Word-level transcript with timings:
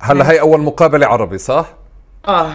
هلا 0.00 0.30
هي 0.30 0.40
أول 0.40 0.60
مقابلة 0.60 1.06
عربي 1.06 1.38
صح؟ 1.38 1.74
آه. 2.28 2.54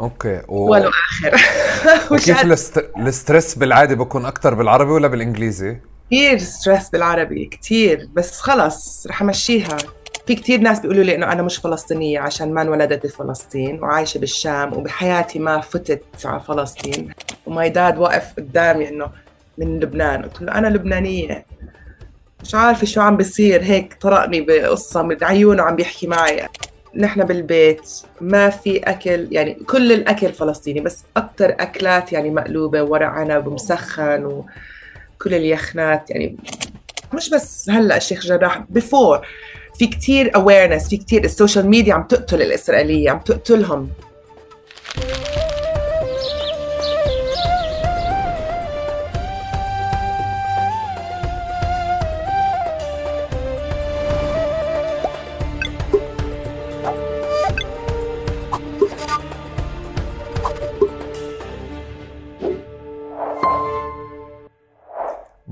okay 0.00 0.42
و... 0.48 0.70
ولو 0.70 0.88
آخر. 0.90 1.40
وكيف 2.14 2.44
الاست... 2.44 2.90
ال 2.96 3.04
stress 3.04 3.54
بالعادة 3.54 3.94
بكون 3.94 4.24
أكثر 4.24 4.54
بالعربي 4.54 4.90
ولا 4.90 5.08
بالإنجليزي؟ 5.08 5.76
كثير 6.10 6.38
stress 6.38 6.90
بالعربي 6.90 7.46
كثير 7.46 8.08
بس 8.14 8.40
خلص 8.40 9.06
رح 9.06 9.22
أمشيها. 9.22 9.76
في 10.26 10.34
كثير 10.34 10.60
ناس 10.60 10.80
بيقولوا 10.80 11.04
لي 11.04 11.14
إنه 11.14 11.32
أنا 11.32 11.42
مش 11.42 11.56
فلسطينية 11.56 12.20
عشان 12.20 12.54
ما 12.54 12.62
انولدت 12.62 13.06
بفلسطين 13.06 13.82
وعايشة 13.82 14.18
بالشام 14.18 14.72
وبحياتي 14.72 15.38
ما 15.38 15.60
فتت 15.60 16.02
على 16.24 16.40
فلسطين. 16.40 17.10
و 17.46 17.54
my 17.54 17.70
dad 17.70 17.98
واقف 17.98 18.32
قدامي 18.36 18.88
إنه 18.88 19.10
من 19.58 19.80
لبنان. 19.80 20.22
قلت 20.22 20.42
له 20.42 20.52
أنا 20.52 20.66
لبنانية. 20.66 21.46
مش 22.44 22.54
عارفة 22.54 22.86
شو 22.86 23.00
عم 23.00 23.16
بيصير 23.16 23.62
هيك 23.62 23.94
طرقني 24.00 24.40
بقصة 24.40 25.02
من 25.02 25.24
عيونه 25.24 25.62
عم 25.62 25.76
بيحكي 25.76 26.06
معي. 26.06 26.48
نحن 26.96 27.24
بالبيت 27.24 27.90
ما 28.20 28.50
في 28.50 28.76
أكل 28.78 29.28
يعني 29.30 29.54
كل 29.54 29.92
الأكل 29.92 30.32
فلسطيني 30.32 30.80
بس 30.80 31.04
أكثر 31.16 31.56
أكلات 31.60 32.12
يعني 32.12 32.30
مقلوبة 32.30 32.82
ورق 32.82 33.06
عنب 33.06 33.46
ومسخن 33.46 34.24
وكل 34.24 35.34
اليخنات. 35.34 36.10
يعني 36.10 36.36
مش 37.14 37.30
بس 37.30 37.70
هلأ 37.70 37.96
الشيخ 37.96 38.26
جراح 38.26 38.64
بيفور 38.68 39.26
في 39.78 39.86
كتير 39.86 40.34
awareness 40.34 40.88
في 40.88 40.96
كتير 40.96 41.24
ال 41.24 41.30
social 41.30 41.68
media 41.68 41.94
عم 41.94 42.02
تقتل 42.02 42.42
الإسرائيلية 42.42 43.10
عم 43.10 43.18
تقتلهم. 43.18 43.90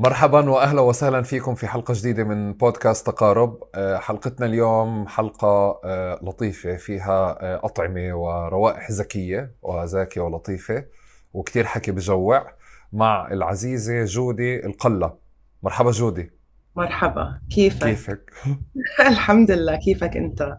مرحبا 0.04 0.50
واهلا 0.50 0.80
وسهلا 0.80 1.22
فيكم 1.22 1.54
في 1.54 1.66
حلقة 1.66 1.94
جديدة 1.96 2.24
من 2.24 2.52
بودكاست 2.52 3.06
تقارب. 3.06 3.58
آه، 3.74 3.98
حلقتنا 3.98 4.46
اليوم 4.46 5.08
حلقة 5.08 5.80
آه، 5.84 6.20
لطيفة 6.22 6.76
فيها 6.76 7.38
آه، 7.40 7.60
أطعمة 7.64 8.14
وروائح 8.14 8.90
ذكيه 8.90 9.54
وزاكية 9.62 10.20
ولطيفة 10.20 10.84
وكثير 11.32 11.64
حكي 11.64 11.92
بجوع 11.92 12.52
مع 12.92 13.28
العزيزة 13.32 14.04
جودي 14.04 14.66
القلة. 14.66 15.14
مرحبا 15.62 15.90
جودي. 15.90 16.30
مرحبا. 16.76 17.40
كيفك؟ 17.50 17.86
كيفك؟ 17.86 18.32
الحمد 19.10 19.50
لله. 19.50 19.76
كيفك 19.76 20.16
أنت؟ 20.16 20.58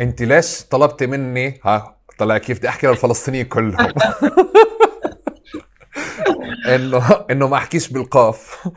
أنت 0.00 0.22
ليش 0.22 0.64
طلبتي 0.64 1.06
مني؟ 1.06 1.60
ها 1.64 1.96
طلع 2.18 2.38
كيف 2.38 2.58
بدي 2.58 2.68
أحكي 2.68 2.86
للفلسطينيين 2.86 3.46
كلهم. 3.46 3.92
انه 6.74 7.24
انه 7.30 7.48
ما 7.48 7.56
احكيش 7.56 7.88
بالقاف. 7.88 8.68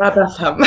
ما 0.00 0.08
بفهم. 0.08 0.64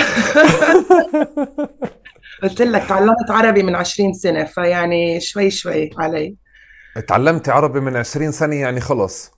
قلت 2.43 2.61
لك 2.61 2.83
تعلمت 2.89 3.31
عربي 3.31 3.63
من 3.63 3.75
20 3.75 4.13
سنة 4.13 4.43
فيعني 4.43 5.19
شوي 5.19 5.51
شوي 5.51 5.89
علي. 5.97 6.35
تعلمتي 7.07 7.51
عربي 7.51 7.79
من 7.79 7.95
20 7.95 8.31
سنة 8.31 8.55
يعني 8.55 8.81
خلص. 8.81 9.31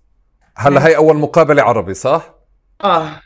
هلا 0.58 0.88
هي 0.88 0.96
أول 0.96 1.18
مقابلة 1.18 1.64
عربي 1.64 1.94
صح؟ 1.94 2.36
آه. 2.84 3.22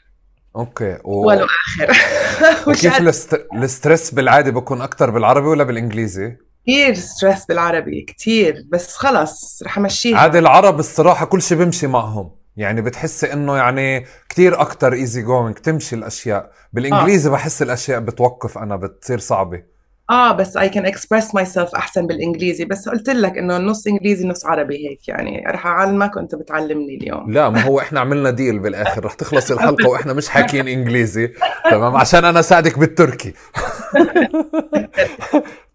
okay. 0.56 0.98
و... 1.04 1.28
ولو 1.28 1.46
اخر 1.46 1.98
وكيف 2.70 2.98
الاست... 2.98 3.48
ال 3.54 3.62
stress 3.62 4.12
بالعادة 4.14 4.52
بكون 4.52 4.82
أكثر 4.82 5.10
بالعربي 5.10 5.48
ولا 5.48 5.64
بالإنجليزي؟ 5.64 6.38
كثير 6.68 6.94
stress 6.94 7.46
بالعربي 7.46 8.02
كثير 8.02 8.64
بس 8.72 8.96
خلص 8.96 9.64
رح 9.66 9.78
أمشيها. 9.78 10.18
عاد 10.18 10.36
العرب 10.36 10.80
الصراحة 10.80 11.26
كل 11.26 11.42
شيء 11.42 11.58
بيمشي 11.58 11.88
معهم. 11.88 12.39
يعني 12.60 12.82
بتحسي 12.82 13.34
إنه 13.34 13.58
يعني 13.58 14.06
كتير 14.30 14.62
أكتر 14.62 14.94
easy 14.94 15.22
going 15.22 15.56
تمشي 15.56 15.96
الأشياء. 15.96 16.52
بالإنجليزي 16.74 17.30
آه. 17.30 17.34
بحس 17.34 17.62
الأشياء 17.62 18.00
بتوقف 18.00 18.58
أنا 18.58 18.76
بتصير 18.76 19.20
صعبة. 19.20 19.64
آه 20.10 20.32
بس 20.32 20.58
I 20.58 20.70
can 20.70 20.86
express 20.86 21.36
myself 21.36 21.76
أحسن 21.76 22.08
بالإنجليزي. 22.08 22.66
بس 22.66 22.90
قلت 22.90 23.10
لك 23.10 23.38
إنه 23.38 23.58
نص 23.58 23.88
إنجليزي 23.88 24.28
نص 24.28 24.46
عربي 24.46 24.90
هيك. 24.90 25.08
يعني 25.08 25.44
رح 25.48 25.68
اعلمك 25.68 26.16
وانت 26.16 26.36
بتعلمني 26.36 26.96
اليوم. 26.96 27.32
لا 27.32 27.50
ما 27.50 27.62
هو 27.62 27.80
إحنا 27.80 28.00
عملنا 28.00 28.30
deal 28.30 28.60
بالآخر. 28.60 29.06
رح 29.06 29.14
تخلص 29.14 29.52
الحلقة 29.52 29.88
وإحنا 29.90 30.14
مش 30.14 30.30
حاكيين 30.30 30.68
إنجليزي. 30.68 31.34
تمام؟ 31.72 31.96
عشان 31.96 32.26
أنا 32.26 32.42
ساعدك 32.42 32.80
بالتركي. 32.80 33.34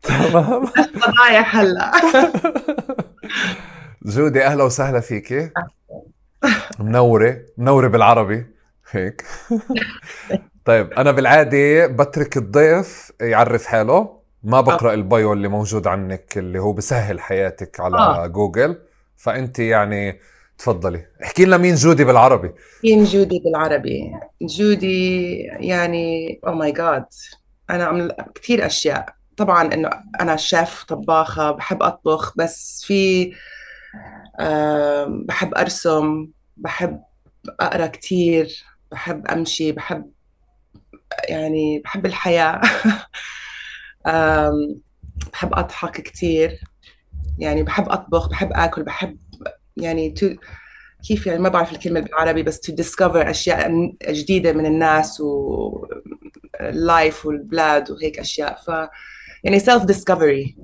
تمام؟ 0.02 0.64
ضايع 1.18 1.40
هلا 1.40 1.92
جودي 4.02 4.44
أهلا 4.44 4.64
وسهلا 4.64 5.00
فيكي. 5.00 5.50
منورة 6.78 7.40
منورة 7.58 7.88
بالعربي. 7.88 8.46
هيك. 8.90 9.24
طيب 10.64 10.92
أنا 10.92 11.10
بالعادة 11.10 11.86
بترك 11.86 12.36
الضيف 12.36 13.12
يعرف 13.20 13.66
حاله. 13.66 14.24
ما 14.42 14.60
بقرأ 14.60 14.90
آه. 14.90 14.94
ال 14.94 15.04
bio 15.04 15.32
اللي 15.32 15.48
موجود 15.48 15.86
عنك 15.86 16.38
اللي 16.38 16.58
هو 16.58 16.72
بسهل 16.72 17.20
حياتك 17.20 17.80
على 17.80 17.96
آه. 17.96 18.26
جوجل. 18.26 18.78
فأنت 19.16 19.58
يعني 19.58 20.20
تفضلي. 20.58 21.06
احكي 21.22 21.44
لنا 21.44 21.56
مين 21.56 21.74
جودي 21.74 22.04
بالعربي. 22.04 22.52
مين 22.84 23.04
جودي 23.04 23.42
بالعربي؟ 23.44 24.12
جودي 24.42 25.36
يعني 25.44 26.40
oh 26.46 26.54
my 26.54 26.72
God 26.72 27.04
أنا 27.70 27.84
عم 27.84 28.08
كثير 28.34 28.66
أشياء. 28.66 29.14
طبعا 29.36 29.74
إنه 29.74 29.90
أنا 30.20 30.36
شيف 30.36 30.84
طباخه 30.84 31.50
بحب 31.50 31.82
أطبخ 31.82 32.36
بس 32.36 32.84
في 32.86 33.32
بحب 35.08 35.54
أرسم. 35.54 36.26
بحب 36.56 37.02
أقرأ 37.60 37.86
كثير 37.86 38.64
بحب 38.92 39.26
أمشي 39.26 39.72
بحب 39.72 40.10
يعني 41.28 41.78
بحب 41.78 42.06
الحياة. 42.06 42.60
بحب 45.32 45.54
أضحك 45.54 46.00
كثير 46.00 46.60
يعني 47.38 47.62
بحب 47.62 47.88
أطبخ 47.88 48.28
بحب 48.30 48.50
آكل 48.52 48.82
بحب 48.82 49.18
يعني 49.76 50.10
to 50.10 50.34
كيف 51.08 51.26
يعني 51.26 51.38
ما 51.38 51.48
بعرف 51.48 51.72
الكلمة 51.72 52.00
بالعربي 52.00 52.42
بس 52.42 52.60
to 52.60 52.72
discover 52.74 53.30
أشياء 53.30 53.70
جديدة 54.08 54.52
من 54.52 54.66
الناس 54.66 55.20
و 55.20 55.86
ال 56.60 56.73
life 56.73 57.26
والبلاد 57.26 57.90
وهيك 57.90 58.18
أشياء. 58.18 58.56
ف 58.66 58.68
يعني 59.44 59.58
self 59.60 59.84
discovery 59.84 60.56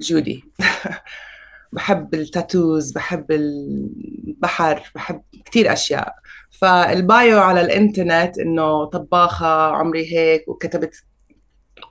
جودي. 0.00 0.44
بحب 1.72 2.14
ال 2.14 2.24
tattoos 2.24 2.92
بحب 2.92 3.32
البحر 3.32 4.82
بحب 4.94 5.22
كثير 5.44 5.72
أشياء. 5.72 6.14
فال 6.50 6.86
bio 6.86 7.40
على 7.40 7.60
الإنترنت 7.60 8.38
إنه 8.38 8.84
طباخة 8.84 9.46
عمري 9.46 10.16
هيك 10.16 10.48
وكتبت 10.48 10.94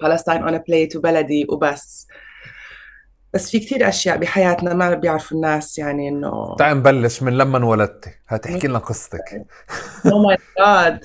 فلسطين 0.01 0.43
on 0.43 0.57
a 0.57 0.64
plate 0.64 0.95
وبلدي 0.95 1.45
وبس. 1.49 2.07
بس 3.33 3.51
في 3.51 3.59
كثير 3.59 3.89
أشياء 3.89 4.17
بحياتنا 4.17 4.73
ما 4.73 4.93
بيعرفوا 4.93 5.37
الناس 5.37 5.77
يعني 5.77 6.09
إنه 6.09 6.55
تعال 6.55 6.77
نبلش 6.77 7.23
من 7.23 7.37
لما 7.37 7.57
انولدتي. 7.57 8.09
هتحكي 8.27 8.67
لنا 8.67 8.79
قصتك. 8.79 9.45
أو 10.05 10.23
ماي 10.23 10.37
جاد 10.59 11.03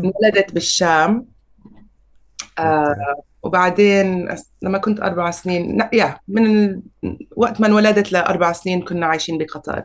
انولدت 0.00 0.52
بالشام. 0.52 1.26
آه 2.58 3.22
وبعدين 3.42 4.28
لما 4.62 4.78
كنت 4.78 5.00
أربع 5.00 5.30
سنين 5.30 5.82
يا 5.92 6.18
من 6.28 6.80
وقت 7.36 7.60
ما 7.60 7.66
انولدت 7.66 8.12
لأربع 8.12 8.52
سنين 8.52 8.82
كنا 8.82 9.06
عايشين 9.06 9.38
بقطر. 9.38 9.82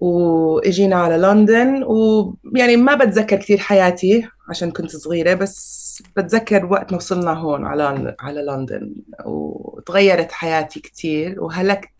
وإجينا 0.00 0.96
على 0.96 1.16
لندن 1.16 1.84
ويعني 1.84 2.76
ما 2.76 2.94
بتذكر 2.94 3.36
كثير 3.36 3.58
حياتي 3.58 4.28
عشان 4.50 4.70
كنت 4.70 4.96
صغيرة 4.96 5.34
بس 5.34 6.02
بتذكر 6.16 6.66
وقت 6.66 6.92
ما 6.92 6.96
وصلنا 6.96 7.32
هون 7.32 7.66
على 7.66 8.16
على 8.20 8.42
لندن. 8.42 8.94
وتغيرت 9.24 10.32
حياتي 10.32 10.80
كثير 10.80 11.42
وهلكت 11.44 11.90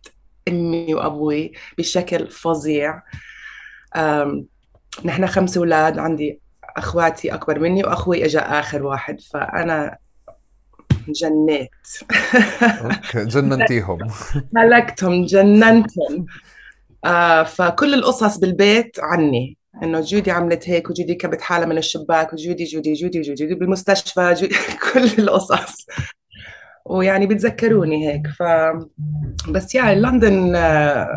أمي 0.48 0.94
وأبوي 0.94 1.52
بشكل 1.78 2.28
فظيع. 2.28 3.02
نحن 5.04 5.26
خمس 5.26 5.56
أولاد 5.56 5.98
عندي 5.98 6.40
أخواتي 6.78 7.34
أكبر 7.34 7.58
مني 7.58 7.84
وأخوي 7.84 8.24
اجى 8.24 8.38
آخر 8.38 8.82
واحد 8.82 9.20
فأنا 9.20 9.98
جنيت. 11.08 11.70
okay 12.62 13.24
جننتيهم. 13.24 13.98
هلكتهم 14.56 15.24
جننتهم. 15.24 16.26
آه 17.04 17.42
فكل 17.42 17.94
القصص 17.94 18.38
بالبيت 18.38 18.96
عني 19.00 19.58
إنه 19.82 20.00
جودي 20.00 20.30
عملت 20.30 20.68
هيك 20.68 20.90
وجودي 20.90 21.14
كبت 21.14 21.40
حالها 21.40 21.66
من 21.66 21.78
الشباك 21.78 22.32
وجودي 22.32 22.64
جودي 22.64 22.92
جودي 22.92 23.20
جودي, 23.20 23.44
جودي 23.44 23.54
بالمستشفى 23.54 24.34
جودي 24.34 24.56
كل 24.92 25.22
القصص. 25.22 25.86
ويعني 26.86 27.26
بتذكروني 27.26 28.08
هيك 28.08 28.26
ف 28.26 28.42
بس 29.50 29.74
يعني 29.74 30.00
لندن 30.00 30.56
آه، 30.56 31.08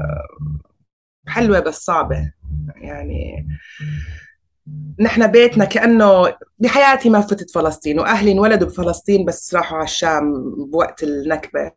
حلوة 1.28 1.60
بس 1.60 1.86
صعبة. 1.86 2.32
يعني 2.76 3.48
نحن 5.00 5.28
بيتنا 5.28 5.66
كأنه 5.66 6.34
بحياتي 6.60 7.10
ما 7.10 7.22
فتت 7.22 7.52
فلسطين 7.52 8.00
وأهلي 8.00 8.32
انولدوا 8.32 8.68
بفلسطين 8.68 9.26
بس 9.26 9.56
راحوا 9.56 9.78
على 9.78 9.86
الشام 9.86 10.56
بوقت 10.66 11.04
النكبة. 11.04 11.72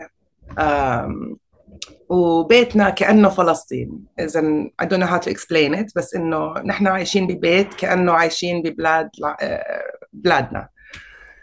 وبيتنا 2.09 2.91
كأنه 2.91 3.29
فلسطين. 3.29 4.05
إذا 4.21 4.41
I 4.83 4.85
don't 4.85 5.01
know 5.01 5.07
how 5.07 5.19
to 5.19 5.31
explain 5.31 5.75
it 5.75 5.93
بس 5.97 6.15
إنه 6.15 6.55
نحن 6.59 6.87
عايشين 6.87 7.27
ببيت 7.27 7.75
كأنه 7.75 8.13
عايشين 8.13 8.63
ببلاد 8.63 9.11
آه، 9.41 9.83
بلادنا. 10.13 10.69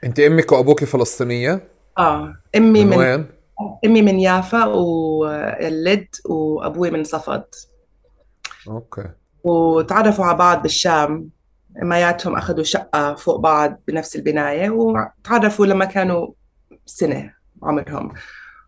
أنت 0.03 0.19
أمك 0.19 0.51
وأبوك 0.51 0.83
فلسطينية؟ 0.83 1.67
آه 1.97 2.35
أمي 2.55 2.85
من, 2.85 2.89
من 2.89 2.97
وين؟ 2.97 3.25
أمي 3.85 4.01
من 4.01 4.19
يافا 4.19 4.65
واللد 4.65 6.07
وأبوي 6.25 6.91
من 6.91 7.03
صفد. 7.03 7.43
أوكي. 8.67 9.09
وتعرفوا 9.43 10.25
على 10.25 10.37
بعض 10.37 10.61
بالشام. 10.61 11.29
امياتهم 11.83 12.35
أخذوا 12.35 12.63
شقة 12.63 13.15
فوق 13.15 13.39
بعض 13.39 13.81
بنفس 13.87 14.15
البناية 14.15 14.69
وتعرفوا 14.69 15.65
لما 15.65 15.85
كانوا 15.85 16.27
سنة 16.85 17.33
عمرهم. 17.63 18.13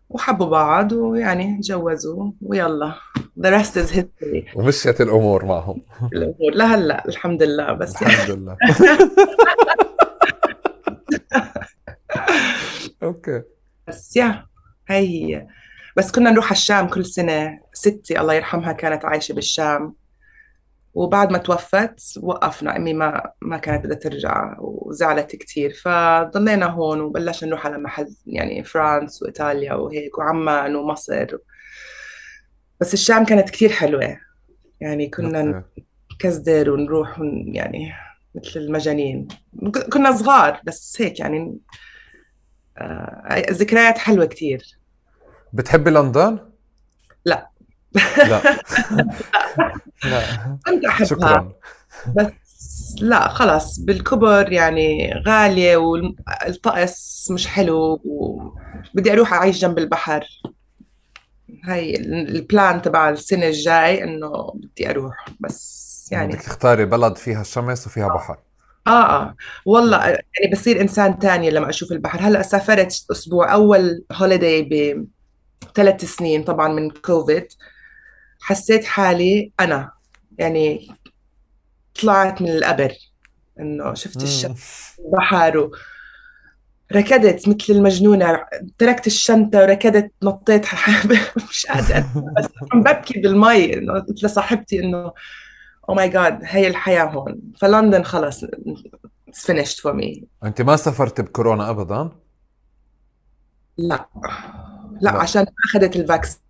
وحبوا 0.08 0.46
بعض 0.46 0.92
ويعني 0.92 1.58
تجوزوا 1.62 2.32
ويلا. 2.42 2.94
The 3.40 3.46
rest 3.50 3.76
is 3.76 3.90
history. 3.96 4.56
ومشيت 4.56 5.00
الأمور 5.00 5.44
معهم. 5.44 5.82
الأمور. 6.12 6.52
لهلأ 6.54 7.08
الحمد 7.08 7.42
لله. 7.42 7.72
بس 7.72 8.02
يعني. 8.02 8.14
الحمد 8.14 8.30
لله. 8.30 8.56
okay. 13.02 13.42
بس 13.88 14.16
يا 14.16 14.46
هي 14.88 15.34
هي. 15.34 15.46
بس 15.96 16.12
كنا 16.12 16.30
نروح 16.30 16.44
على 16.44 16.52
الشام 16.52 16.88
كل 16.88 17.04
سنة. 17.06 17.58
ستي 17.72 18.20
الله 18.20 18.34
يرحمها 18.34 18.72
كانت 18.72 19.04
عايشة 19.04 19.32
بالشام. 19.32 19.94
وبعد 20.94 21.32
ما 21.32 21.38
توفت 21.38 22.18
وقفنا 22.22 22.76
إمي 22.76 22.92
ما 22.92 23.30
ما 23.40 23.56
كانت 23.56 23.84
بدها 23.84 23.96
ترجع 23.96 24.56
وزعلت 24.58 25.36
كثير 25.36 25.72
فضلينا 25.72 26.66
هون 26.66 27.00
وبلشنا 27.00 27.48
نروح 27.48 27.66
على 27.66 27.78
محل 27.78 28.14
يعني 28.26 28.64
فرانس 28.64 29.22
وإيطاليا 29.22 29.74
وهيك 29.74 30.18
وعمان 30.18 30.76
ومصر. 30.76 31.26
بس 32.80 32.94
الشام 32.94 33.24
كانت 33.24 33.50
كثير 33.50 33.68
حلوة 33.68 34.18
يعني 34.80 35.08
كنا 35.08 35.64
نكزدر 36.12 36.70
ونروح 36.70 37.20
يعني 37.46 37.92
مثل 38.34 38.60
المجانين. 38.60 39.28
كنا 39.92 40.12
صغار 40.12 40.60
بس 40.64 40.96
هيك 41.00 41.20
يعني 41.20 41.58
آه 42.78 43.42
ذكريات 43.50 43.98
حلوة 43.98 44.26
كثير 44.26 44.78
بتحبي 45.52 45.90
لندن؟ 45.90 46.38
لا. 47.24 47.50
لا. 48.18 48.40
لا. 50.04 50.22
كنت 50.66 50.84
أحبها. 50.84 51.08
شكرا. 51.08 51.52
بس 52.16 52.32
لا 53.00 53.28
خلاص 53.28 53.78
بالكبر 53.78 54.52
يعني 54.52 55.14
غالية 55.26 55.76
والطقس 55.76 57.30
مش 57.30 57.46
حلو 57.46 58.00
وبدي 58.04 59.12
أروح 59.12 59.32
أعيش 59.32 59.58
جنب 59.58 59.78
البحر. 59.78 60.26
هاي 61.64 61.96
ال 61.96 62.13
plan 62.13 62.82
تبع 62.82 63.10
السنة 63.10 63.46
الجاي 63.46 64.04
إنه 64.04 64.52
بدي 64.54 64.90
أروح 64.90 65.24
بس 65.40 66.08
يعني 66.12 66.32
بدك 66.32 66.42
تختاري 66.42 66.84
بلد 66.84 67.16
فيها 67.16 67.42
شمس 67.42 67.86
وفيها 67.86 68.08
بحر. 68.08 68.38
آه 68.86 68.90
آه. 68.90 69.34
والله 69.66 70.06
يعني 70.06 70.52
بصير 70.52 70.80
إنسان 70.80 71.18
تاني 71.18 71.50
لما 71.50 71.68
أشوف 71.68 71.92
البحر. 71.92 72.20
هلأ 72.20 72.42
سافرت 72.42 73.04
أسبوع 73.10 73.52
أول 73.52 74.04
holiday 74.12 74.62
بثلاث 75.72 76.04
سنين 76.04 76.42
طبعا 76.42 76.68
من 76.68 76.90
كوفيد 76.90 77.46
حسيت 78.44 78.84
حالي 78.84 79.52
أنا. 79.60 79.92
يعني 80.38 80.88
طلعت 82.02 82.42
من 82.42 82.48
القبر. 82.48 82.92
إنه 83.60 83.94
شفت 83.94 84.22
الشمس 84.22 84.96
البحر 85.04 85.70
ركضت 86.92 87.48
مثل 87.48 87.64
المجنونة. 87.70 88.46
تركت 88.78 89.06
الشنطة 89.06 89.58
وركضت 89.58 90.12
نطيت. 90.22 90.66
مش 91.50 91.66
قادرة. 91.66 92.32
بس 92.38 92.48
عم 92.72 92.82
ببكي 92.82 93.20
بالمي. 93.20 93.74
إنه 93.74 93.92
قلت 93.92 94.24
لصاحبتي 94.24 94.80
إنه 94.80 95.12
oh 95.88 95.94
my 95.94 96.08
God 96.08 96.38
هي 96.42 96.66
الحياة 96.66 97.04
هون. 97.04 97.40
فلندن 97.58 98.02
خلص 98.02 98.44
it's 98.44 99.44
finished 99.46 99.80
for 99.80 99.92
me. 99.92 100.24
أنت 100.44 100.62
ما 100.62 100.76
سافرت 100.76 101.20
بكورونا 101.20 101.70
ابدا؟ 101.70 102.10
لا. 103.78 104.08
لا, 105.00 105.10
لا. 105.10 105.10
عشان 105.10 105.46
أخذت 105.68 105.96
ال 105.96 106.02
vaccine 106.02 106.43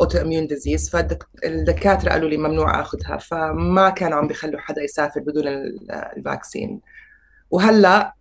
autoimmune 0.00 0.46
disease 0.46 0.90
فالدكاترة 0.90 2.10
قالوا 2.10 2.28
لي 2.28 2.36
ممنوع 2.36 2.80
آخذها 2.80 3.16
فما 3.16 3.90
كانوا 3.90 4.18
عم 4.18 4.26
بيخلوا 4.26 4.60
حدا 4.60 4.82
يسافر 4.82 5.20
بدون 5.20 5.44
ال 6.16 6.24
vaccine 6.24 6.80
وهلا 7.50 8.14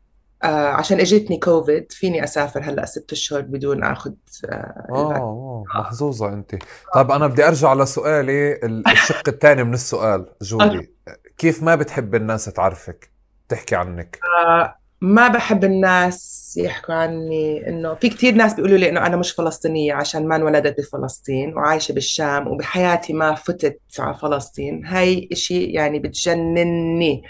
آه 0.44 0.68
عشان 0.68 1.00
اجتني 1.00 1.38
كوفيد 1.38 1.92
فيني 1.92 2.24
أسافر 2.24 2.64
هلا 2.64 2.86
ست 2.86 3.12
أشهر 3.12 3.42
بدون 3.42 3.84
آخذ 3.84 4.12
آه 4.50 5.64
محظوظة 5.76 6.34
أنت. 6.34 6.56
طيب 6.94 7.12
أنا 7.12 7.28
بدي 7.28 7.48
أرجع 7.48 7.74
لسؤالي 7.74 8.60
الشق 8.94 9.30
الثاني 9.30 9.64
من 9.64 9.74
السؤال 9.74 10.26
جودي 10.42 10.94
كيف 11.38 11.64
ما 11.64 11.76
بتحب 11.76 12.16
الناس 12.16 12.46
تعرفك؟ 12.46 13.12
تحكي 13.50 13.76
عنك. 13.76 14.20
آه 14.46 14.76
ما 15.04 15.28
بحب 15.28 15.64
الناس 15.64 16.54
يحكوا 16.58 16.96
عني 16.96 17.68
إنه 17.68 17.94
في 17.96 18.10
كتير 18.10 18.34
ناس 18.34 18.54
بيقولوا 18.54 18.78
لي 18.78 18.90
إنه 18.90 19.06
أنا 19.06 19.18
مش 19.18 19.32
فلسطينية 19.32 19.94
عشان 19.94 20.28
ما 20.28 20.36
انولدت 20.36 20.80
بفلسطين 20.80 21.58
وعايشة 21.58 21.94
بالشام 21.94 22.48
وبحياتي 22.48 23.14
ما 23.14 23.34
فتت 23.36 23.80
على 24.00 24.16
فلسطين. 24.16 24.86
هاي 24.86 25.30
إشي 25.32 25.64
يعني 25.64 26.00
بتجنني. 26.00 27.24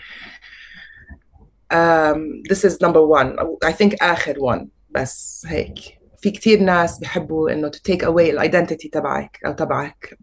Um, 1.73 2.43
this 2.51 2.63
is 2.65 2.73
number 2.73 3.01
one. 3.01 3.39
I 3.65 3.71
think 3.71 3.95
آخر 4.01 4.35
one. 4.35 4.65
بس 4.89 5.45
هيك. 5.47 5.79
في 6.21 6.31
كتير 6.31 6.59
ناس 6.59 6.99
بيحبوا 6.99 7.51
إنه 7.51 7.71
to 7.71 7.91
take 7.91 8.01
away 8.01 8.29
ال 8.29 8.36
identity 8.36 8.89
تبعك 8.89 9.39
أو 9.45 9.51
تبعك. 9.51 10.17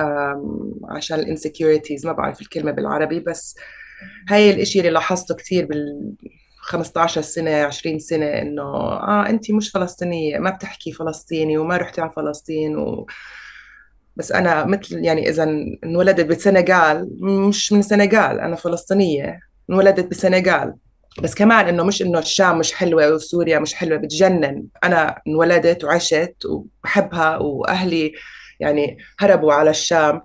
Um, 0.00 0.90
عشان 0.90 1.18
ال 1.18 1.25
insecurities 1.25 2.06
ما 2.06 2.12
بعرف 2.12 2.40
الكلمة 2.40 2.70
بالعربي 2.70 3.20
بس 3.20 3.56
هاي 4.28 4.50
الإشي 4.50 4.78
اللي 4.78 4.90
لاحظته 4.90 5.34
كثير 5.34 5.66
بال 5.66 6.12
15 6.56 7.22
سنة 7.22 7.50
20 7.50 7.98
سنة 7.98 8.26
إنه 8.26 8.62
آه 8.62 9.28
أنت 9.28 9.50
مش 9.50 9.70
فلسطينية 9.70 10.38
ما 10.38 10.50
بتحكي 10.50 10.92
فلسطيني 10.92 11.58
وما 11.58 11.76
رحتي 11.76 12.00
على 12.00 12.10
فلسطين 12.10 12.76
و... 12.76 13.06
بس 14.16 14.32
أنا 14.32 14.64
مثل 14.64 15.04
يعني 15.04 15.28
إذا 15.28 15.44
انولدت 15.84 16.24
بالسنغال 16.24 17.08
مش 17.20 17.72
من 17.72 17.78
السنغال 17.78 18.40
أنا 18.40 18.56
فلسطينية 18.56 19.40
انولدت 19.70 20.06
بالسنغال 20.06 20.74
بس 21.22 21.34
كمان 21.34 21.68
إنه 21.68 21.84
مش 21.84 22.02
إنه 22.02 22.18
الشام 22.18 22.58
مش 22.58 22.72
حلوة 22.72 23.14
وسوريا 23.14 23.58
مش 23.58 23.74
حلوة 23.74 23.98
بتجنن. 23.98 24.64
أنا 24.84 25.22
انولدت 25.28 25.84
وعشت 25.84 26.36
وبحبها 26.46 27.36
وأهلي 27.36 28.12
يعني 28.60 28.98
هربوا 29.18 29.52
على 29.52 29.70
الشام 29.70 30.22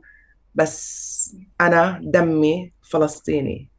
بس 0.55 1.36
أنا 1.62 2.00
دمي 2.03 2.72
فلسطيني. 2.89 3.72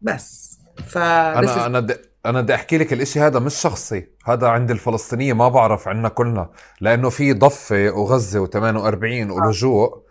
بس. 0.00 0.58
ف 0.86 0.98
أنا 0.98 1.66
أنا 1.66 1.80
د... 1.80 2.00
أنا 2.26 2.40
بدي 2.40 2.54
أحكي 2.54 2.78
لك 2.78 2.92
الإشي 2.92 3.20
هذا 3.20 3.38
مش 3.38 3.54
شخصي. 3.54 4.06
هذا 4.24 4.48
عند 4.48 4.70
الفلسطينية 4.70 5.32
ما 5.32 5.48
بعرف 5.48 5.88
عنا 5.88 6.08
كلنا. 6.08 6.50
لأنه 6.80 7.10
في 7.10 7.32
ضفة 7.32 7.90
وغزة 7.90 8.46
و48 8.46 9.30
ولجوء. 9.30 10.04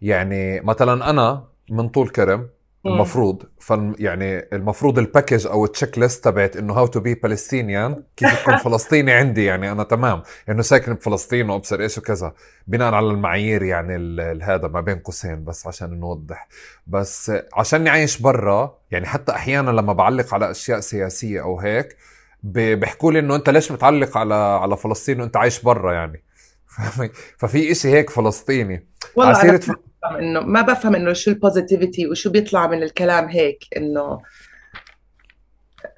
يعني 0.00 0.60
مثلا 0.60 1.10
أنا 1.10 1.48
من 1.70 1.88
طول 1.88 2.08
كرم 2.08 2.48
المفروض 2.86 3.42
ف 3.58 3.72
يعني 3.98 4.48
المفروض 4.52 4.98
ال 4.98 5.04
package 5.04 5.46
أو 5.46 5.64
ال 5.64 5.98
checklist 5.98 6.24
تبعت 6.24 6.56
إنه 6.56 6.74
how 6.74 6.86
to 6.86 7.00
be 7.00 7.14
Palestinian 7.14 8.02
كيف 8.16 8.42
تكون 8.42 8.56
فلسطيني 8.64 9.12
عندي 9.12 9.44
يعني 9.44 9.72
أنا 9.72 9.82
تمام. 9.82 10.22
إنه 10.48 10.62
ساكن 10.62 10.94
بفلسطين 10.94 11.50
وأبصر 11.50 11.80
إيش 11.80 11.98
وكذا. 11.98 12.34
بناء 12.66 12.94
على 12.94 13.06
المعايير 13.06 13.62
يعني 13.62 14.22
هذا 14.42 14.68
ما 14.68 14.80
بين 14.80 14.98
قوسين 14.98 15.44
بس 15.44 15.66
عشان 15.66 16.00
نوضح. 16.00 16.48
بس 16.86 17.32
عشان 17.54 17.88
عايش 17.88 18.18
برا 18.18 18.78
يعني 18.90 19.06
حتى 19.06 19.32
أحيانا 19.32 19.70
لما 19.70 19.92
بعلق 19.92 20.34
على 20.34 20.50
أشياء 20.50 20.80
سياسية 20.80 21.42
أو 21.42 21.60
هيك 21.60 21.96
بيحكوا 22.42 23.12
لي 23.12 23.18
إنه 23.18 23.36
أنت 23.36 23.50
ليش 23.50 23.72
متعلق 23.72 24.16
على 24.16 24.34
على 24.34 24.76
فلسطين 24.76 25.20
وأنت 25.20 25.36
عايش 25.36 25.62
برا 25.62 25.92
يعني؟ 25.92 26.22
ففي 27.38 27.72
إشي 27.72 27.88
هيك 27.88 28.10
فلسطيني. 28.10 28.86
والله 29.16 29.60
انه 30.04 30.40
ما 30.40 30.62
بفهم 30.62 30.94
إنه 30.94 31.12
شو 31.12 31.30
ال 31.30 31.37
positivity 31.37 32.06
وشو 32.06 32.30
بيطلع 32.30 32.66
من 32.66 32.82
الكلام 32.82 33.28
هيك 33.28 33.64
إنه 33.76 34.20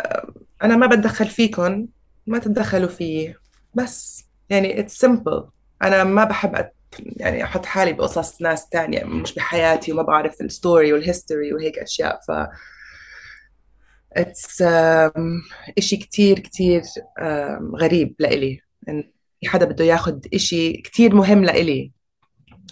آه، 0.01 0.35
أنا 0.63 0.77
ما 0.77 0.87
بتدخل 0.87 1.27
فيكم 1.27 1.87
ما 2.27 2.39
تتدخلوا 2.39 2.89
فيي. 2.89 3.35
بس 3.75 4.25
يعني 4.51 4.81
it's 4.81 4.99
simple 4.99 5.49
أنا 5.83 6.05
ما 6.05 6.25
بحب 6.25 6.71
يعني 7.01 7.45
أحط 7.45 7.67
حالي 7.67 7.93
بقصص 7.93 8.43
ناس 8.43 8.69
تانية 8.69 9.05
مش 9.05 9.35
بحياتي 9.35 9.93
وما 9.93 10.03
بعرف 10.03 10.41
ال 10.41 10.49
story 10.49 10.93
وال 10.93 11.06
history 11.06 11.53
وهيك 11.53 11.79
أشياء. 11.79 12.21
ف 12.29 12.31
it's 14.13 14.63
إشي 15.79 15.97
كتير 15.97 16.39
كتير 16.39 16.83
غريب 17.81 18.15
لإلي. 18.19 18.61
في 19.41 19.49
حدا 19.49 19.65
بده 19.65 19.85
ياخد 19.85 20.27
إشي 20.35 20.73
كتير 20.73 21.15
مهم 21.15 21.45
لإلي. 21.45 21.93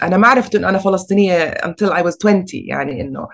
أنا 0.03 0.17
ما 0.17 0.29
عرفت 0.29 0.55
إنه 0.55 0.69
أنا 0.69 0.79
فلسطينية 0.79 1.51
until 1.51 1.91
I 1.91 2.03
was 2.03 2.17
20 2.25 2.45
يعني 2.53 3.01
إنه 3.01 3.29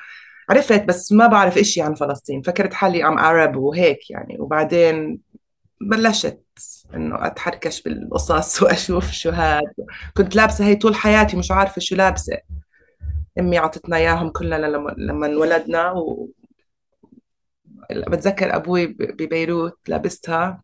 عرفت 0.50 0.84
بس 0.84 1.12
ما 1.12 1.26
بعرف 1.26 1.58
إشي 1.58 1.82
عن 1.82 1.94
فلسطين 1.94 2.42
فكرت 2.42 2.74
حالي 2.74 3.04
I'm 3.08 3.18
عرب 3.18 3.56
وهيك 3.56 4.10
يعني. 4.10 4.36
وبعدين 4.40 5.20
بلشت 5.80 6.42
إنه 6.94 7.26
أتحركش 7.26 7.82
بالقصص 7.82 8.62
وأشوف 8.62 9.10
شو 9.10 9.30
هاد. 9.30 9.72
كنت 10.16 10.36
لابسة 10.36 10.64
هي 10.66 10.76
طول 10.76 10.94
حياتي 10.94 11.36
مش 11.36 11.50
عارفة 11.50 11.80
شو 11.80 11.96
لابسة. 11.96 12.38
أمي 13.38 13.58
عطتنا 13.58 13.96
إياهم 13.96 14.30
كلنا 14.30 14.66
لما 14.66 14.94
لما 14.98 15.26
انولدنا 15.26 15.92
و 15.92 16.30
بتذكر 17.90 18.56
أبوي 18.56 18.86
ببيروت 18.86 19.78
لابستها. 19.88 20.62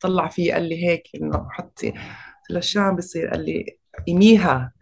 طلع 0.00 0.28
فيه 0.28 0.52
قال 0.52 0.62
لي 0.68 0.86
هيك 0.86 1.08
إنه 1.14 1.48
حطي 1.50 1.90
قلت 1.90 2.50
له 2.50 2.60
شو 2.60 2.80
عم 2.80 2.96
بصير 2.96 3.28
قال 3.28 3.44
لي 3.44 3.78
قيميها 4.06 4.72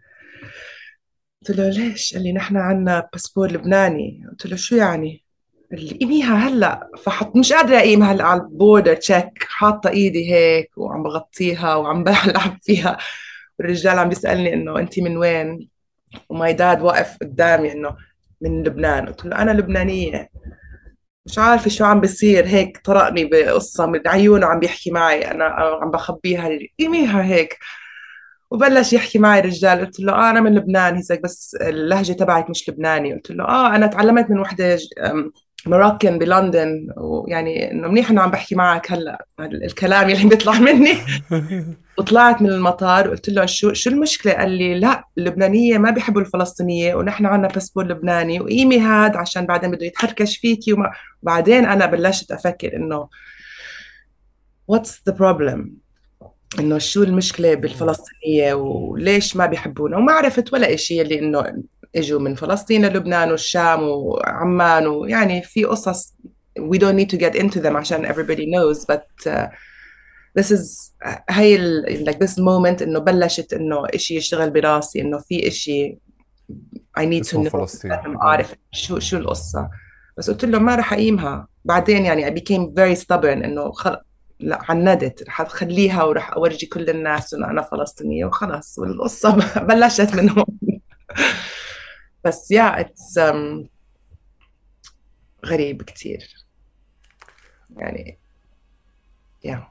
قلت 1.43 1.57
له 1.57 1.69
ليش؟ 1.69 2.13
قال 2.13 2.23
لي 2.23 2.33
نحن 2.33 2.57
عنا 2.57 3.09
باسبور 3.13 3.51
لبناني. 3.51 4.27
قلت 4.31 4.45
له 4.45 4.55
شو 4.55 4.75
يعني؟ 4.75 5.23
قال 5.71 5.85
لي 5.85 5.91
قيميها 5.97 6.35
هلأ. 6.35 6.89
فحط 7.03 7.35
مش 7.35 7.53
قادرة 7.53 7.77
اقيمها 7.77 8.11
هلأ 8.11 8.23
على 8.23 8.41
ال 8.41 8.49
border 8.49 8.95
check 8.95 9.43
حاطة 9.49 9.89
إيدي 9.89 10.33
هيك 10.33 10.77
وعم 10.77 11.03
بغطيها 11.03 11.75
وعم 11.75 12.03
بلعب 12.03 12.57
فيها. 12.61 12.97
والرجال 13.59 13.99
عم 13.99 14.09
بيسألني 14.09 14.53
إنه 14.53 14.79
انت 14.79 14.99
من 14.99 15.17
وين؟ 15.17 15.69
وماي 16.29 16.53
داد 16.53 16.81
واقف 16.81 17.17
قدامي 17.21 17.71
إنه 17.71 17.95
من 18.41 18.63
لبنان. 18.63 19.05
قلت 19.05 19.25
له 19.25 19.41
أنا 19.41 19.51
لبنانية. 19.51 20.29
مش 21.25 21.39
عارفة 21.39 21.69
شو 21.69 21.85
عم 21.85 22.01
بيصير. 22.01 22.47
هيك 22.47 22.77
طرقني 22.85 23.25
بقصة. 23.25 23.85
من 23.85 24.07
عيونه 24.07 24.45
عم 24.45 24.59
بيحكي 24.59 24.91
معي. 24.91 25.31
أنا 25.31 25.45
عم 25.81 25.91
بخبيها. 25.91 26.49
قيميها 26.79 27.23
هيك. 27.23 27.57
وبلش 28.53 28.93
يحكي 28.93 29.19
معي 29.19 29.41
رجال 29.41 29.79
قلت 29.79 29.99
له 29.99 30.13
آه 30.13 30.29
أنا 30.29 30.41
من 30.41 30.55
لبنان 30.55 31.01
هيك 31.11 31.23
بس 31.23 31.57
اللهجة 31.61 32.13
تبعك 32.13 32.49
مش 32.49 32.69
لبناني. 32.69 33.13
قلت 33.13 33.31
له 33.31 33.43
آه 33.43 33.75
أنا 33.75 33.87
تعلمت 33.87 34.29
من 34.29 34.39
وحدة 34.39 34.77
مراكن 35.65 36.19
بلندن 36.19 36.87
ويعني 36.97 37.71
إنه 37.71 37.87
منيح 37.87 38.09
إنه 38.09 38.21
عم 38.21 38.31
بحكي 38.31 38.55
معك 38.55 38.91
هلا 38.91 39.25
الكلام 39.39 40.09
اللي 40.09 40.29
بيطلع 40.29 40.59
مني. 40.59 40.93
وطلعت 41.97 42.41
من 42.41 42.49
المطار 42.49 43.07
وقلت 43.07 43.29
له 43.29 43.45
شو 43.45 43.73
شو 43.73 43.89
المشكلة؟ 43.89 44.33
قال 44.33 44.51
لي 44.51 44.79
لا 44.79 45.03
اللبنانية 45.17 45.77
ما 45.77 45.91
بيحبوا 45.91 46.21
الفلسطينية 46.21 46.95
ونحن 46.95 47.25
عندنا 47.25 47.53
باسبور 47.53 47.87
لبناني 47.87 48.39
وقيمي 48.41 48.79
هاد 48.79 49.15
عشان 49.15 49.45
بعدين 49.45 49.71
بده 49.71 49.85
يتحركش 49.85 50.37
فيكي 50.37 50.73
وما 50.73 50.91
بعدين 51.23 51.65
أنا 51.65 51.85
بلشت 51.85 52.31
أفكر 52.31 52.75
إنه 52.75 53.09
what's 54.71 55.11
the 55.11 55.13
problem 55.13 55.82
إنه 56.59 56.77
شو 56.77 57.03
المشكلة 57.03 57.53
بالفلسطينية 57.53 58.53
وليش 58.53 59.35
ما 59.35 59.45
بيحبونا؟ 59.45 59.97
وما 59.97 60.13
عرفت 60.13 60.53
ولا 60.53 60.75
شيء 60.75 61.01
اللي 61.01 61.19
إنه 61.19 61.63
إجوا 61.95 62.19
من 62.19 62.35
فلسطين 62.35 62.85
للبنان 62.85 63.31
والشام 63.31 63.83
وعمان 63.83 64.87
ويعني 64.87 65.41
في 65.41 65.63
قصص 65.63 66.13
we 66.59 66.77
don't 66.77 66.95
need 66.95 67.09
to 67.15 67.17
get 67.17 67.35
into 67.35 67.59
them 67.59 67.75
عشان 67.75 68.13
everybody 68.13 68.45
knows 68.45 68.85
but 68.85 69.31
uh, 69.31 69.47
this 70.39 70.51
is 70.51 70.91
هي 71.29 71.55
ال, 71.55 72.05
like 72.09 72.25
this 72.25 72.33
moment 72.37 72.81
إنه 72.81 72.99
بلشت 72.99 73.53
إنه 73.53 73.85
إشي 73.93 74.15
يشتغل 74.15 74.49
براسي 74.49 75.01
إنه 75.01 75.17
في 75.17 75.47
إشي 75.47 75.97
I 76.99 77.01
need 77.01 77.23
to 77.29 77.37
know 77.37 77.49
فلسطين. 77.49 77.91
اعرف 78.21 78.55
شو 78.71 78.99
شو 78.99 79.17
القصة. 79.17 79.69
بس 80.17 80.29
قلت 80.29 80.45
له 80.45 80.59
ما 80.59 80.75
رح 80.75 80.93
أقيمها. 80.93 81.47
بعدين 81.65 82.05
يعني 82.05 82.25
I 82.25 82.33
became 82.33 82.73
very 82.75 82.99
stubborn 83.01 83.25
إنه 83.25 83.71
خل... 83.71 83.97
لا 84.43 84.59
عندت 84.71 85.23
رح 85.23 85.41
أخليها 85.41 86.03
ورح 86.03 86.33
أورجي 86.33 86.65
كل 86.65 86.89
الناس 86.89 87.33
إنه 87.33 87.49
أنا 87.49 87.61
فلسطينية 87.61 88.25
وخلص 88.25 88.79
والقصة 88.79 89.35
بلشت 89.67 90.15
من 90.15 90.29
هون 90.29 90.79
بس 92.23 92.51
yeah 92.51 92.79
it's 92.79 93.19
um, 93.19 93.67
غريب 95.45 95.83
كثير 95.83 96.45
يعني 97.77 98.19
يا 99.43 99.67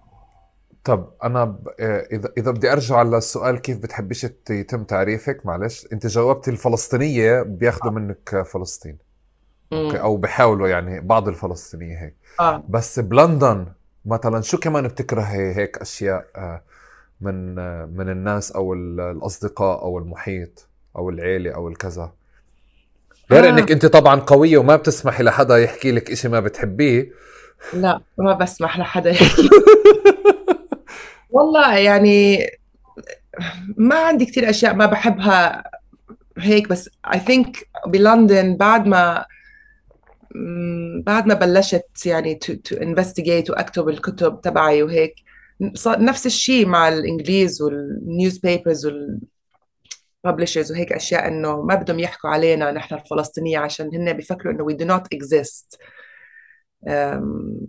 طب 0.85 1.12
أنا 1.25 1.45
ب... 1.45 1.69
إذا 2.12 2.33
إذا 2.38 2.50
بدي 2.50 2.73
أرجع 2.73 3.02
للسؤال 3.02 3.59
كيف 3.59 3.79
بتحبيش 3.79 4.26
يتم 4.50 4.85
تعريفك 4.85 5.47
معلش. 5.47 5.87
أنت 5.93 6.07
جاوبتي 6.07 6.50
الفلسطينية 6.50 7.43
بياخذوا 7.43 7.93
منك 7.93 8.43
فلسطين. 8.43 8.99
أوكي 9.73 10.00
أو 10.00 10.17
بحاولوا 10.17 10.69
يعني 10.69 11.00
بعض 11.00 11.29
الفلسطينية 11.29 12.02
هيك. 12.02 12.17
آه. 12.41 12.64
بس 12.69 12.99
بلندن 13.00 13.67
مثلا 14.06 14.42
شو 14.42 14.59
كمان 14.59 14.88
بتكرهي 14.88 15.56
هيك 15.56 15.78
أشياء 15.78 16.26
من 17.21 17.54
من 17.97 18.09
الناس 18.09 18.52
أو 18.52 18.75
الأصدقاء 18.75 19.82
أو 19.82 19.99
المحيط 19.99 20.68
أو 20.97 21.11
العيلة 21.11 21.54
أو 21.54 21.68
الكذا؟ 21.68 22.12
غير 23.30 23.47
آه. 23.47 23.49
إنك 23.49 23.73
أنت 23.73 23.87
طبعا 23.87 24.21
قوية 24.21 24.59
وما 24.59 24.76
بتسمحي 24.76 25.23
لحدا 25.23 25.59
يحكي 25.59 25.92
لك 25.92 26.11
إشي 26.11 26.28
ما 26.28 26.40
بتحبيه. 26.40 27.12
لا 27.73 28.00
ما 28.18 28.32
بسمح 28.32 28.78
لحدا 28.78 29.11
يحكي. 29.11 29.49
والله 31.30 31.76
يعني 31.76 32.50
ما 33.76 33.97
عندي 33.97 34.25
كتير 34.26 34.50
أشياء 34.50 34.75
ما 34.75 34.87
بحبها 34.87 35.64
هيك 36.38 36.68
بس 36.68 36.90
I 37.06 37.16
think 37.16 37.64
بلندن 37.87 38.56
بعد 38.56 38.87
ما 38.87 39.25
بعد 41.07 41.27
ما 41.27 41.35
بلشت 41.35 42.07
يعني 42.07 42.39
to, 42.45 42.49
to 42.53 42.79
investigate 42.79 43.51
واكتب 43.51 43.89
الكتب 43.89 44.41
تبعي 44.41 44.83
وهيك 44.83 45.15
صار 45.75 46.05
نفس 46.05 46.27
الشيء 46.27 46.67
مع 46.67 46.89
الإنجليز 46.89 47.62
وال 47.62 48.38
newspapers 48.38 48.87
وال 50.25 50.33
publishers 50.33 50.73
وهيك 50.73 50.93
أشياء 50.93 51.29
إنه 51.29 51.62
ما 51.62 51.75
بدهم 51.75 51.99
يحكوا 51.99 52.31
علينا 52.31 52.71
نحن 52.73 52.95
الفلسطينية 52.95 53.59
عشان 53.59 53.91
هن 53.95 54.12
بيفكروا 54.12 54.53
إنه 54.55 54.69
do 54.77 54.99
not 54.99 55.03
exist. 55.19 55.79
um، 56.88 57.61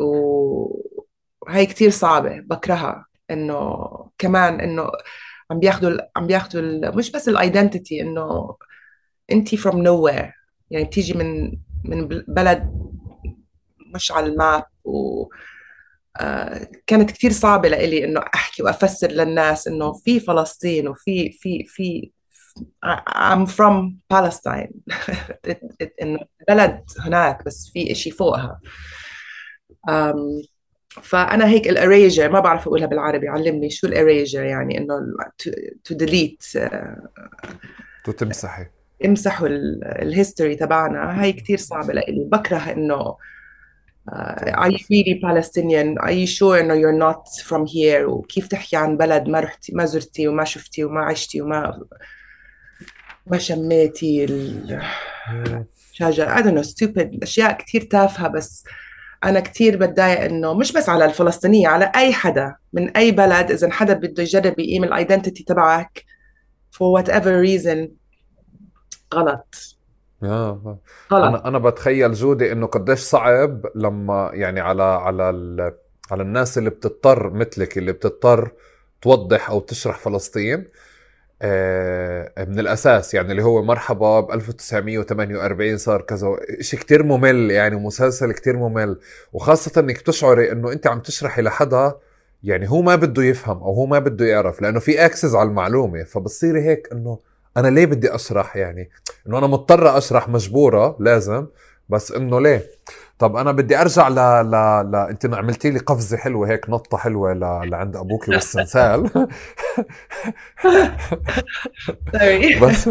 وهي 0.00 1.66
كتير 1.66 1.90
صعبة 1.90 2.40
بكرهها 2.40 3.06
إنه 3.30 3.78
كمان 4.18 4.60
إنه 4.60 4.90
عم 5.50 5.58
بياخذوا 5.60 5.98
عم 6.16 6.26
بياخذوا 6.26 6.90
مش 6.96 7.10
بس 7.12 7.28
ال 7.28 7.36
identity 7.36 8.00
إنه 8.00 8.56
انت 9.32 9.54
from 9.54 9.72
nowhere 9.74 10.32
يعني 10.70 10.84
بتيجي 10.84 11.12
من 11.14 11.52
من 11.84 12.08
بل- 12.08 12.24
بلد 12.28 12.72
مش 13.94 14.12
على 14.12 14.26
ال 14.26 14.35
map 14.35 14.64
و 14.84 15.24
آه، 16.20 16.68
كانت 16.86 17.10
كتير 17.10 17.32
صعبة 17.32 17.68
لإلي 17.68 18.04
إنه 18.04 18.20
أحكي 18.34 18.62
وأفسر 18.62 19.08
للناس 19.08 19.68
إنه 19.68 19.92
في 19.92 20.20
فلسطين 20.20 20.88
وفي 20.88 21.30
في 21.32 21.64
في 21.66 22.10
I'm 23.10 23.46
from 23.46 23.94
Palestine. 24.14 24.72
إنه 26.02 26.18
بلد 26.48 26.84
هناك 27.00 27.44
بس 27.44 27.70
في 27.72 27.92
إشي 27.92 28.10
فوقها. 28.10 28.60
فأنا 31.02 31.48
هيك 31.48 31.68
ال 31.68 31.76
erasure 31.76 32.30
ما 32.30 32.40
بعرف 32.40 32.66
أقولها 32.66 32.86
بالعربي 32.86 33.28
علمني 33.28 33.70
شو 33.70 33.86
ال 33.86 33.93
erasure 33.93 34.44
يعني 34.44 34.78
إنه 34.78 34.94
تو 35.84 35.94
ديليت 35.94 36.44
تو 38.04 38.12
تمسحي 38.12 38.66
امسحوا 39.04 39.48
ال 40.02 40.08
history 40.08 40.54
تبعنا 40.54 41.22
هاي 41.22 41.32
كتير 41.32 41.58
صعبة 41.58 41.92
لإلي. 41.92 42.24
بكره 42.24 42.56
إنه 42.56 43.16
uh, 44.10 44.62
are 44.62 44.70
you 44.70 44.78
really 44.78 45.20
Palestinian? 45.20 45.96
Are 46.04 46.12
you 46.12 46.26
sure 46.26 46.58
إنه 46.60 46.74
you're 46.74 46.98
not 46.98 47.28
from 47.44 47.66
here? 47.66 48.08
وكيف 48.08 48.48
تحكي 48.48 48.76
عن 48.76 48.96
بلد 48.96 49.28
ما 49.28 49.40
رحتي 49.40 49.72
ما 49.74 49.84
زرتي 49.84 50.28
وما 50.28 50.44
شفتي 50.44 50.84
وما 50.84 51.00
عشتي 51.00 51.42
وما 51.42 51.84
ما 53.26 53.38
شميتي 53.38 54.24
الشجر 54.24 56.36
I 56.36 56.42
don't 56.42 56.54
know 56.58 56.62
stupid 56.70 57.18
أشياء 57.22 57.52
كتير 57.52 57.82
تافهة. 57.82 58.28
بس 58.28 58.64
أنا 59.24 59.40
كتير 59.40 59.76
بتضايق 59.76 60.20
إنه 60.20 60.54
مش 60.54 60.72
بس 60.72 60.88
على 60.88 61.04
الفلسطينية 61.04 61.68
على 61.68 61.92
أي 61.96 62.12
حدا 62.12 62.54
من 62.72 62.96
أي 62.96 63.10
بلد 63.10 63.50
إذا 63.50 63.70
حدا 63.70 63.94
بده 63.94 64.22
يجرب 64.22 64.58
يقيم 64.58 64.84
ال 64.84 64.91
identity 64.91 65.44
تبعك 65.44 66.04
for 66.76 66.98
whatever 66.98 67.42
reason. 67.46 67.88
غلط. 69.14 69.76
آه. 70.22 70.78
غلط. 71.12 71.24
أنا 71.24 71.48
أنا 71.48 71.58
بتخيل 71.58 72.12
جودي 72.12 72.52
إنه 72.52 72.66
قديش 72.66 72.98
صعب 72.98 73.66
لما 73.74 74.30
يعني 74.34 74.60
على 74.60 74.82
على 74.82 75.30
ال... 75.30 75.74
على 76.10 76.22
الناس 76.22 76.58
اللي 76.58 76.70
بتضطر 76.70 77.30
مثلك 77.30 77.78
اللي 77.78 77.92
بتضطر 77.92 78.52
توضح 79.02 79.50
أو 79.50 79.60
تشرح 79.60 79.98
فلسطين 79.98 80.68
آه، 81.42 82.44
من 82.44 82.58
الأساس 82.58 83.14
يعني 83.14 83.30
اللي 83.30 83.42
هو 83.42 83.62
مرحبا 83.62 84.20
ب 84.20 84.30
1948 84.30 85.78
صار 85.78 86.02
كذا 86.02 86.36
شيء 86.60 86.80
كتير 86.80 87.02
ممل 87.02 87.50
يعني 87.50 87.76
مسلسل 87.76 88.32
كتير 88.32 88.56
ممل. 88.56 88.98
وخاصة 89.32 89.80
إنك 89.80 90.00
تشعري 90.00 90.52
إنه 90.52 90.72
أنت 90.72 90.86
عم 90.86 91.00
تشرحي 91.00 91.42
لحدا 91.42 91.94
يعني 92.42 92.70
هو 92.70 92.82
ما 92.82 92.94
بده 92.96 93.22
يفهم 93.22 93.56
أو 93.56 93.74
هو 93.74 93.86
ما 93.86 93.98
بده 93.98 94.26
يعرف 94.26 94.62
لأنه 94.62 94.80
في 94.80 95.04
اكسس 95.06 95.34
على 95.34 95.48
المعلومة 95.48 96.04
فبصيري 96.04 96.62
هيك 96.62 96.88
إنه 96.92 97.18
أنا 97.56 97.68
ليه 97.68 97.86
بدي 97.86 98.14
اشرح 98.14 98.56
يعني؟ 98.56 98.90
إنه 99.26 99.38
أنا 99.38 99.46
مضطرة 99.46 99.98
اشرح 99.98 100.28
مجبورة 100.28 100.96
لازم. 101.00 101.46
بس 101.88 102.12
إنه 102.12 102.40
ليه؟ 102.40 102.66
طب 103.18 103.28
طب 103.28 103.36
أنا 103.36 103.52
بدي 103.52 103.80
أرجع 103.80 104.08
ل 104.08 104.14
ل, 104.14 104.50
ل... 104.92 104.96
أنت 104.96 105.34
عملتي 105.34 105.70
لي 105.70 105.78
قفزة 105.78 106.16
حلوة 106.16 106.48
هيك 106.48 106.70
نطة 106.70 106.98
حلوة 106.98 107.32
ل... 107.32 107.70
لعند 107.70 107.96
أبوك 107.96 108.28
والسنسال 108.28 109.10
بس 112.62 112.90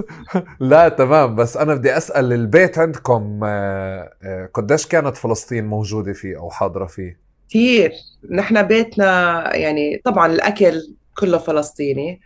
لا 0.60 0.90
تمام. 0.90 1.36
بس 1.36 1.58
أنا 1.58 1.76
بدي 1.76 1.98
أسأل 1.98 2.34
البيت 2.34 2.78
عندكم 2.78 3.40
آه، 3.44 4.14
آه، 4.24 4.50
قديش 4.54 4.88
كانت 4.88 5.18
فلسطين 5.18 5.66
موجودة 5.66 6.14
فيه 6.14 6.38
أو 6.38 6.50
حاضرة 6.50 6.86
فيه؟ 6.86 7.20
كثير 7.50 7.92
نحن 8.32 8.62
بيتنا 8.64 9.56
يعني 9.56 10.02
طبعا 10.06 10.28
الأكل 10.28 10.96
كله 11.18 11.38
فلسطيني. 11.38 12.22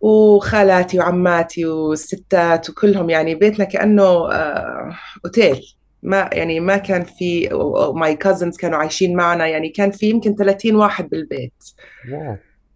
وخالاتي 0.00 0.98
وعماتي 0.98 1.66
والستات 1.66 2.70
وكلهم 2.70 3.10
يعني 3.10 3.34
بيتنا 3.34 3.64
كأنه 3.64 4.02
آه، 4.32 4.96
أوتيل. 5.24 5.60
ما 6.02 6.30
يعني 6.32 6.60
ما 6.60 6.76
كان 6.76 7.04
في 7.04 7.48
my 7.94 8.16
cousins 8.16 8.56
كانوا 8.56 8.78
عايشين 8.78 9.16
معنا 9.16 9.46
يعني 9.46 9.68
كان 9.68 9.90
في 9.90 10.10
يمكن 10.10 10.34
30 10.34 10.76
واحد 10.76 11.08
بالبيت. 11.08 11.52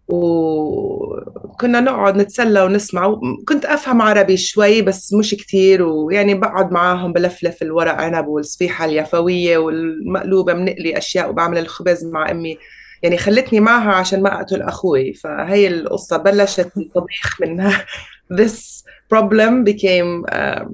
وكنا 0.07 1.79
نقعد 1.79 2.17
نتسلى 2.17 2.61
ونسمع. 2.61 3.19
كنت 3.47 3.65
أفهم 3.65 4.01
عربي 4.01 4.37
شوي 4.37 4.81
بس 4.81 5.13
مش 5.13 5.35
كثير 5.35 5.83
ويعني 5.83 6.33
بقعد 6.33 6.71
معاهم 6.71 7.13
بلفلف 7.13 7.61
الورق 7.61 7.93
عنب 7.93 8.27
والصفيحة 8.27 8.85
اليافاوية 8.85 9.57
والمقلوبة 9.57 10.53
بنقلي 10.53 10.97
أشياء 10.97 11.29
وبعمل 11.29 11.57
الخبز 11.57 12.05
مع 12.05 12.31
أمي. 12.31 12.57
يعني 13.05 13.17
خلتني 13.17 13.59
معها 13.59 13.91
عشان 13.93 14.21
ما 14.21 14.35
أقتل 14.35 14.61
أخوي. 14.61 15.13
فهي 15.13 15.67
القصة 15.67 16.17
بلشت 16.17 16.71
الطبيخ 16.77 17.41
من 17.41 17.71
this 18.41 18.83
problem 19.13 19.63
became 19.63 20.25
uh, 20.31 20.65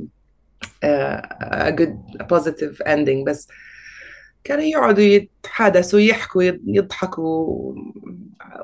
uh, 0.84 1.22
a 1.42 1.72
good 1.72 1.98
a 2.20 2.24
positive 2.24 2.82
ending. 2.86 3.24
بس 3.28 3.48
كانوا 4.44 4.64
يقعدوا 4.64 5.04
يتحادثوا 5.04 6.00
يحكوا 6.00 6.44
يضحكوا 6.66 7.74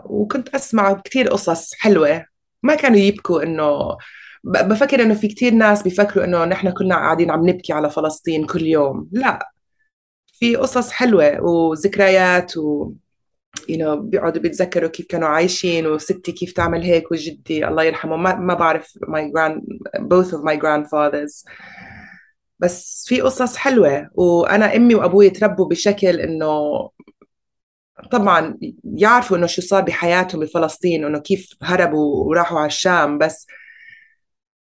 وكنت 0.06 0.56
أسمع 0.56 0.94
كثير 0.94 1.28
قصص 1.30 1.74
حلوة. 1.80 2.26
ما 2.64 2.76
كانوا 2.76 2.98
يبكوا 2.98 3.44
إنه 3.44 3.98
بفكر 4.44 5.02
إنه 5.02 5.14
في 5.14 5.28
كثير 5.28 5.54
ناس 5.54 5.84
بيفكروا 5.84 6.26
إنه 6.26 6.46
نحن 6.46 6.70
كلنا 6.72 6.96
قاعدين 6.96 7.32
عم 7.32 7.50
نبكي 7.50 7.74
على 7.74 7.90
فلسطين 7.90 8.46
كل 8.46 8.62
يوم. 8.62 9.10
لا 9.12 9.52
في 10.40 10.56
قصص 10.56 10.92
حلوة 10.92 11.42
وذكريات 11.42 12.58
و 12.58 12.92
you 13.70 13.78
know 13.78 13.96
بيقعدوا 13.96 14.42
بيتذكروا 14.42 14.90
كيف 14.90 15.06
كانوا 15.06 15.28
عايشين 15.28 15.88
وستي 15.88 16.32
كيف 16.32 16.52
تعمل 16.52 16.84
هيك 16.84 17.12
وجدي 17.12 17.68
الله 17.68 17.84
يرحمه. 17.84 18.16
ما, 18.18 18.36
ما 18.36 18.54
بعرف 18.54 18.98
my 18.98 19.32
grand 19.32 19.62
both 20.00 20.32
of 20.32 20.42
my 20.44 20.58
grandfathers. 20.58 21.46
بس 22.60 23.06
في 23.08 23.22
قصص 23.22 23.56
حلوة. 23.58 24.10
وأنا 24.14 24.76
أمي 24.76 24.96
وأبوي 24.96 25.30
تربوا 25.30 25.68
بشكل 25.68 26.20
إنه 26.20 26.90
طبعا 28.12 28.58
يعرفوا 28.84 29.38
إنه 29.38 29.48
شو 29.48 29.62
صار 29.62 29.82
بحياتهم 29.82 30.42
بفلسطين 30.42 31.06
إنه 31.06 31.20
كيف 31.20 31.50
هربوا 31.62 32.26
وراحوا 32.26 32.60
على 32.60 32.68
الشام. 32.68 33.18
بس 33.18 33.48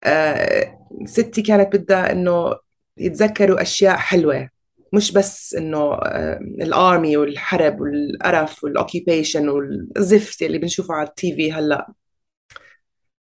آه 0.04 0.78
ستي 1.06 1.42
كانت 1.42 1.76
بدها 1.76 2.12
إنه 2.12 2.56
يتذكروا 2.98 3.62
أشياء 3.62 3.96
حلوة. 3.98 4.50
مش 4.94 5.12
بس 5.12 5.56
إنه 5.56 5.94
آه 5.94 6.40
الآرمي 6.42 7.18
والحرب 7.18 7.82
والقرف 7.82 8.64
والأوكيبيشن 8.64 9.50
والزفت 9.50 10.42
اللي 10.42 10.58
بنشوفه 10.58 10.94
على 10.94 11.08
التي 11.08 11.36
في 11.36 11.54
هلأ. 11.54 11.94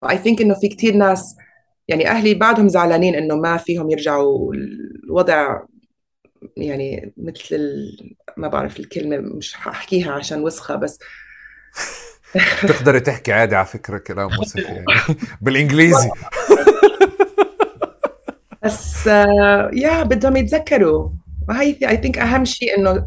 I 0.05 0.15
think 0.17 0.41
إنه 0.41 0.55
في 0.61 0.69
كتير 0.69 0.95
ناس 0.95 1.37
يعني 1.89 2.09
أهلي 2.09 2.35
بعدهم 2.35 2.69
زعلانين 2.69 3.15
إنه 3.15 3.37
ما 3.37 3.57
فيهم 3.57 3.91
يرجعوا 3.91 4.55
الوضع 4.55 5.61
يعني 6.57 7.13
مثل 7.17 7.55
ال... 7.55 7.97
ما 8.37 8.49
بعرف 8.49 8.81
الكلمة 8.81 9.17
مش 9.19 9.55
حأحكيها 9.55 10.13
عشان 10.13 10.43
وسخة 10.43 10.77
بس. 10.77 10.99
تقدري 12.69 13.01
تحكي 13.01 13.33
عادي 13.33 13.57
على 13.57 13.67
فكرة 13.67 13.99
كلام 13.99 14.31
وسخ 14.41 14.57
يعني. 14.57 14.85
بالإنجليزي. 15.43 16.11
بس 18.65 19.07
yeah 19.73 20.03
بدهم 20.03 20.37
يتذكروا. 20.37 21.22
هاي 21.51 21.79
I 21.89 21.97
think 21.97 22.19
أهم 22.19 22.45
شيء 22.45 22.79
إنه 22.79 23.07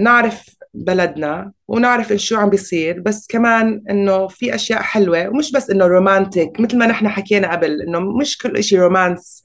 نعرف 0.00 0.44
بلدنا 0.74 1.52
ونعرف 1.68 2.12
شو 2.12 2.36
عم 2.36 2.50
بيصير 2.50 3.00
بس 3.00 3.26
كمان 3.26 3.82
إنه 3.90 4.28
في 4.28 4.54
أشياء 4.54 4.82
حلوة 4.82 5.28
ومش 5.28 5.52
بس 5.52 5.70
إنه 5.70 5.86
romantic 5.86 6.60
مثل 6.60 6.78
ما 6.78 6.86
نحن 6.86 7.08
حكينا 7.08 7.52
قبل 7.52 7.82
إنه 7.82 8.00
مش 8.00 8.38
كل 8.38 8.64
شيء 8.64 8.78
romance 8.78 9.42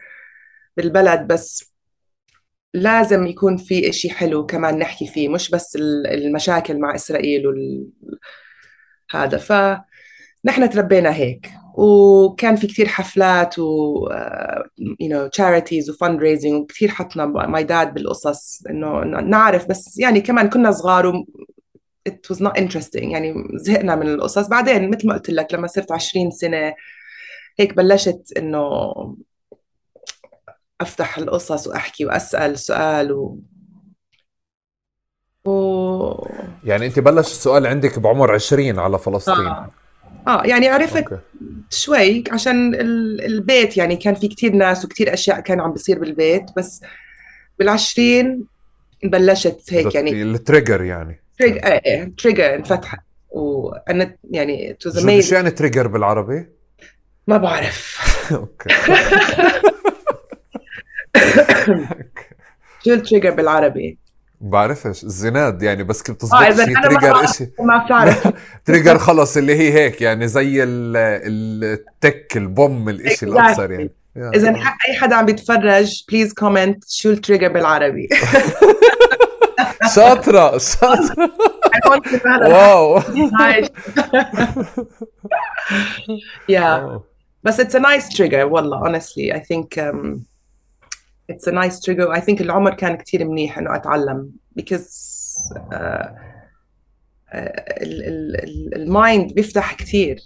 بالبلد 0.78 1.28
بس 1.28 1.74
لازم 2.74 3.28
يكون 3.28 3.58
في 3.58 3.90
إشي 3.90 4.10
حلو 4.10 4.46
كمان 4.46 4.80
نحكي 4.80 5.08
فيه 5.08 5.30
مش 5.30 5.50
بس 5.50 5.78
المشاكل 6.12 6.80
مع 6.80 6.96
إسرائيل 6.96 7.48
وال... 7.48 7.88
هذا. 9.12 9.38
فنحن 9.38 10.70
تربينا 10.70 11.16
هيك. 11.16 11.50
وكان 11.74 12.56
في 12.56 12.68
كثير 12.68 12.88
حفلات 12.88 13.60
و 13.60 13.96
uh, 14.10 14.64
you 14.80 15.10
know 15.10 15.30
charities 15.38 15.90
و 15.90 15.94
fundraising 15.94 16.54
وكثير 16.54 16.90
حطنا 16.90 17.26
ماي 17.26 17.64
داد 17.64 17.94
بالقصص 17.94 18.64
إنه 18.70 19.04
نعرف. 19.04 19.68
بس 19.68 19.98
يعني 20.00 20.22
كمان 20.22 20.50
كنا 20.50 20.72
صغار 20.72 21.08
و 21.08 21.26
it 22.10 22.36
was 22.36 22.40
not 22.40 22.58
interesting. 22.58 23.04
يعني 23.04 23.34
زهقنا 23.56 23.96
من 23.96 24.08
القصص. 24.08 24.48
بعدين 24.48 24.90
مثل 24.90 25.08
ما 25.08 25.14
قلت 25.14 25.30
لك 25.30 25.54
لما 25.54 25.68
صرت 25.68 25.92
20 25.92 26.32
سنة 26.32 26.74
هيك 27.60 27.74
بلشت 27.74 28.34
إنه 28.38 28.94
أفتح 30.82 31.18
القصص 31.18 31.68
وأحكي 31.68 32.06
وأسأل 32.06 32.60
سؤال 32.60 33.12
و 33.12 33.40
و... 35.46 36.28
يعني 36.64 36.86
أنت 36.86 37.00
بلش 37.00 37.32
السؤال 37.32 37.68
عندك 37.68 38.00
بعمر 38.00 38.34
20 38.34 38.80
على 38.80 39.00
فلسطين. 39.00 39.48
آه. 39.48 39.83
آه 40.28 40.44
يعني 40.44 40.68
عرفت 40.68 40.98
أوكي. 40.98 41.18
شوي 41.70 42.24
عشان 42.32 42.76
البيت 43.26 43.78
يعني 43.78 43.96
كان 43.96 44.16
في 44.16 44.28
كتير 44.28 44.54
ناس 44.54 44.86
وكتير 44.86 45.14
أشياء 45.14 45.40
كان 45.40 45.62
عم 45.62 45.72
بيصير 45.72 46.00
بالبيت 46.00 46.46
بس 46.58 46.82
بالعشرين 47.60 48.46
بلشت 49.04 49.62
هيك 49.70 49.96
يعني 49.96 50.24
ال 50.24 50.31
trigger 50.31 50.84
يعني. 50.84 51.22
trigger 51.40 51.60
إيه 51.64 52.14
trigger 52.18 52.56
انفتحت. 52.56 53.00
وأنا 53.30 54.16
يعني 54.32 54.74
to 54.74 54.90
the 54.90 55.22
شو 55.22 55.36
يعني 55.36 55.52
trigger 55.52 55.88
بالعربي؟ 55.88 56.46
ما 57.28 57.38
بعرف. 57.38 58.00
أوكي. 58.34 58.70
شو 62.86 62.94
ال 62.94 62.99
trigger 62.99 63.32
بالعربي؟ 63.32 63.98
بعرفش 64.44 65.04
الزناد 65.04 65.64
يعني 65.64 65.84
بس 65.84 66.04
كنت 66.04 66.22
تظبط 66.22 66.42
آه 66.42 66.66
شيء 66.66 66.82
trigger 66.82 67.26
شيء 67.26 67.50
ما 67.60 67.86
بتعرف 67.86 68.28
trigger 68.66 68.98
خلص 69.08 69.38
اللي 69.38 69.56
هي 69.56 69.74
هيك 69.74 70.02
يعني 70.02 70.28
زي 70.28 70.64
التك 70.64 72.38
البوم 72.38 72.90
الإشي 72.90 73.26
الاكثر 73.26 73.72
يعني. 73.72 73.92
إذا 74.18 74.50
أي 74.90 74.94
حدا 75.00 75.16
عم 75.16 75.26
بيتفرج 75.26 76.04
please 76.10 76.34
comment 76.34 76.84
شو 76.88 77.10
ال 77.10 77.15
trigger 77.15 77.48
بالعربي. 77.48 78.10
شاطرة 79.96 80.58
شاطرة. 80.58 81.30
wow. 82.48 83.00
Yeah. 86.52 87.00
بس 87.44 87.62
it's 87.62 87.76
a 87.76 87.80
nice 87.80 88.16
trigger 88.16 88.44
والله 88.44 88.84
honestly. 88.84 89.32
I 89.34 89.40
think 89.40 89.78
um, 89.78 90.33
it's 91.32 91.48
a 91.48 91.52
nice 91.52 91.80
trigger 91.80 92.10
I 92.12 92.20
think 92.20 92.42
العمر 92.42 92.74
كان 92.74 92.96
كتير 92.96 93.26
منيح 93.26 93.58
إنه 93.58 93.76
أتعلم 93.76 94.32
because 94.60 94.90
uh, 95.56 96.08
ال 98.76 98.88
mind 98.88 99.34
بيفتح 99.34 99.74
كثير 99.74 100.20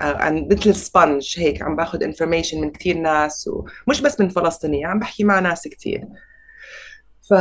uh, 0.00 0.32
مثل 0.50 0.74
sponge 0.74 1.34
هيك 1.38 1.62
عم 1.62 1.76
باخذ 1.76 2.02
information 2.02 2.60
من 2.60 2.70
كثير 2.70 2.96
ناس 2.96 3.48
ومش 3.48 4.00
بس 4.00 4.20
من 4.20 4.28
فلسطينية 4.28 4.86
عم 4.86 4.98
بحكي 4.98 5.24
مع 5.24 5.40
ناس 5.40 5.68
كثير 5.68 6.04
ف 7.30 7.34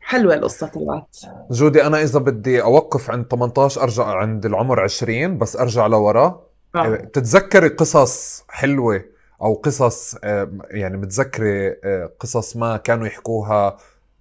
حلوة 0.00 0.34
القصة 0.34 0.66
طلعت. 0.66 1.16
جودي 1.50 1.86
أنا 1.86 2.02
إذا 2.02 2.18
بدي 2.18 2.62
أوقف 2.62 3.10
عند 3.10 3.26
18 3.26 3.82
أرجع 3.82 4.04
عند 4.04 4.46
العمر 4.46 4.80
20 4.80 5.38
بس 5.38 5.56
أرجع 5.56 5.86
لورا. 5.86 6.46
آه. 6.74 6.88
بتتذكري 6.88 7.68
قصص 7.68 8.44
حلوة 8.48 9.04
أو 9.42 9.54
قصص 9.54 10.14
آه، 10.24 10.52
يعني 10.70 10.96
متذكري 10.96 11.68
آه، 11.84 12.12
قصص 12.20 12.56
ما 12.56 12.76
كانوا 12.76 13.06
يحكوها 13.06 13.76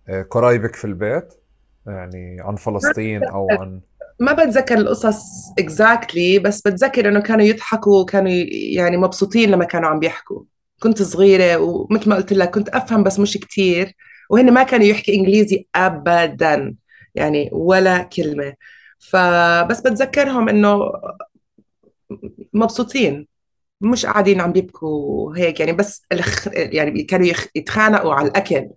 آه، 0.10 0.22
قرايبك 0.22 0.76
في 0.76 0.86
البيت؟ 0.86 1.34
يعني 1.88 2.42
عن 2.42 2.56
فلسطين 2.56 3.24
أو 3.24 3.48
عن 3.52 3.80
ما 4.20 4.34
بتذكر 4.34 4.78
القصص 4.78 5.24
اكزاكتلي 5.60 6.40
بس 6.40 6.62
بتذكر 6.62 7.10
إنه 7.10 7.20
كانوا 7.20 7.46
يضحكوا 7.46 8.02
وكانوا 8.02 8.32
يعني 8.76 8.98
مبسوطين 8.98 9.52
لما 9.52 9.66
كانوا 9.66 9.90
عم 9.90 10.00
بيحكوا 10.00 10.44
كنت 10.80 11.02
صغيرة 11.02 11.58
ومثل 11.58 12.10
ما 12.10 12.16
قلت 12.16 12.34
لك 12.34 12.50
كنت 12.50 12.70
أفهم 12.70 13.04
بس 13.04 13.20
مش 13.20 13.38
كتير 13.38 13.96
وهن 14.30 14.54
ما 14.54 14.64
كانوا 14.64 14.86
يحكي 14.86 15.16
إنجليزي 15.16 15.68
ابدا 15.76 16.76
يعني 17.16 17.50
ولا 17.54 18.04
كلمة. 18.04 18.54
فبس 19.00 19.82
بتذكرهم 19.82 20.50
إنه 20.50 20.92
مبسوطين. 22.54 23.28
مش 23.82 24.06
قاعدين 24.06 24.42
عم 24.42 24.52
بيبكوا 24.52 25.38
هيك 25.38 25.60
يعني 25.60 25.72
بس 25.72 26.06
الخ... 26.12 26.48
يعني 26.54 27.04
كانوا 27.04 27.28
يخ... 27.28 27.48
يتخانقوا 27.56 28.14
على 28.14 28.28
الأكل 28.28 28.70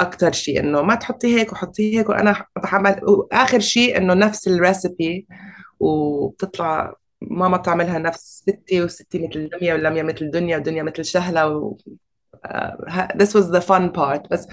أكثر 0.00 0.32
شيء 0.32 0.60
إنه 0.60 0.82
ما 0.82 0.94
تحطي 0.94 1.36
هيك 1.38 1.52
وحطي 1.52 1.98
هيك 1.98 2.08
وأنا 2.08 2.44
بحمل 2.56 3.00
وآخر 3.04 3.60
شيء 3.60 3.96
إنه 3.96 4.14
نفس 4.14 4.48
الريسبي 4.48 5.26
وبتطلع 5.80 6.94
ماما 7.20 7.56
بتعملها 7.56 7.98
نفس 7.98 8.44
ستي 8.48 8.82
وستي 8.82 9.18
مثل 9.18 9.48
دمية 9.48 9.74
ولمية 9.74 10.02
مثل 10.02 10.30
دنيا 10.30 10.56
ودنيا 10.58 10.82
مثل 10.82 11.04
شهلة 11.04 11.48
و... 11.48 11.76
uh, 12.46 13.06
this 13.14 13.34
was 13.34 13.50
the 13.50 13.60
fun 13.60 13.90
part 13.90 14.28
بس 14.30 14.48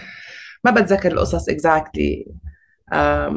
ما 0.63 0.71
بتذكر 0.71 1.11
القصص 1.11 1.49
exactly. 1.49 2.25
um, 2.93 3.35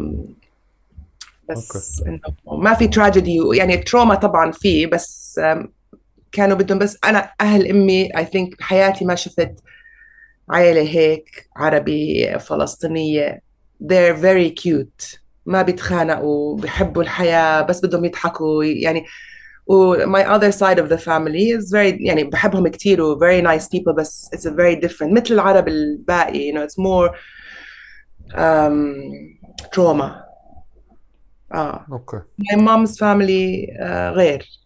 بس 1.49 2.03
إنه 2.07 2.21
ما 2.47 2.75
في 2.75 2.89
تراجيدي 2.89 3.39
يعني 3.55 3.77
تروما 3.77 4.15
طبعا 4.15 4.51
في 4.51 4.87
بس 4.87 5.41
um, 5.43 5.67
كانوا 6.37 6.57
بدهم 6.57 6.79
بس 6.79 6.99
أنا 7.05 7.31
أهل 7.41 7.71
أمي 7.71 8.19
اي 8.19 8.25
ثينك 8.25 8.59
بحياتي 8.59 9.05
ما 9.05 9.15
شفت 9.15 9.55
عائله 10.51 10.81
هيك 10.81 11.49
عربي 11.57 12.39
فلسطينية. 12.39 13.43
They're 13.83 14.17
very 14.17 14.63
cute. 14.63 15.19
ما 15.47 15.63
بيتخانقوا 15.63 16.59
بيحبوا 16.59 17.03
الحياة 17.03 17.63
بس 17.63 17.85
بدهم 17.85 18.05
يضحكوا. 18.05 18.65
يعني 18.65 19.05
و 19.67 19.97
my 19.97 20.25
other 20.25 20.53
side 20.53 20.79
of 20.79 20.89
the 20.89 20.99
family 20.99 21.51
is 21.59 21.71
very 21.71 21.97
يعني 22.01 22.25
بحبهم 22.25 22.69
كثير 22.69 23.03
و 23.03 23.19
very 23.19 23.43
nice 23.43 23.65
people 23.65 23.95
بس 23.99 24.31
it's 24.35 24.47
a 24.47 24.51
very 24.51 24.87
different. 24.87 25.13
مثل 25.13 25.35
العرب 25.35 25.69
الباقي 25.69 26.53
you 26.53 26.55
know 26.55 26.63
it's 26.63 26.79
more 26.79 27.11
um, 28.35 28.77
trauma. 29.77 30.11
آه. 31.55 31.87
أوكي. 31.93 32.21
My 32.43 32.57
mom's 32.57 32.97
family 32.97 33.71
uh, 33.81 34.15
غير. 34.17 34.66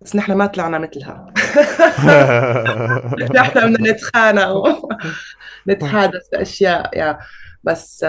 بس 0.00 0.16
نحن 0.16 0.32
ما 0.32 0.46
طلعنا 0.46 0.78
مثلها. 0.78 1.26
نحن 3.34 3.72
بدنا 3.72 3.90
نتخانق 3.92 4.48
ونتحادث 5.66 6.28
بأشياء 6.32 6.98
يا. 6.98 7.18
بس 7.64 8.06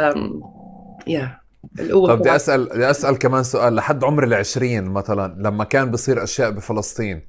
يا. 1.08 1.40
القوة 1.80 2.08
طب 2.08 2.20
بدي 2.20 2.36
أسأل 2.36 2.66
بدي 2.70 2.90
أسأل 2.90 3.18
كمان 3.20 3.44
سؤال 3.44 3.76
لحد 3.76 4.04
عمر 4.04 4.24
العشرين 4.24 4.84
مثلا 4.86 5.36
لما 5.40 5.64
كان 5.64 5.92
بصير 5.92 6.24
أشياء 6.24 6.52
بفلسطين 6.52 7.28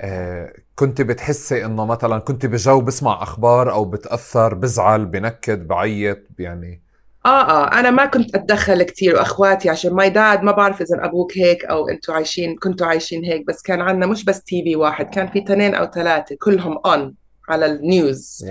آه 0.00 0.52
كنت 0.74 1.02
بتحسي 1.02 1.64
إنه 1.64 1.84
مثلا 1.86 2.18
كنت 2.18 2.46
بجو 2.46 2.80
بسمع 2.80 3.22
أخبار 3.22 3.72
أو 3.72 3.84
بتأثر 3.84 4.54
بزعل 4.54 5.06
بنكد 5.06 5.66
بعيط 5.68 6.18
يعني 6.38 6.82
آه 7.26 7.28
آه 7.50 7.80
أنا 7.80 7.90
ما 7.90 8.06
كنت 8.06 8.34
أتدخل 8.34 8.82
كثير 8.82 9.14
وأخواتي 9.14 9.70
عشان 9.70 9.92
my 9.92 10.10
dad 10.10 10.42
ما 10.42 10.52
بعرف 10.52 10.80
إذا 10.82 11.04
أبوك 11.04 11.38
هيك 11.38 11.64
أو 11.64 11.88
أنتم 11.88 12.12
عايشين 12.12 12.56
كنتوا 12.56 12.86
عايشين 12.86 13.24
هيك 13.24 13.46
بس 13.46 13.62
كان 13.62 13.80
عندنا 13.80 14.06
مش 14.06 14.24
بس 14.24 14.42
TV 14.42 14.76
واحد 14.76 15.14
كان 15.14 15.26
في 15.26 15.38
اثنين 15.38 15.74
أو 15.74 15.86
ثلاثة 15.86 16.36
كلهم 16.40 16.78
on 16.86 17.14
على 17.48 17.66
ال 17.66 17.82
news 17.82 18.46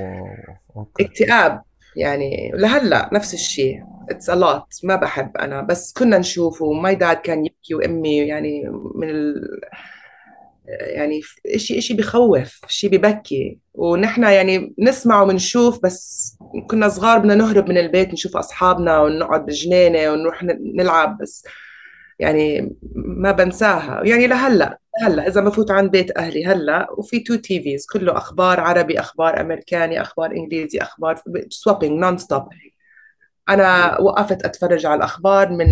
okay. 0.78 1.06
اكتئاب 1.06 1.62
يعني 1.96 2.52
لهلأ 2.54 3.10
نفس 3.14 3.34
الشيء. 3.34 3.84
it's 4.10 4.30
a 4.30 4.38
lot 4.38 4.64
ما 4.84 4.96
بحب 4.96 5.38
أنا 5.38 5.62
بس 5.62 5.94
كنا 5.94 6.18
نشوفه. 6.18 6.74
my 6.74 6.96
dad 6.96 7.18
كان 7.18 7.46
يبكي 7.46 7.76
وأمي 7.76 8.18
يعني 8.18 8.70
من 8.96 9.10
ال... 9.10 9.42
يعني 10.68 11.22
شيء 11.56 11.80
شيء 11.80 11.98
بخوف 11.98 12.62
شيء 12.68 12.90
ببكي. 12.90 13.60
ونحن 13.74 14.24
يعني 14.24 14.76
نسمع 14.80 15.22
ونشوف 15.22 15.80
بس 15.84 16.38
كنا 16.68 16.90
صغار 16.90 17.20
بدنا 17.20 17.36
نهرب 17.36 17.70
من 17.70 17.78
البيت 17.78 18.14
نشوف 18.14 18.38
أصحابنا 18.38 19.00
ونقعد 19.00 19.46
بالجنينه 19.46 20.12
ونروح 20.12 20.44
نلعب 20.60 21.18
بس 21.18 21.46
يعني 22.20 22.76
ما 22.96 23.32
بنساها. 23.32 24.02
يعني 24.06 24.28
لهلأ 24.28 24.80
هلا 25.04 25.28
إذا 25.28 25.42
بفوت 25.42 25.72
عند 25.72 25.92
بيت 25.92 26.18
أهلي 26.18 26.46
هلأ 26.46 26.88
وفي 26.98 27.20
two 27.20 27.36
TVs 27.36 27.86
كله 27.86 28.18
أخبار 28.18 28.60
عربي 28.60 29.00
أخبار 29.00 29.42
أمريكاني 29.42 30.02
أخبار 30.02 30.32
إنجليزي 30.32 30.80
أخبار 30.80 31.22
swapping 31.50 32.00
non 32.00 32.18
stop 32.18 32.50
أنا 33.50 34.02
وقفت 34.02 34.46
أتفرج 34.46 34.86
على 34.86 34.98
الأخبار 34.98 35.50
من 35.50 35.68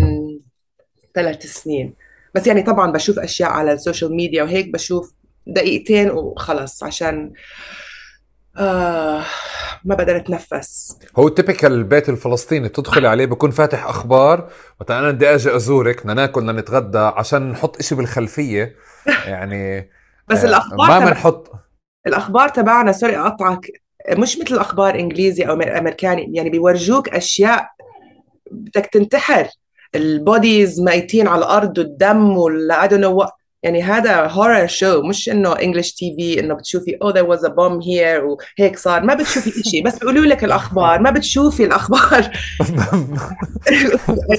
ثلاث 1.14 1.46
سنين. 1.46 1.94
بس 2.36 2.46
يعني 2.46 2.62
طبعا 2.62 2.92
بشوف 2.92 3.18
أشياء 3.18 3.50
على 3.50 3.72
ال 3.72 3.78
social 3.78 4.16
media 4.16 4.42
وهيك 4.42 4.68
بشوف 4.68 5.12
دقيقتين 5.46 6.10
وخلص 6.10 6.82
عشان 6.82 7.32
آه 8.56 9.24
ما 9.84 9.94
بقدر 9.94 10.16
أتنفس. 10.16 10.98
هو 11.18 11.28
typical 11.28 11.72
البيت 11.72 12.08
الفلسطيني 12.08 12.68
تدخلي 12.68 13.08
عليه 13.08 13.26
بكون 13.26 13.50
فاتح 13.50 13.86
أخبار 13.86 14.50
مثلا 14.80 14.98
أنا 14.98 15.10
بدي 15.10 15.34
أجي 15.34 15.56
أزورك 15.56 16.00
بدنا 16.00 16.14
ناكل 16.14 16.40
بدنا 16.40 16.60
نتغدى 16.60 16.98
عشان 16.98 17.50
نحط 17.50 17.78
إشي 17.78 17.94
بالخلفية. 17.94 18.76
يعني 19.26 19.90
بس 20.28 20.44
آه 20.44 20.48
الأخبار 20.48 20.88
ما 20.88 20.98
بنحط 20.98 21.52
الأخبار 22.06 22.48
تبعنا 22.48 22.92
sorry 22.92 23.18
أقطعك 23.18 23.66
مش 24.10 24.38
مثل 24.38 24.58
أخبار 24.58 24.94
إنجليزي 24.94 25.42
أو 25.42 25.54
أمريكاني 25.54 26.34
يعني 26.34 26.50
بيورجوك 26.50 27.08
أشياء 27.08 27.70
بدك 28.50 28.86
تنتحر. 28.86 29.48
ال 29.94 30.06
bodies 30.06 30.80
ميتين 30.80 31.28
على 31.28 31.38
الأرض 31.38 31.78
والدم 31.78 32.36
ولا 32.36 32.86
I 32.86 32.90
don't 32.90 33.00
know 33.00 33.24
what. 33.24 33.30
يعني 33.62 33.82
هذا 33.82 34.26
هورر 34.26 34.66
شو 34.66 35.02
مش 35.02 35.28
إنه 35.28 35.52
انجلش 35.52 35.92
تي 35.92 36.14
في 36.16 36.40
إنه 36.40 36.54
بتشوفي 36.54 36.98
oh 37.04 37.12
there 37.12 37.26
was 37.26 37.42
a 37.44 37.50
bomb 37.50 37.84
here 37.86 38.22
وهيك 38.58 38.78
صار. 38.78 39.02
ما 39.02 39.14
بتشوفي 39.14 39.62
شيء 39.70 39.84
بس 39.84 39.98
بيقولوا 39.98 40.26
لك 40.26 40.44
الأخبار 40.44 41.00
ما 41.00 41.10
بتشوفي 41.10 41.64
الأخبار. 41.64 42.22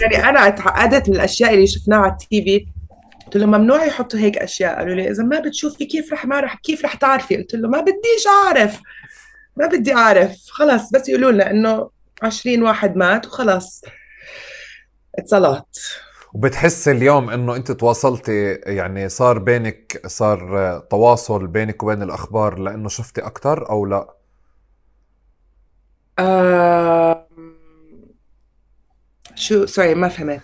يعني 0.01 0.29
أنا 0.29 0.47
اتعقدت 0.47 1.09
من 1.09 1.15
الأشياء 1.15 1.53
اللي 1.53 1.67
شفناها 1.67 1.99
على 1.99 2.11
التي 2.11 2.41
في. 2.41 2.65
قلت 3.25 3.37
له 3.37 3.45
ممنوع 3.45 3.85
يحطوا 3.85 4.19
هيك 4.19 4.37
أشياء. 4.37 4.77
قالوا 4.77 4.95
لي 4.95 5.11
إذا 5.11 5.23
ما 5.23 5.39
بتشوفي 5.39 5.85
كيف 5.85 6.13
رح 6.13 6.25
ما 6.25 6.39
رح 6.39 6.55
كيف 6.55 6.85
رح 6.85 6.93
تعرفي؟ 6.93 7.37
قلت 7.37 7.55
له 7.55 7.69
ما 7.69 7.81
بديش 7.81 8.27
أعرف. 8.45 8.79
ما 9.57 9.67
بدي 9.67 9.93
أعرف. 9.93 10.37
خلص 10.49 10.91
بس 10.91 11.09
يقولوا 11.09 11.31
لنا 11.31 11.51
إنه 11.51 11.89
20 12.23 12.63
واحد 12.63 12.95
مات 12.95 13.25
وخلص. 13.25 13.81
it's 15.19 15.35
وبتحس 16.33 16.87
اليوم 16.87 17.29
إنه 17.29 17.55
أنت 17.55 17.71
تواصلتي 17.71 18.53
يعني 18.53 19.09
صار 19.09 19.39
بينك 19.39 20.01
صار 20.07 20.57
آه، 20.59 20.79
تواصل 20.79 21.47
بينك 21.47 21.83
وبين 21.83 22.01
الأخبار 22.03 22.59
لأنه 22.59 22.89
شفتي 22.89 23.21
أكثر 23.21 23.69
أو 23.69 23.85
لا؟ 23.85 24.17
شو 29.35 29.65
sorry 29.65 29.95
ما 29.95 30.07
فهمت. 30.09 30.41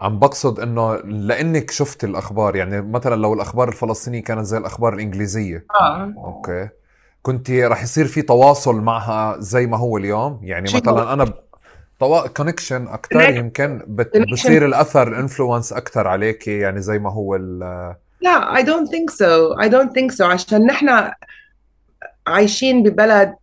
عم 0.00 0.18
بقصد 0.18 0.60
إنه 0.60 0.96
لأنك 0.96 1.70
شفت 1.70 2.04
الأخبار 2.04 2.56
يعني 2.56 2.82
مثلا 2.82 3.14
لو 3.14 3.34
الأخبار 3.34 3.68
الفلسطينية 3.68 4.22
كانت 4.22 4.46
زي 4.46 4.58
الأخبار 4.58 4.94
الإنجليزية. 4.94 5.66
آه. 5.80 6.12
okay. 6.16 6.68
كنت 7.22 7.50
رح 7.50 7.82
يصير 7.82 8.06
في 8.06 8.22
تواصل 8.22 8.74
معها 8.80 9.36
زي 9.38 9.66
ما 9.66 9.76
هو 9.76 9.96
اليوم؟ 9.96 10.40
يعني 10.42 10.70
مثلا 10.74 11.12
أنا 11.12 11.34
طوا... 12.00 12.26
connection 12.26 12.88
أكثر 12.88 13.36
يمكن 13.36 13.82
بت... 13.86 14.16
بصير 14.32 14.66
الأثر 14.66 15.20
influence 15.20 15.72
أكثر 15.72 16.06
عليك 16.06 16.48
يعني 16.48 16.80
زي 16.80 16.98
ما 16.98 17.12
هو 17.12 17.36
ال... 17.36 17.58
لا 18.20 18.54
I 18.54 18.64
don't 18.64 18.88
think 18.88 19.10
so. 19.10 19.56
I 19.64 19.68
don't 19.68 19.92
think 19.92 20.12
so. 20.18 20.20
عشان 20.20 20.66
نحن 20.66 21.10
عايشين 22.26 22.82
ببلد 22.82 23.34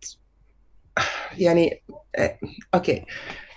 يعني 1.38 1.82
آه، 2.16 2.38
okay 2.74 3.04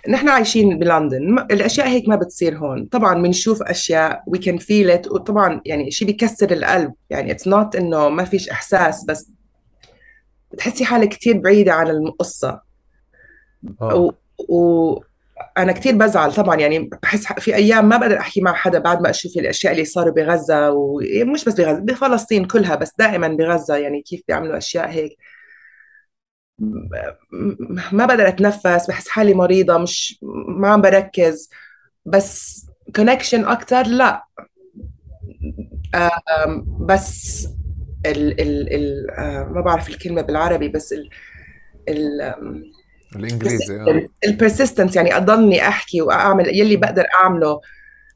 نحن 0.08 0.28
عايشين 0.28 0.78
بلندن. 0.78 1.38
الأشياء 1.38 1.88
هيك 1.88 2.08
ما 2.08 2.16
بتصير 2.16 2.58
هون. 2.58 2.84
طبعا 2.84 3.22
بنشوف 3.22 3.62
أشياء 3.62 4.22
we 4.30 4.38
can 4.38 4.58
feel 4.58 4.98
it 4.98 5.12
وطبعا 5.12 5.60
يعني 5.66 5.90
شيء 5.90 6.08
بيكسر 6.08 6.52
القلب. 6.52 6.92
يعني 7.10 7.34
it's 7.34 7.48
not 7.48 7.76
إنه 7.76 8.08
ما 8.08 8.24
فيش 8.24 8.48
إحساس 8.48 9.04
بس 9.04 9.30
بتحسي 10.52 10.84
حالك 10.84 11.08
كثير 11.08 11.38
بعيدة 11.38 11.72
عن 11.72 11.90
القصة. 11.90 12.60
آه. 14.50 14.52
و... 14.54 14.92
و... 14.92 15.04
أنا 15.58 15.72
كثير 15.72 15.96
بزعل 15.96 16.34
طبعا 16.34 16.56
يعني 16.56 16.90
بحس 17.02 17.32
في 17.32 17.54
أيام 17.54 17.88
ما 17.88 17.96
بقدر 17.96 18.18
أحكي 18.18 18.40
مع 18.40 18.54
حدا 18.54 18.78
بعد 18.78 19.02
ما 19.02 19.10
أشوف 19.10 19.36
الأشياء 19.36 19.72
اللي 19.72 19.84
صاروا 19.84 20.12
بغزة 20.14 20.70
ومش 20.70 21.44
بس 21.44 21.54
بغزة 21.54 21.80
بفلسطين 21.80 22.44
كلها 22.44 22.74
بس 22.74 22.92
دائما 22.98 23.28
بغزة 23.28 23.76
يعني 23.76 24.02
كيف 24.02 24.22
بيعملوا 24.28 24.58
أشياء 24.58 24.90
هيك 24.90 25.16
ما 27.92 28.06
بقدر 28.06 28.28
أتنفس 28.28 28.86
بحس 28.88 29.08
حالي 29.08 29.34
مريضة 29.34 29.78
مش 29.78 30.18
ما 30.48 30.68
عم 30.68 30.80
بركز 30.80 31.50
بس 32.06 32.66
كونكشن 32.96 33.44
أكثر 33.44 33.86
لا 33.86 34.26
بس 36.80 37.46
ال 38.06 38.40
ال 38.40 38.74
ال 38.74 39.10
آه، 39.10 39.44
ما 39.44 39.60
بعرف 39.60 39.88
الكلمة 39.88 40.22
بالعربي 40.22 40.68
بس 40.68 40.92
ال 40.92 41.08
ال 41.88 42.34
الإنجليزي 43.16 43.80
آه. 43.80 44.06
ال 44.26 44.32
persistence 44.32 44.96
يعني 44.96 45.16
أضلني 45.16 45.68
أحكي 45.68 46.02
وأعمل 46.02 46.58
يلي 46.58 46.76
بقدر 46.76 47.06
أعمله 47.24 47.60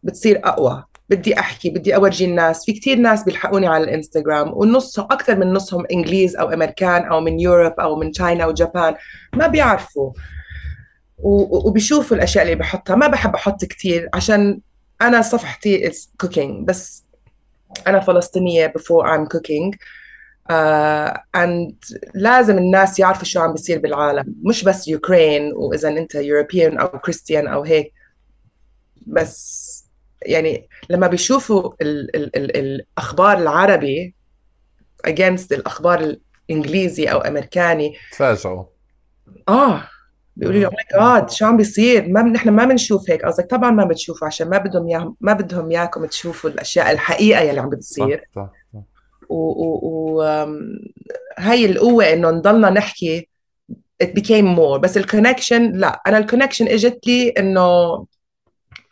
بتصير 0.02 0.40
أقوى. 0.44 0.84
بدي 1.10 1.38
أحكي 1.38 1.70
بدي 1.70 1.94
أورجي 1.96 2.24
الناس. 2.24 2.64
في 2.64 2.72
كتير 2.72 2.98
ناس 2.98 3.24
بيلحقوني 3.24 3.66
على 3.66 3.84
الإنستغرام 3.84 4.52
ونصهم 4.54 5.04
أكثر 5.10 5.36
من 5.36 5.52
نصهم 5.52 5.86
إنجليز 5.92 6.36
أو 6.36 6.48
أمريكان 6.48 7.04
أو 7.04 7.20
من 7.20 7.40
Europe 7.40 7.72
أو 7.80 7.96
من 7.96 8.12
China 8.12 8.44
أو 8.44 8.52
Japan 8.52 8.94
ما 9.34 9.46
بيعرفوا. 9.46 10.12
وبيشوفوا 11.18 12.16
الأشياء 12.16 12.44
اللي 12.44 12.54
بحطها. 12.54 12.96
ما 12.96 13.06
بحب 13.06 13.34
أحط 13.34 13.64
كتير 13.64 14.08
عشان 14.14 14.60
أنا 15.02 15.22
صفحتي 15.22 15.90
is 15.90 16.26
cooking. 16.26 16.64
بس 16.64 17.04
أنا 17.86 18.00
فلسطينية 18.00 18.72
before 18.78 19.06
I'm 19.06 19.36
cooking. 19.36 19.76
Uh, 20.52 21.18
and 21.36 21.74
لازم 22.14 22.58
الناس 22.58 22.98
يعرفوا 22.98 23.24
شو 23.24 23.40
عم 23.40 23.52
بيصير 23.52 23.78
بالعالم. 23.78 24.34
مش 24.42 24.64
بس 24.64 24.88
يوكرين 24.88 25.52
واذا 25.52 25.88
أنت 25.88 26.14
يوروبيان 26.14 26.78
أو 26.78 26.88
كريستيان 26.88 27.46
أو 27.46 27.62
هيك. 27.62 27.92
بس 29.06 29.66
يعني 30.22 30.68
لما 30.90 31.06
بيشوفوا 31.06 31.72
ال 31.80 32.16
ال 32.16 32.36
ال 32.36 32.56
الأخبار 32.56 33.38
العربي 33.38 34.14
against 35.06 35.52
الأخبار 35.52 36.16
الإنجليزي 36.50 37.04
أو 37.06 37.18
أمريكاني. 37.18 37.94
تفاجئوا. 38.12 38.64
آه 39.48 39.88
بيقولوا 40.36 40.60
لي 40.60 40.66
my 40.66 40.84
God 41.00 41.30
شو 41.30 41.46
عم 41.46 41.56
بيصير؟ 41.56 42.08
ما 42.08 42.22
نحن 42.22 42.48
ما 42.48 42.64
بنشوف 42.64 43.10
هيك. 43.10 43.24
قصدك 43.24 43.50
طبعا 43.50 43.70
ما 43.70 43.84
بتشوفوا 43.84 44.26
عشان 44.26 44.50
ما 44.50 44.58
بدهم 44.58 44.88
يا 44.88 45.14
ما 45.20 45.32
بدهم 45.32 45.70
اياكم 45.70 46.06
تشوفوا 46.06 46.50
الأشياء 46.50 46.90
الحقيقة 46.92 47.40
يلي 47.40 47.60
عم 47.60 47.70
بتصير. 47.70 48.24
صح 48.36 48.42
صح. 48.42 48.52
صح. 49.28 49.32
و, 49.34 49.34
و, 49.34 50.18
و 50.18 50.22
آم، 50.22 50.78
هاي 51.38 51.66
القوة 51.66 52.12
إنه 52.12 52.30
نضلنا 52.30 52.70
نحكي 52.70 53.28
it 54.04 54.06
became 54.06 54.56
more. 54.56 54.78
بس 54.78 54.96
ال 54.96 55.03
connection 55.03 55.72
لا 55.72 56.02
أنا 56.06 56.18
ال 56.18 56.23
connection 56.23 56.68
إجت 56.68 57.06
لي 57.06 57.28
إنه 57.28 58.06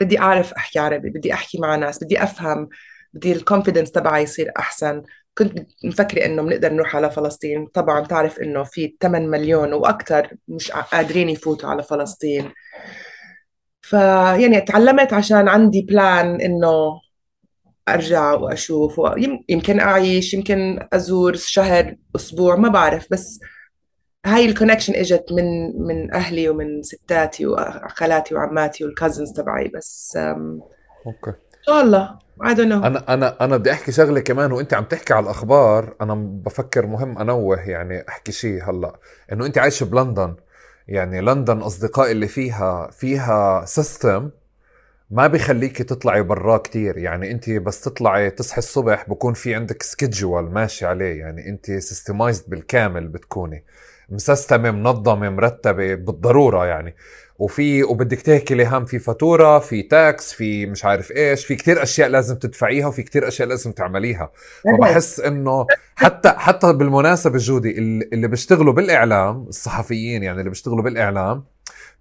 بدي 0.01 0.19
أعرف 0.19 0.53
أحكي 0.53 0.79
عربي 0.79 1.11
بدي 1.11 1.33
أحكي 1.35 1.59
مع 1.59 1.77
ناس 1.77 2.05
بدي 2.05 2.23
أفهم 2.23 2.69
بدي 3.15 3.33
ال 3.33 3.38
confidence 3.38 3.91
تبعي 3.93 4.23
يصير 4.23 4.53
أحسن. 4.59 5.03
كنت 5.39 5.67
مفكرة 5.85 6.27
إنه 6.27 6.43
بنقدر 6.43 6.73
نروح 6.73 6.97
على 6.97 7.11
فلسطين. 7.11 7.67
طبعا 7.67 8.01
تعرف 8.07 8.39
إنه 8.41 8.63
في 8.65 8.97
8 9.01 9.29
مليون 9.29 9.73
وأكثر 9.73 10.29
مش 10.49 10.71
قادرين 10.71 11.29
يفوتوا 11.29 11.71
على 11.71 11.83
فلسطين. 11.83 12.53
فيعني 13.83 14.61
تعلمت 14.61 15.13
عشان 15.13 15.49
عندي 15.49 15.83
plan 15.83 16.41
إنه 16.41 17.01
أرجع 17.89 18.33
وأشوف 18.33 19.01
يمكن 19.49 19.81
أعيش 19.81 20.35
يمكن 20.35 20.87
أزور 20.93 21.35
شهر 21.35 21.97
أسبوع 22.17 22.57
ما 22.57 22.69
بعرف 22.69 23.07
بس 23.11 23.41
هاي 24.27 24.47
ال 24.47 24.51
connection 24.51 24.95
إجت 24.95 25.25
من 25.31 25.77
من 25.87 26.15
أهلي 26.15 26.49
ومن 26.49 26.83
ستاتي 26.83 27.47
وخالاتي 27.47 28.35
وعماتي 28.35 28.85
وال 28.85 28.95
cousins 28.95 29.33
تبعي 29.33 29.69
بس 29.69 30.19
okay. 31.07 31.31
إن 31.31 31.63
شاء 31.67 31.81
الله. 31.81 32.19
Don't 32.41 32.57
know. 32.57 32.85
أنا 32.85 33.15
أنا 33.15 33.45
أنا 33.45 33.57
بدي 33.57 33.73
أحكي 33.73 33.93
شغلة 33.93 34.21
كمان 34.21 34.53
وأنت 34.53 34.75
عم 34.75 34.85
تحكي 34.85 35.15
على 35.15 35.25
الأخبار 35.25 35.95
أنا 36.01 36.15
بفكر 36.15 36.87
مهم 36.87 37.19
أنوه 37.19 37.61
يعني 37.61 38.09
أحكي 38.09 38.33
شيء 38.33 38.71
هلأ. 38.71 38.99
إنه 39.33 39.47
أنت 39.47 39.59
عايشة 39.59 39.85
بلندن 39.85 40.35
يعني 40.89 41.21
لندن 41.21 41.59
أصدقائي 41.59 42.13
اللي 42.13 42.29
فيها 42.29 42.91
فيها 42.93 43.65
system 43.65 44.31
ما 45.11 45.27
بيخليكي 45.27 45.85
تطلعي 45.85 46.23
براه 46.23 46.59
كتير. 46.59 46.99
يعني 46.99 47.31
انت 47.31 47.51
بس 47.51 47.81
تطلعي 47.81 48.31
تصحي 48.31 48.59
الصبح 48.59 49.09
بكون 49.09 49.35
في 49.35 49.55
عندك 49.55 49.83
schedule 49.83 50.43
ماشي 50.51 50.87
عليه. 50.87 51.19
يعني 51.21 51.49
انت 51.49 51.67
systemized 51.67 52.51
بالكامل 52.51 53.09
بتكوني. 53.09 53.65
مسستمة 54.09 54.71
منظمة 54.71 55.31
مرتبة 55.31 55.95
بالضرورة 55.95 56.67
يعني. 56.67 56.95
وفي 57.39 57.83
وبدك 57.83 58.21
تاكلي 58.21 58.67
هم 58.67 58.85
في 58.85 58.99
فاتورة 58.99 59.59
في 59.59 59.83
tax 59.83 60.33
في 60.33 60.67
مش 60.67 60.85
عارف 60.85 61.11
إيش. 61.11 61.47
في 61.47 61.57
كتير 61.57 61.83
أشياء 61.83 62.09
لازم 62.09 62.37
تدفعيها 62.37 62.87
وفي 62.87 63.03
كتير 63.03 63.29
أشياء 63.29 63.49
لازم 63.49 63.73
تعمليها. 63.73 64.31
فبحس 64.65 65.21
إنه 65.21 65.67
حتى 65.95 66.29
حتى 66.29 66.73
بالمناسبة 66.73 67.39
جودي 67.39 67.79
اللي 68.13 68.29
بيشتغلوا 68.29 68.73
بالإعلام 68.73 69.47
الصحفيين 69.49 70.23
يعني 70.23 70.39
اللي 70.39 70.51
بيشتغلوا 70.51 70.83
بالإعلام 70.83 71.45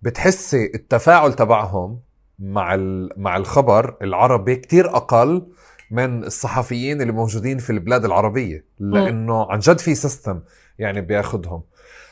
بتحسي 0.01 0.71
التفاعل 0.75 1.33
تبعهم 1.33 1.99
مع 2.39 2.73
ال- 2.73 3.09
مع 3.17 3.37
الخبر 3.37 3.95
العربي 4.01 4.55
كتير 4.55 4.95
أقل 4.95 5.47
من 5.91 6.23
الصحفيين 6.23 7.01
اللي 7.01 7.13
موجودين 7.13 7.57
في 7.57 7.69
البلاد 7.69 8.05
العربية 8.05 8.65
لأنه 8.79 9.51
عن 9.51 9.59
جد 9.59 9.79
في 9.79 9.95
system 9.95 10.39
يعني 10.79 11.01
بياخدهم. 11.01 11.61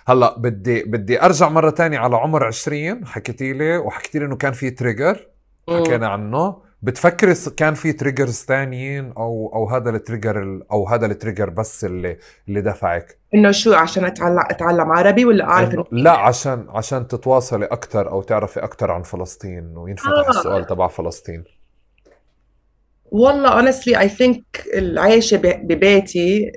هلأ 0.07 0.39
بدي 0.39 0.83
بدي 0.83 1.21
أرجع 1.25 1.49
مرة 1.49 1.69
تانية 1.69 1.99
على 1.99 2.15
عمر 2.15 2.43
20 2.43 3.05
حكيتي 3.05 3.53
لي 3.53 3.77
وحكيتي 3.77 4.19
لي 4.19 4.25
إنه 4.25 4.35
كان 4.35 4.51
في 4.53 4.69
trigger 4.69 5.27
حكينا 5.69 6.07
عنه. 6.07 6.57
بتفكري 6.83 7.33
س- 7.33 7.49
كان 7.49 7.73
في 7.73 7.93
triggers 7.93 8.41
تانيين 8.41 9.11
أو 9.17 9.51
أو 9.55 9.69
هذا 9.69 9.89
ال 9.89 9.96
trigger 9.96 10.43
ال- 10.43 10.71
أو 10.71 10.87
هذا 10.87 11.05
ال 11.05 11.11
trigger 11.11 11.49
بس 11.49 11.85
اللي 11.85 12.17
اللي 12.47 12.61
دفعك؟ 12.61 13.17
إنه 13.35 13.51
شو 13.51 13.73
عشان 13.73 14.05
اتعلم 14.05 14.39
أتعلم 14.39 14.91
عربي 14.91 15.25
ولا 15.25 15.43
اعرف 15.43 15.73
إنه 15.73 15.85
لا 15.91 16.11
عشان 16.11 16.65
عشان 16.69 17.07
تتواصلي 17.07 17.65
أكثر 17.65 18.09
أو 18.11 18.21
تعرفي 18.21 18.59
أكثر 18.63 18.91
عن 18.91 19.03
فلسطين 19.03 19.77
وينفتح 19.77 20.07
آه. 20.09 20.29
السؤال 20.29 20.67
تبع 20.67 20.87
فلسطين. 20.87 21.43
والله 23.11 23.61
honestly 23.71 23.95
I 23.95 24.09
think 24.09 24.41
العيشة 24.75 25.37
ببيتي 25.43 26.51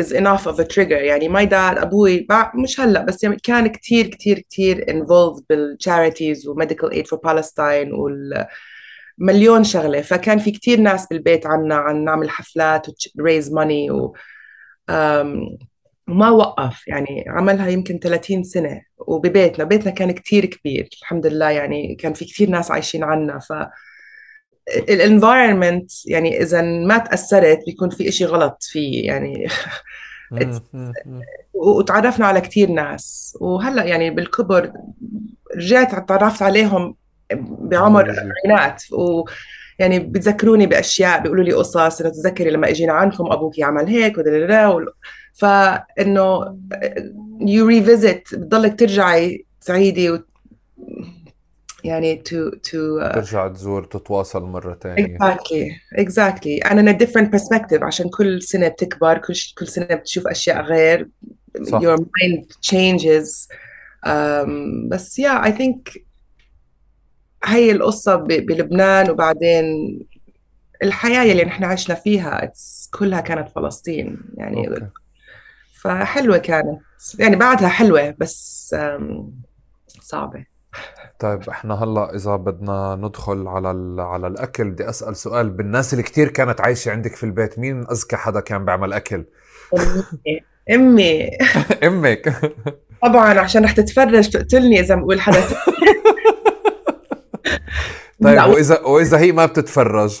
is 0.00 0.04
enough 0.12 0.46
of 0.46 0.58
a 0.60 0.64
trigger. 0.64 0.92
يعني 1.02 1.28
my 1.28 1.48
dad 1.50 1.78
أبوي 1.82 2.26
مش 2.54 2.80
هلأ 2.80 3.04
بس 3.04 3.24
يعني 3.24 3.36
كان 3.42 3.66
كتير 3.66 4.06
كتير 4.06 4.38
كتير 4.38 4.84
involved 4.84 5.40
بال 5.52 5.69
charities 5.69 6.46
و 6.48 6.62
medical 6.62 6.92
aid 6.94 7.04
for 7.06 7.18
Palestine 7.30 7.92
والمليون 9.20 9.64
شغلة. 9.64 10.00
فكان 10.00 10.38
في 10.38 10.50
كتير 10.50 10.80
ناس 10.80 11.06
بالبيت 11.06 11.46
عنا 11.46 11.74
عن 11.74 12.04
نعمل 12.04 12.30
حفلات 12.30 12.88
و 12.88 12.92
raise 12.92 13.46
money 13.46 13.90
و 13.90 14.14
وما 16.08 16.30
وقف. 16.30 16.88
يعني 16.88 17.24
عملها 17.28 17.68
يمكن 17.68 17.98
30 17.98 18.42
سنة. 18.42 18.82
وببيتنا 18.98 19.64
بيتنا 19.64 19.90
كان 19.90 20.10
كتير 20.10 20.46
كبير. 20.46 20.88
الحمد 21.02 21.26
لله 21.26 21.50
يعني 21.50 21.94
كان 21.94 22.12
في 22.12 22.24
كتير 22.24 22.50
ناس 22.50 22.70
عايشين 22.70 23.04
عنا. 23.04 23.38
ف 23.38 23.52
الانفايرمنت 24.88 25.90
يعني 26.06 26.42
إذا 26.42 26.62
ما 26.62 26.98
تأثرت 26.98 27.58
بيكون 27.66 27.90
في 27.90 28.08
إشي 28.08 28.24
غلط 28.24 28.58
فيه. 28.62 29.06
يعني. 29.06 29.46
وتعرفنا 31.54 32.26
على 32.26 32.40
كتير 32.40 32.70
ناس. 32.70 33.36
وهلأ 33.40 33.84
يعني 33.84 34.10
بالكبر 34.10 34.72
رجعت 35.56 36.08
تعرفت 36.08 36.42
عليهم 36.42 36.94
بعمر 37.32 38.02
بيجي. 38.02 38.20
الاربعينات 38.20 38.82
ويعني 38.92 39.98
بتذكروني 39.98 40.66
بأشياء 40.66 41.22
بيقولوا 41.22 41.44
لي 41.44 41.52
قصص 41.52 42.00
إنه 42.00 42.10
تتذكري 42.10 42.50
لما 42.50 42.68
أجينا 42.68 42.92
عندكم 42.92 43.32
أبوك 43.32 43.58
يعمل 43.58 43.86
هيك 43.86 44.16
فإنه 45.32 46.58
you 47.40 47.66
revisit 47.66 48.34
بتضلك 48.34 48.78
ترجعي 48.78 49.46
تعيدي 49.60 50.10
و... 50.10 50.22
يعني 51.84 52.22
to 52.28 52.50
to 52.56 53.14
ترجع 53.14 53.48
تزور 53.48 53.84
تتواصل 53.84 54.60
exactly 54.98 55.70
exactly. 55.98 56.60
And 56.64 56.78
in 56.78 56.88
a 56.88 56.98
different 56.98 57.32
perspective 57.32 57.82
عشان 57.82 58.08
كل 58.08 58.42
سنة 58.42 58.68
بتكبر 58.68 59.18
كل 59.18 59.34
كل 59.58 59.68
سنة 59.68 59.86
بتشوف 59.86 60.26
أشياء 60.26 60.62
غير 60.62 61.08
صح. 61.62 61.80
your 61.80 61.98
mind 61.98 62.44
changes. 62.70 63.48
um, 64.06 64.88
بس 64.88 65.20
yeah 65.20 65.44
I 65.44 65.50
think 65.50 65.98
هي 67.44 67.72
القصة 67.72 68.14
بلبنان 68.16 69.10
وبعدين 69.10 69.64
الحياة 70.82 71.32
اللي 71.32 71.44
نحن 71.44 71.64
عشنا 71.64 71.94
فيها 71.94 72.52
كلها 72.98 73.20
كانت 73.20 73.48
فلسطين 73.48 74.18
يعني 74.34 74.68
أوكي. 74.68 74.86
فحلوة 75.82 76.38
كانت. 76.38 76.80
يعني 77.18 77.36
بعدها 77.36 77.68
حلوة 77.68 78.14
بس 78.18 78.74
صعبة. 80.00 80.44
طيب 81.18 81.48
إحنا 81.48 81.84
هلأ 81.84 82.14
إذا 82.14 82.36
بدنا 82.36 82.96
ندخل 82.96 83.48
على. 83.48 84.02
على 84.02 84.26
الأكل 84.26 84.70
بدي 84.70 84.88
أسأل 84.88 85.16
سؤال. 85.16 85.50
بالناس 85.50 85.92
اللي 85.92 86.02
كتير 86.02 86.28
كانت 86.28 86.60
عايشة 86.60 86.92
عندك 86.92 87.16
في 87.16 87.24
البيت 87.24 87.58
مين 87.58 87.86
أذكى 87.90 88.16
حدا 88.16 88.40
كان 88.40 88.64
بيعمل 88.64 88.92
أكل؟ 88.92 89.24
أمي. 89.74 90.40
أمي. 90.70 91.30
أمك. 91.86 92.52
طبعا 93.02 93.40
عشان 93.40 93.64
رح 93.64 93.72
تتفرج 93.72 94.28
تقتلني 94.28 94.80
إذا 94.80 94.94
بقول 94.94 95.20
حدا 95.20 95.40
طيب 98.24 98.34
لا، 98.36 98.44
واذا 98.44 98.80
وإذا 98.80 99.18
هي 99.18 99.32
ما 99.32 99.46
بتتفرج؟ 99.46 100.20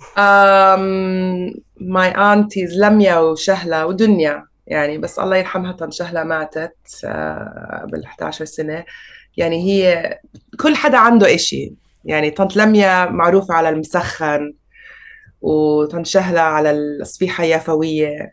um, 0.00 1.54
my 1.80 2.12
aunties 2.16 2.76
لميا 2.78 3.18
وشهلة 3.18 3.86
ودنيا. 3.86 4.44
يعني 4.66 4.98
بس 4.98 5.18
الله 5.18 5.36
يرحمها 5.36 5.72
طن 5.72 5.90
شهلة 5.90 6.24
ماتت 6.24 6.76
آه، 7.04 7.82
قبل 7.82 8.04
11 8.04 8.44
سنة. 8.44 8.84
يعني 9.36 9.62
هي 9.62 10.18
كل 10.60 10.76
حدا 10.76 10.98
عنده 10.98 11.34
إشي. 11.34 11.72
يعني 12.04 12.30
طنط 12.30 12.56
لميا 12.56 13.04
معروفة 13.10 13.54
على 13.54 13.68
المسخن 13.68 14.54
وطنط 15.40 16.06
شهلة 16.06 16.40
على 16.40 16.70
الصفيحة 16.70 17.44
اليافوية 17.44 18.32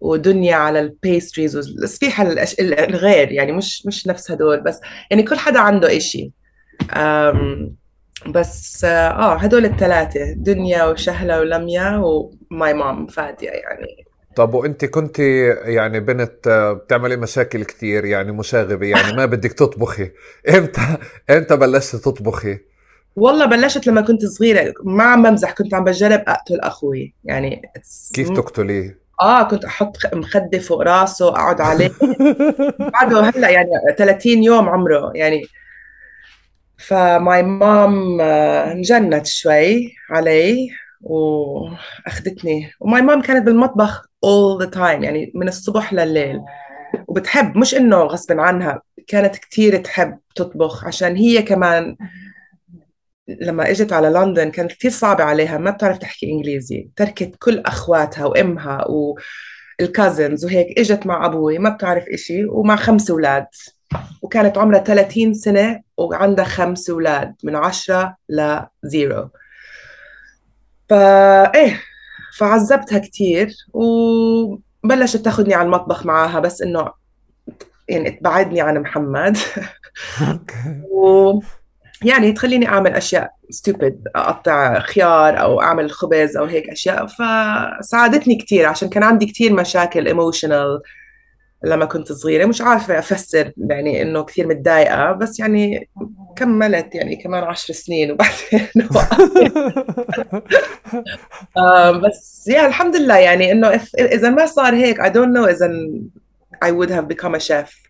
ودنيا 0.00 0.56
على 0.56 0.80
البيستريز 0.80 1.56
والصفيحة 1.56 2.24
الأش- 2.34 2.54
الغير. 2.60 3.32
يعني 3.32 3.52
مش 3.52 3.86
مش 3.86 4.06
نفس 4.06 4.30
هدول. 4.30 4.60
بس 4.60 4.80
يعني 5.10 5.22
كل 5.22 5.38
حدا 5.38 5.60
عنده 5.60 5.96
إشي. 5.96 6.32
بس 8.26 8.84
آه 8.84 9.36
هدول 9.36 9.64
الثلاثة 9.64 10.32
دنيا 10.32 10.84
وشهلة 10.84 11.40
ولميا 11.40 11.96
وماي 11.96 12.74
مام 12.74 13.06
فادية 13.06 13.50
يعني. 13.50 14.04
طب 14.36 14.54
وأنت 14.54 14.84
كنت 14.84 15.18
يعني 15.64 16.00
بنت 16.00 16.46
آه، 16.46 16.72
بتعملي 16.72 17.16
مشاكل 17.16 17.64
كتير 17.64 18.04
يعني 18.04 18.32
مشاغبة 18.32 18.86
يعني 18.86 19.16
ما 19.16 19.26
بدك 19.26 19.52
تطبخي. 19.52 20.10
إمتى 20.56 20.96
إمتى 21.30 21.56
بلشتي 21.56 21.98
تطبخي؟ 21.98 22.58
والله 23.16 23.46
بلشت 23.46 23.86
لما 23.86 24.00
كنت 24.00 24.26
صغيرة 24.26 24.72
ما 24.84 25.04
عم 25.04 25.22
بمزح 25.22 25.52
كنت 25.52 25.74
عم 25.74 25.84
بجرب 25.84 26.22
أقتل 26.28 26.60
أخوي 26.60 27.14
يعني 27.24 27.62
كيف 28.14 28.30
تقتليه؟ 28.30 28.98
آه 29.20 29.42
كنت 29.42 29.64
أحط 29.64 29.96
مخدة 30.14 30.58
فوق 30.58 30.82
راسه 30.82 31.28
أقعد 31.28 31.60
عليه. 31.60 31.90
بعده 32.92 33.20
هلأ 33.20 33.50
يعني 33.50 33.70
30 33.98 34.42
يوم 34.42 34.68
عمره 34.68 35.12
يعني 35.14 35.44
فماي 36.86 37.42
مام 37.42 38.20
انجنت 38.20 39.26
شوي 39.26 39.94
علي 40.10 40.70
وأخذتني. 41.00 42.70
وماي 42.80 43.02
مام 43.02 43.22
كانت 43.22 43.46
بالمطبخ 43.46 44.02
all 44.04 44.64
the 44.64 44.70
time 44.74 45.02
يعني 45.04 45.32
من 45.34 45.48
الصبح 45.48 45.92
لليل. 45.92 46.40
وبتحب 47.08 47.56
مش 47.56 47.74
إنه 47.74 47.96
غصب 47.96 48.40
عنها 48.40 48.82
كانت 49.06 49.36
كتير 49.36 49.76
تحب 49.76 50.18
تطبخ. 50.34 50.84
عشان 50.86 51.16
هي 51.16 51.42
كمان 51.42 51.96
لما 53.28 53.70
إجت 53.70 53.92
على 53.92 54.08
لندن 54.08 54.50
كانت 54.50 54.72
كثير 54.72 54.90
صعبة 54.90 55.24
عليها 55.24 55.58
ما 55.58 55.70
بتعرف 55.70 55.98
تحكي 55.98 56.30
إنجليزي. 56.32 56.88
تركت 56.96 57.36
كل 57.38 57.58
أخواتها 57.58 58.26
وأمها 58.26 58.86
وال 59.80 59.94
cousins 59.94 60.44
وهيك 60.44 60.78
إجت 60.78 61.06
مع 61.06 61.26
أبوي 61.26 61.58
ما 61.58 61.70
بتعرف 61.70 62.04
إشي 62.08 62.44
ومع 62.44 62.76
خمس 62.76 63.10
أولاد. 63.10 63.46
وكانت 64.22 64.58
عمرها 64.58 64.78
30 64.78 65.34
سنة 65.34 65.80
وعندها 65.96 66.44
خمس 66.44 66.90
أولاد 66.90 67.34
من 67.44 67.56
عشرة 67.56 68.16
ل 68.28 68.48
zero 68.48 69.28
فا 70.88 71.54
إيه 71.54 71.80
فعذبتها 72.38 72.98
كثير 72.98 73.54
وبلشت 73.72 75.16
تاخذني 75.16 75.54
على 75.54 75.66
المطبخ 75.66 76.06
معاها 76.06 76.40
بس 76.40 76.62
إنه 76.62 76.92
يعني 77.88 78.10
تبعدني 78.10 78.60
عن 78.60 78.78
محمد. 78.78 79.38
و 80.90 81.40
يعني 82.04 82.32
تخليني 82.32 82.68
أعمل 82.68 82.90
أشياء 82.90 83.30
stupid 83.50 84.02
أقطع 84.16 84.80
خيار 84.80 85.40
أو 85.40 85.60
أعمل 85.60 85.90
خبز 85.90 86.36
أو 86.36 86.44
هيك 86.44 86.70
أشياء 86.70 87.06
فساعدتني 87.06 88.36
كثير 88.36 88.66
عشان 88.66 88.88
كان 88.88 89.02
عندي 89.02 89.26
كثير 89.26 89.52
مشاكل 89.52 90.06
emotional 90.06 90.80
لما 91.64 91.84
كنت 91.84 92.12
صغيرة 92.12 92.46
مش 92.46 92.60
عارفة 92.60 92.98
أفسر 92.98 93.52
يعني 93.56 94.02
إنه 94.02 94.24
كثير 94.24 94.46
متضايقة 94.46 95.12
بس 95.12 95.40
يعني 95.40 95.88
كملت 96.36 96.94
يعني 96.94 97.16
كمان 97.16 97.44
عشر 97.44 97.74
سنين 97.74 98.10
وبعدين 98.10 98.68
آه 101.56 101.90
بس 101.90 102.48
يعني 102.48 102.66
الحمد 102.66 102.96
لله 102.96 103.16
يعني 103.18 103.52
إنه 103.52 103.80
إذا 103.98 104.30
ما 104.30 104.46
صار 104.46 104.74
هيك 104.74 105.00
I 105.00 105.08
don't 105.08 105.34
know 105.36 105.48
إذا 105.48 105.70
I 106.64 106.68
would 106.70 106.90
have 106.90 107.08
become 107.08 107.34
a 107.34 107.40
chef. 107.40 107.88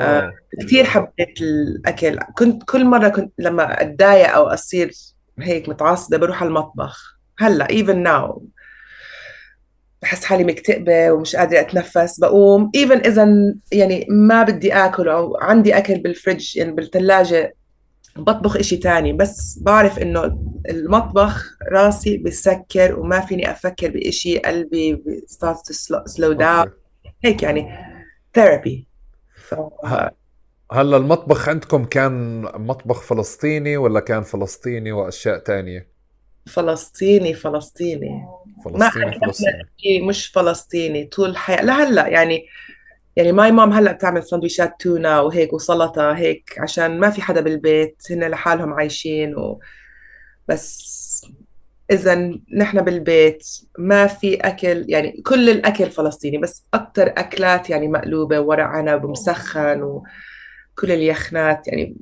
آه 0.00 0.32
كثير 0.60 0.84
حبيت 0.84 1.40
الأكل. 1.40 2.18
كنت 2.38 2.62
كل 2.62 2.84
مرة 2.84 3.08
كنت 3.08 3.32
لما 3.38 3.82
أتضايق 3.82 4.34
أو 4.34 4.46
أصير 4.46 4.92
هيك 5.38 5.68
متعصبة 5.68 6.16
بروح 6.16 6.42
على 6.42 6.48
المطبخ. 6.48 7.18
هلأ 7.38 7.68
even 7.68 8.06
now. 8.08 8.40
بحس 10.04 10.24
حالي 10.24 10.44
مكتئبة 10.44 11.12
ومش 11.12 11.36
قادرة 11.36 11.60
أتنفس 11.60 12.20
بقوم 12.20 12.70
إيفن 12.74 12.98
إذا 12.98 13.54
يعني 13.72 14.06
ما 14.10 14.42
بدي 14.42 14.72
آكل 14.72 15.08
أو 15.08 15.36
عندي 15.36 15.78
أكل 15.78 15.98
بالفريج 15.98 16.56
يعني 16.56 16.72
بالثلاجة 16.72 17.54
بطبخ 18.16 18.56
إشي 18.56 18.76
تاني 18.76 19.12
بس 19.12 19.58
بعرف 19.62 19.98
إنه 19.98 20.38
المطبخ 20.70 21.56
راسي 21.72 22.16
بسكر 22.16 23.00
وما 23.00 23.20
فيني 23.20 23.50
أفكر 23.50 23.90
بإشي 23.90 24.38
قلبي 24.38 25.02
starts 25.30 25.60
to 25.60 25.96
slow 26.12 26.38
down. 26.38 26.68
هيك 27.24 27.42
يعني 27.42 27.68
therapy 28.34 28.88
ف... 29.36 29.54
هلأ 30.72 30.96
المطبخ 30.96 31.48
عندكم 31.48 31.84
كان 31.84 32.42
مطبخ 32.42 33.02
فلسطيني 33.02 33.76
ولا 33.76 34.00
كان 34.00 34.22
فلسطيني 34.22 34.92
وأشياء 34.92 35.38
تانية؟ 35.38 35.93
فلسطيني 36.46 37.34
فلسطيني. 37.34 38.26
فلسطيني 38.64 39.20
فلسطيني. 39.20 40.06
مش 40.08 40.26
فلسطيني 40.26 41.04
طول 41.04 41.30
الحياة. 41.30 41.64
لهلا 41.64 42.08
يعني 42.08 42.46
يعني 43.16 43.32
my 43.32 43.52
mom 43.52 43.72
هلأ 43.72 43.92
بتعمل 43.92 44.24
سندويشات 44.24 44.80
تونة 44.80 45.22
وهيك 45.22 45.52
وسلطة 45.52 46.12
هيك 46.12 46.54
عشان 46.58 47.00
ما 47.00 47.10
في 47.10 47.22
حدا 47.22 47.40
بالبيت 47.40 48.02
هن 48.10 48.24
لحالهم 48.24 48.72
عايشين 48.72 49.36
و... 49.36 49.60
بس 50.48 51.26
إذا 51.90 52.38
نحن 52.56 52.80
بالبيت 52.82 53.46
ما 53.78 54.06
في 54.06 54.34
أكل 54.34 54.84
يعني 54.88 55.22
كل 55.26 55.50
الأكل 55.50 55.90
فلسطيني 55.90 56.38
بس 56.38 56.64
أكثر 56.74 57.06
أكلات 57.06 57.70
يعني 57.70 57.88
مقلوبة 57.88 58.40
ورق 58.40 58.64
عنب 58.64 59.04
ومسخن 59.04 59.82
وكل 59.82 60.92
اليخنات 60.92 61.68
يعني 61.68 61.96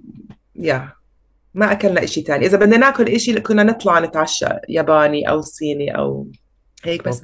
يا 0.57 0.93
ما 1.55 1.73
أكلنا 1.73 2.05
إشي 2.05 2.23
تاني. 2.23 2.47
إذا 2.47 2.59
بدنا 2.59 2.77
ناكل 2.77 3.09
إشي 3.09 3.41
كنا 3.41 3.62
نطلع 3.62 4.01
نتعشى 4.01 4.47
ياباني 4.69 5.29
أو 5.29 5.41
صيني 5.41 5.97
أو 5.97 6.27
هيك 6.85 7.09
بس 7.09 7.23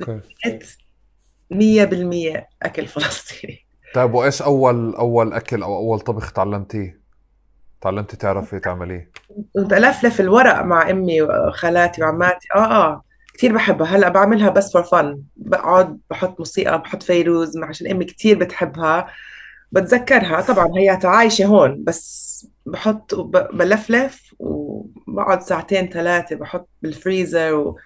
مية 1.51 1.85
بالمية 1.85 2.49
أكل 2.62 2.87
فلسطيني. 2.87 3.67
طيب 3.95 4.14
وإيش 4.14 4.43
أول 4.43 4.95
أول 4.95 5.33
أكل 5.33 5.62
أو 5.62 5.77
أول 5.77 6.01
طبخ 6.01 6.33
تعلمتيه؟ 6.33 7.01
تعلمتي 7.81 8.17
تعرفي 8.17 8.61
تعمليه؟ 8.61 9.11
كنت 9.55 9.73
ألفلف 9.73 10.21
الورق 10.21 10.62
مع 10.62 10.91
أمي 10.91 11.23
وخالاتي 11.23 12.03
وعماتي. 12.03 12.49
آه 12.57 12.59
آه. 12.59 13.03
كثير 13.35 13.55
بحبها. 13.55 13.97
هلأ 13.97 14.09
بعملها 14.09 14.51
بس 14.51 14.73
for 14.73 14.83
fun 14.83 15.23
بقعد 15.37 15.99
بحط 16.11 16.38
موسيقى 16.38 16.79
بحط 16.79 17.03
فيروز 17.03 17.59
عشان 17.59 17.91
أمي 17.91 18.05
كثير 18.05 18.38
بتحبها. 18.38 19.07
بتذكرها. 19.73 20.41
طبعا 20.41 20.67
هي 20.77 20.99
عايشة 21.05 21.45
هون 21.45 21.85
بس 21.85 22.28
بحط 22.66 23.14
بلفلف 23.53 24.35
وبقعد 24.38 25.42
ساعتين 25.42 25.88
ثلاثة 25.88 26.37
بحط 26.37 26.68
بالفريزر 26.83 27.55
و 27.55 27.77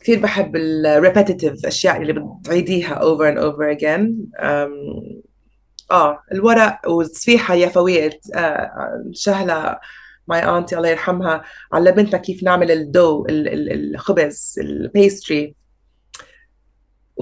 كثير 0.00 0.20
بحب 0.20 0.56
ال 0.56 0.66
repetitive 0.66 1.66
أشياء 1.66 2.02
اللي 2.02 2.12
بتعيديها 2.12 3.00
over 3.00 3.34
and 3.34 3.38
over 3.38 3.78
again. 3.78 4.10
آه 5.90 6.22
الورق 6.32 6.80
والصفيحة 6.88 7.54
يفويه 7.54 8.20
آه 8.34 9.04
شهلة 9.12 9.78
my 10.28 10.40
auntie 10.58 10.76
الله 10.76 10.88
يرحمها 10.88 11.42
علمتنا 11.72 12.18
كيف 12.18 12.42
نعمل 12.42 12.70
ال 12.70 12.79
dough 12.79 13.26
الخبز 13.28 14.54
ال 14.60 14.73
pastry 14.73 15.54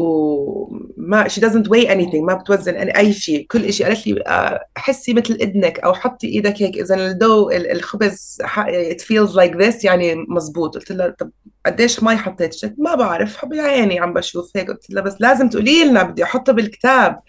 وما 0.01 1.29
she 1.29 1.41
doesn't 1.41 1.69
weigh 1.69 1.89
anything 1.89 2.23
ما 2.23 2.35
بتوزن 2.35 2.75
أي 2.75 3.13
شيء. 3.13 3.47
كل 3.51 3.73
شيء 3.73 3.87
قالت 3.87 4.07
لي 4.07 4.23
آه، 4.27 4.65
حسي 4.77 5.15
مثل 5.15 5.35
ذانك 5.35 5.79
أو 5.81 5.95
حطي 5.95 6.27
إيدك 6.27 6.63
هيك. 6.63 6.77
إذا 6.79 6.95
ال 6.95 7.04
dough 7.04 7.51
الخبز 7.51 8.39
it 8.93 9.01
feels 9.01 9.33
like 9.35 9.55
this 9.63 9.85
يعني 9.85 10.15
مزبوط 10.29 10.75
قلت 10.75 10.93
لها 10.93 11.15
طب 11.19 11.31
قديش 11.67 12.03
مي 12.03 12.17
حطيت؟ 12.17 12.57
ما 12.79 12.95
بعرف 12.95 13.45
بعيني 13.45 14.01
عم 14.01 14.13
بشوف 14.13 14.57
هيك. 14.57 14.69
قلت 14.71 14.91
لها 14.91 15.03
بس 15.03 15.17
لازم 15.21 15.49
تقولي 15.49 15.85
لنا 15.85 16.03
بدي 16.03 16.25
احطها 16.25 16.53
بالكتاب. 16.53 17.21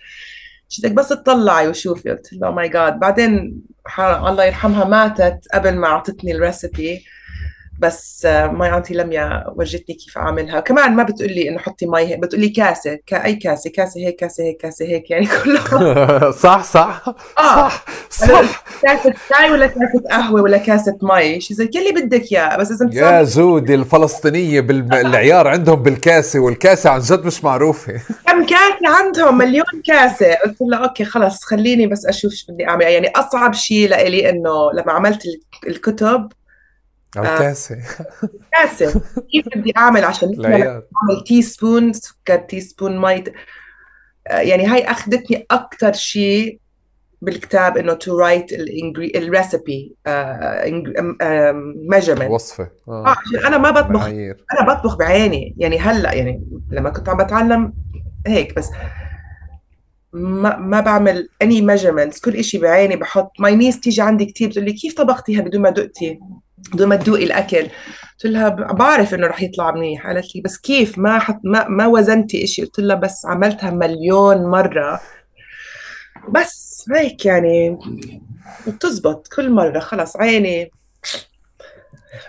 شتك 0.69 0.91
بس 0.91 1.09
تطلعي 1.09 1.67
وشوفي. 1.67 2.09
قلت 2.09 2.33
لها 2.33 2.51
my 2.51 2.69
God 2.69 2.99
بعدين 2.99 3.61
الله 3.99 4.43
يرحمها 4.45 4.85
ماتت 4.85 5.39
قبل 5.53 5.75
ما 5.75 5.87
أعطتني 5.87 6.31
ال 6.31 6.42
recipe 6.42 7.05
بس 7.81 8.25
my 8.25 8.77
auntie 8.77 8.93
لميا 8.93 9.43
ورجتني 9.55 9.95
كيف 9.95 10.17
أعملها. 10.17 10.59
كمان 10.59 10.95
ما 10.95 11.03
بتقول 11.03 11.29
لي 11.31 11.49
إنه 11.49 11.59
حطي 11.59 11.85
مي 11.85 12.01
هيك 12.01 12.19
بتقول 12.19 12.41
لي 12.41 12.49
كاسة 12.49 12.99
شاي 13.07 13.35
كاسة 13.35 13.69
كاسة 13.69 13.99
هيك 13.99 14.15
كاسة 14.15 14.43
هيك 14.43 14.57
كاسة 14.57 14.85
هيك 14.85 15.11
يعني 15.11 15.27
كله. 15.43 16.31
صح 16.43 16.63
صح 16.63 17.03
آه. 17.37 17.69
صح 17.69 17.85
صح. 18.09 18.63
كاسة 18.81 19.13
شاي 19.29 19.51
ولا 19.51 19.67
كاسة 19.67 20.03
قهوة 20.11 20.41
ولا 20.41 20.57
كاسة 20.57 20.97
مي 21.01 21.41
شي 21.41 21.53
زي 21.53 21.69
يلي 21.75 22.01
بدك 22.01 22.31
إياه. 22.31 22.57
بس 22.57 22.71
إذا 22.71 22.89
يا 22.93 23.23
زودي 23.23 23.75
الفلسطينية 23.75 24.61
بالعيار 24.61 25.47
عندهم 25.47 25.83
بالكاسة 25.83 26.39
والكاسة 26.39 26.89
عن 26.89 26.99
جد 26.99 27.25
مش 27.25 27.43
معروفة. 27.43 27.93
كم 28.27 28.45
كاسة 28.45 28.95
عندهم؟ 28.95 29.37
مليون 29.37 29.65
كاسة. 29.85 30.33
قلت 30.33 30.57
له 30.61 30.77
okay 30.77 31.05
خلص 31.05 31.43
خليني 31.43 31.87
بس 31.87 32.05
أشوف 32.05 32.33
شو 32.33 32.53
بدي 32.53 32.67
أعمل. 32.67 32.83
يعني 32.85 33.11
أصعب 33.15 33.53
شيء 33.53 33.89
لإلي 33.89 34.29
إنه 34.29 34.71
لما 34.73 34.91
عملت 34.91 35.23
الكتب 35.67 36.29
الكاسة 37.17 37.77
كاسة. 38.51 39.01
كيف 39.31 39.45
بدي 39.55 39.73
أعمل؟ 39.77 40.03
عشان 40.03 40.29
أعمل 40.45 41.23
teaspoon 41.27 41.93
سكر 41.93 42.37
teaspoon 42.37 43.01
مي 43.01 43.23
يعني 44.29 44.65
هاي 44.65 44.83
أخذتني 44.83 45.45
أكثر 45.51 45.93
شيء 45.93 46.59
بالكتاب 47.21 47.77
إنه 47.77 47.93
to 47.93 48.17
write 48.17 48.53
ال 49.15 49.27
recipe 49.27 49.95
measurement 51.89 52.31
وصفه 52.31 52.69
آه 52.87 53.07
عشان 53.07 53.45
أنا 53.45 53.57
ما 53.57 53.71
بطبخ 53.71 54.07
بعيار. 54.07 54.45
أنا 54.53 54.73
بطبخ 54.73 54.97
بعيني. 54.97 55.55
يعني 55.57 55.79
هلأ 55.79 56.13
يعني 56.13 56.43
لما 56.71 56.89
كنت 56.89 57.09
عم 57.09 57.17
بتعلم 57.17 57.73
هيك 58.27 58.55
بس 58.55 58.69
ما 60.13 60.57
ما 60.57 60.79
بعمل 60.79 61.29
اني 61.41 61.61
measurements 61.61 62.19
كل 62.19 62.43
شيء 62.43 62.61
بعيني 62.61 62.95
بحط. 62.95 63.31
my 63.39 63.55
niece 63.55 63.79
تيجي 63.79 64.01
عندي 64.01 64.25
كثير 64.25 64.49
بتقول 64.49 64.65
لي 64.65 64.73
كيف 64.73 64.93
طبختيها 64.93 65.41
بدون 65.41 65.61
ما 65.61 65.69
دقتي؟ 65.69 66.19
بدون 66.73 66.87
ما 66.87 66.95
تذوقي 66.95 67.23
الأكل. 67.23 67.67
قلت 68.11 68.25
لها 68.25 68.49
بعرف 68.49 69.13
إنه 69.13 69.27
رح 69.27 69.41
يطلع 69.41 69.71
منيح. 69.71 70.07
قالت 70.07 70.35
لي 70.35 70.41
بس 70.41 70.57
كيف؟ 70.57 70.97
ما 70.97 71.19
حط 71.19 71.39
ما 71.43 71.67
ما 71.67 71.87
وزنتي 71.87 72.47
شيء 72.47 72.65
قلت 72.65 72.79
لها 72.79 72.95
بس 72.95 73.25
عملتها 73.25 73.71
مليون 73.71 74.37
مرة. 74.43 74.99
بس 76.29 76.85
هيك 76.95 77.25
يعني. 77.25 77.77
بتزبط 78.67 79.27
كل 79.35 79.51
مرة. 79.51 79.79
خلص 79.79 80.17
عيني. 80.17 80.71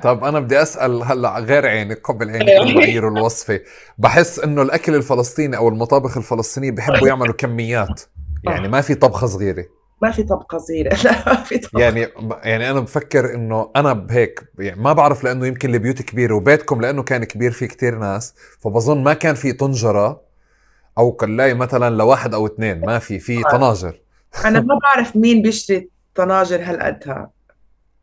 طب 0.03 0.25
أنا 0.25 0.41
بدي 0.41 0.63
أسأل 0.63 1.03
هلأ 1.03 1.39
غير 1.39 1.67
عينك 1.67 2.01
قبل 2.07 2.31
عينك 2.31 2.49
المعايير 2.49 3.09
الوصفه 3.09 3.61
بحس 3.99 4.39
إنه 4.39 4.63
الأكل 4.63 4.95
الفلسطيني 4.95 5.57
أو 5.57 5.69
المطابخ 5.69 6.17
الفلسطينيه 6.17 6.71
بحبوا 6.71 7.09
يعملوا 7.09 7.35
كميات. 7.35 8.01
يعني 8.45 8.69
ما 8.69 8.81
في 8.81 8.95
طبخة 8.95 9.27
صغيرة. 9.27 9.65
ما 10.03 10.11
في 10.11 10.23
طبقة 10.23 10.59
صغيره 10.59 10.97
لا 11.05 11.13
ما 11.27 11.35
في 11.43 11.59
طبقة. 11.59 11.81
يعني 11.83 12.09
يعني 12.43 12.71
أنا 12.71 12.81
بفكر 12.81 13.35
إنه 13.35 13.71
أنا 13.77 13.93
بهيك 13.93 14.41
يعني 14.59 14.81
ما 14.81 14.93
بعرف 14.93 15.25
لأنه 15.25 15.47
يمكن 15.47 15.75
البيوت 15.75 16.03
كبيرة 16.03 16.35
وبيتكم 16.35 16.81
لأنه 16.81 17.03
كان 17.03 17.25
كبير 17.25 17.51
في 17.51 17.67
كتير 17.67 17.99
ناس 17.99 18.35
فبظن 18.61 19.03
ما 19.03 19.15
كان 19.15 19.35
في 19.35 19.53
طنجرة 19.53 20.21
أو 20.99 21.13
كلاي 21.13 21.55
مثلا 21.55 21.95
لواحد 21.97 22.35
أو 22.35 22.47
اثنين 22.47 22.81
ما 22.81 22.99
في 22.99 23.19
في 23.19 23.43
طناجر. 23.43 24.01
أنا 24.45 24.61
ما 24.61 24.79
بعرف 24.83 25.17
مين 25.17 25.43
بيشتري 25.43 25.89
طناجر 26.15 26.61
هالقدها. 26.63 27.31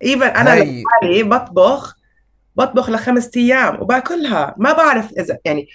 ايفن 0.04 0.24
أنا 0.24 0.54
هاي- 0.54 0.84
لحالي 0.84 1.24
بطبخ 1.24 1.96
بطبخ 2.56 2.90
لخمس 2.90 3.30
أيام 3.38 3.82
وباكلها. 3.82 4.56
ما 4.58 4.74
بعرف 4.74 5.12
إذا 5.12 5.38
يعني 5.46 5.68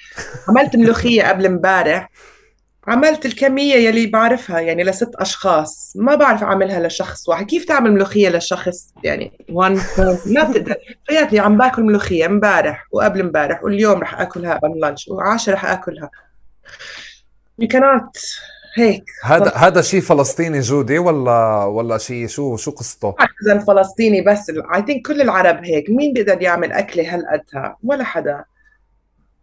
عملت 0.48 0.76
ملوخية 0.76 1.22
قبل 1.28 1.46
امبارح 1.46 2.10
عملت 2.86 3.26
الكمية 3.26 3.74
يلي 3.74 4.06
بعرفها 4.06 4.60
يعني 4.60 4.84
لست 4.84 5.14
أشخاص. 5.14 5.92
ما 5.96 6.14
بعرف 6.14 6.42
أعملها 6.42 6.86
لشخص 6.86 7.28
واحد. 7.28 7.46
كيف 7.46 7.64
تعمل 7.64 7.92
ملوخية 7.92 8.28
لشخص؟ 8.28 8.94
يعني 9.04 9.32
وان 9.48 9.80
ما 10.26 10.44
بتقدر. 10.44 10.76
فياتني 11.08 11.38
عم 11.38 11.58
باكل 11.58 11.82
ملوخية 11.82 12.26
امبارح 12.26 12.86
وقبل 12.92 13.20
امبارح 13.20 13.64
واليوم 13.64 14.00
رح 14.00 14.20
آكلها 14.20 14.60
on 14.64 14.86
lunch 14.86 15.08
وعاشر 15.08 15.52
رح 15.52 15.64
آكلها. 15.64 16.10
You 17.62 17.66
cannot. 17.66 18.18
هيك. 18.76 19.04
هذا 19.24 19.52
هذا 19.56 19.82
شيء 19.82 20.00
فلسطيني 20.00 20.60
جودي 20.60 20.98
ولا 20.98 21.64
ولا 21.64 21.98
شيء 21.98 22.26
شو 22.26 22.56
شو 22.56 22.70
قصته؟ 22.70 23.14
اذا 23.46 23.58
فلسطيني 23.58 24.20
بس 24.20 24.50
اي 24.74 24.82
ثينك 24.86 25.06
كل 25.06 25.20
العرب 25.20 25.64
هيك. 25.64 25.90
مين 25.90 26.12
بيقدر 26.12 26.42
يعمل 26.42 26.72
أكلة 26.72 27.14
هالقدها؟ 27.14 27.76
ولا 27.84 28.04
حدا. 28.04 28.44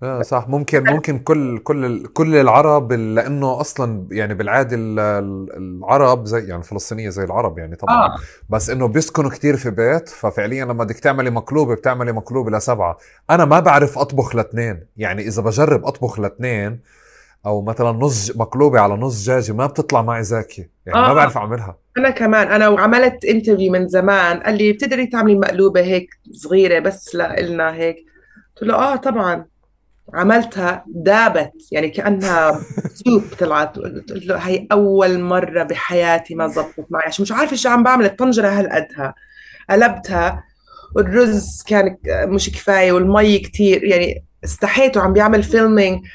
آه 0.03 0.21
صح. 0.21 0.45
ممكن 0.49 0.83
ممكن 0.83 1.19
كل 1.19 1.57
كل 1.57 2.05
كل 2.05 2.35
العرب 2.35 2.91
ال- 2.91 3.15
لأنه 3.15 3.61
أصلا 3.61 4.07
يعني 4.11 4.33
بالعادة 4.33 4.75
ال- 4.75 4.99
ال- 4.99 5.57
العرب 5.57 6.25
زي 6.25 6.39
يعني 6.39 6.61
الفلسطينيه 6.61 7.09
زي 7.09 7.23
العرب 7.23 7.57
يعني 7.57 7.75
طبعا. 7.75 7.95
آه. 8.05 8.15
بس 8.49 8.69
إنه 8.69 8.87
بيسكنوا 8.87 9.29
كتير 9.29 9.57
في 9.57 9.69
بيت 9.69 10.09
ففعليا 10.09 10.65
لما 10.65 10.83
بدك 10.83 10.99
تعملي 10.99 11.29
مقلوبة 11.29 11.75
بتعملي 11.75 12.11
مقلوبة 12.11 12.51
لسبعة. 12.57 12.97
أنا 13.29 13.45
ما 13.45 13.59
بعرف 13.59 13.97
أطبخ 13.97 14.35
لاثنين. 14.35 14.83
يعني 14.97 15.21
إذا 15.27 15.41
بجرب 15.41 15.85
أطبخ 15.85 16.19
لاثنين 16.19 16.79
أو 17.45 17.61
مثلا 17.61 17.91
نص 17.91 18.37
مقلوبة 18.37 18.79
على 18.79 18.93
نص 18.93 19.23
دجاجه 19.23 19.51
ما 19.51 19.65
بتطلع 19.67 20.01
معي 20.01 20.23
زاكية. 20.23 20.69
يعني 20.85 20.99
ما 21.01 21.11
آه. 21.11 21.13
بعرف 21.13 21.37
أعملها. 21.37 21.77
أنا 21.97 22.09
كمان 22.09 22.47
أنا 22.47 22.67
وعملت 22.67 23.25
interview 23.25 23.71
من 23.71 23.87
زمان. 23.87 24.39
قال 24.39 24.57
لي 24.57 24.73
بتقدري 24.73 25.07
تعملي 25.07 25.35
مقلوبة 25.35 25.81
هيك 25.81 26.09
صغيرة 26.31 26.79
بس 26.79 27.15
لنا 27.15 27.73
هيك. 27.73 27.95
قلت 28.55 28.69
له 28.69 28.75
آه 28.75 28.95
طبعا. 28.95 29.50
عملتها 30.13 30.83
ذابت 30.87 31.51
يعني 31.71 31.89
كأنها 31.89 32.59
soup 32.93 33.23
طلعت. 33.39 33.79
قلت 33.79 34.11
له 34.11 34.35
هي 34.37 34.67
أول 34.71 35.19
مرة 35.19 35.63
بحياتي 35.63 36.35
ما 36.35 36.47
زبطت 36.47 36.85
معي 36.89 37.03
عشان 37.07 37.23
مش 37.23 37.31
عارفة 37.31 37.55
شو 37.55 37.69
عم 37.69 37.83
بعمل 37.83 38.05
الطنجرة 38.05 38.47
هالقدها 38.47 39.13
قلبتها 39.69 40.43
والرز 40.95 41.63
كان 41.67 41.97
مش 42.07 42.49
كفاية 42.49 42.91
والمي 42.91 43.37
كتير 43.39 43.83
يعني 43.83 44.25
استحيت 44.43 44.97
وعم 44.97 45.13
بيعمل 45.13 45.43
filming 45.43 46.05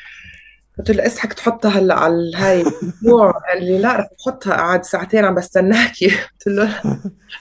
قلت 0.78 0.90
له 0.90 1.06
اضحك 1.06 1.32
تحطها 1.32 1.70
هلأ 1.70 1.94
على 1.94 2.32
هاي 2.36 2.60
الموضوع 2.62 3.30
قال 3.30 3.64
لي 3.66 3.78
لا 3.78 3.96
رح 3.96 4.06
احطها 4.20 4.54
قعد 4.56 4.84
ساعتين 4.84 5.24
عم 5.24 5.34
بستناكي. 5.34 6.06
قلت 6.32 6.46
له 6.46 6.82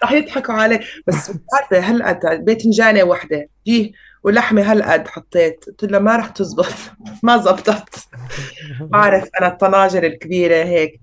رح 0.03 0.11
يضحكوا 0.11 0.53
علي. 0.53 0.79
بس 1.07 1.31
عارفة 1.53 1.79
هالقد 1.91 2.45
باذنجانه 2.45 3.03
وحدة. 3.03 3.49
جي 3.67 3.93
ولحمة 4.25 4.71
هالقد 4.71 5.07
حطيت. 5.07 5.65
قلت 5.67 5.83
له 5.83 5.99
ما 5.99 6.15
رح 6.15 6.27
تزبط. 6.27 6.73
ما 7.23 7.37
زبطت. 7.37 7.95
بعرف 8.91 9.29
أنا 9.39 9.47
الطناجر 9.47 10.03
الكبيرة 10.03 10.63
هيك. 10.63 10.99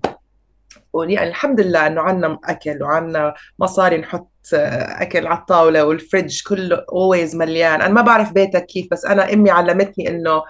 ويعني 0.93 1.29
الحمد 1.29 1.61
لله 1.61 1.87
إنه 1.87 2.01
عنا 2.01 2.39
أكل 2.45 2.83
وعنا 2.83 3.33
مصاري 3.59 3.97
نحط 3.97 4.29
أكل 4.53 5.27
على 5.27 5.37
الطاولة 5.37 5.85
والفريج 5.85 6.41
كله 6.43 6.85
always 6.91 7.35
مليان. 7.35 7.81
أنا 7.81 7.93
ما 7.93 8.01
بعرف 8.01 8.33
بيتك 8.33 8.65
كيف 8.65 8.87
بس 8.91 9.05
أنا 9.05 9.33
أمي 9.33 9.49
علمتني 9.49 10.09
إنه 10.09 10.43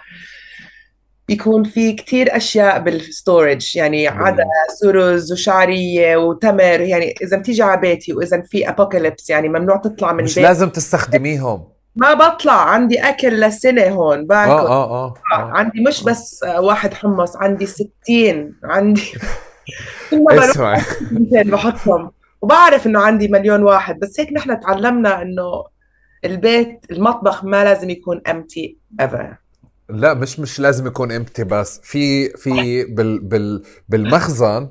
بيكون 1.27 1.63
في 1.63 1.93
كتير 1.93 2.37
أشياء 2.37 2.79
بال 2.79 3.01
storage 3.01 3.75
يعني 3.75 4.07
عدس 4.07 4.83
ورز 4.85 5.31
وشعرية 5.31 6.17
وتمر. 6.17 6.81
يعني 6.81 7.15
إذا 7.21 7.37
بتيجي 7.37 7.63
على 7.63 7.81
بيتي 7.81 8.13
وإذا 8.13 8.41
في 8.41 8.69
apocalypse 8.69 9.29
يعني 9.29 9.49
ممنوع 9.49 9.77
تطلع 9.77 10.13
من 10.13 10.23
مش 10.23 10.35
بيت 10.35 10.43
لازم 10.43 10.69
تستخدميهم. 10.69 11.72
ما 11.95 12.13
بطلع 12.13 12.69
عندي 12.69 12.99
أكل 12.99 13.41
لسنة 13.41 13.87
هون 13.87 14.27
باكل. 14.27 14.51
آه 14.51 14.67
آه 14.67 15.05
آه, 15.05 15.13
آه. 15.33 15.51
عندي 15.51 15.81
مش 15.87 16.03
بس 16.03 16.45
واحد 16.57 16.93
حمص 16.93 17.35
عندي 17.35 17.65
ستين 17.65 18.55
عندي 18.63 19.11
بيتين 21.11 21.51
بحطهم. 21.51 22.11
وبعرف 22.41 22.87
إنه 22.87 22.99
عندي 22.99 23.27
مليون 23.27 23.63
واحد 23.63 23.99
بس 23.99 24.19
هيك 24.19 24.33
نحن 24.33 24.59
تعلمنا 24.59 25.21
إنه 25.21 25.63
البيت 26.25 26.85
المطبخ 26.91 27.43
ما 27.45 27.63
لازم 27.63 27.89
يكون 27.89 28.21
empty 28.29 28.75
ever. 29.01 29.43
لا 29.89 30.13
مش 30.13 30.39
مش 30.39 30.59
لازم 30.59 30.87
يكون 30.87 31.11
empty 31.11 31.43
بس 31.43 31.79
في 31.83 32.29
في 32.29 32.83
بال 32.83 33.19
بال 33.19 33.63
بالمخزن 33.89 34.69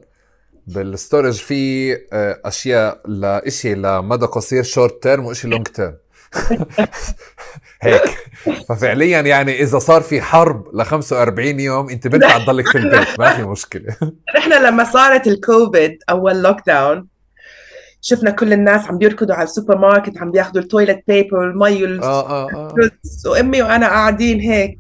بال 0.66 0.81
storage 0.81 1.32
في 1.34 1.92
آه، 2.12 2.40
أشياء 2.44 3.10
لإشي 3.10 3.74
لمدى 3.74 4.26
قصير 4.26 4.62
short 4.62 5.02
term 5.02 5.26
وإشي 5.26 5.48
long 5.48 5.66
term 5.66 5.96
هيك. 7.82 8.02
ففعليا 8.68 9.20
يعني 9.20 9.62
إذا 9.62 9.78
صار 9.78 10.02
في 10.02 10.22
حرب 10.22 10.76
ل 10.76 10.82
45 10.84 11.60
يوم 11.60 11.90
أنت 11.90 12.08
بنفع 12.08 12.38
تضلك 12.44 12.68
في 12.68 12.78
البيت 12.78 13.20
ما 13.20 13.30
في 13.30 13.42
مشكلة. 13.42 13.96
نحن 14.36 14.52
لما 14.52 14.84
صارت 14.84 15.26
الكوفيد 15.26 15.98
أول 16.10 16.42
lockdown 16.42 17.06
شفنا 18.00 18.30
كل 18.30 18.52
الناس 18.52 18.86
عم 18.86 18.98
بيركضوا 18.98 19.34
على 19.34 19.44
السوبر 19.44 19.78
ماركت 19.78 20.18
عم 20.18 20.30
بياخذوا 20.30 20.62
ال 20.62 20.68
toilet 20.68 21.02
paper 21.08 21.36
والمي 21.36 21.82
والرز 21.82 22.04
آه 22.04 22.30
آه. 22.30 22.50
آه 22.50 22.90
وأمي 23.26 23.62
وأنا 23.62 23.86
قاعدين 23.86 24.40
هيك. 24.40 24.78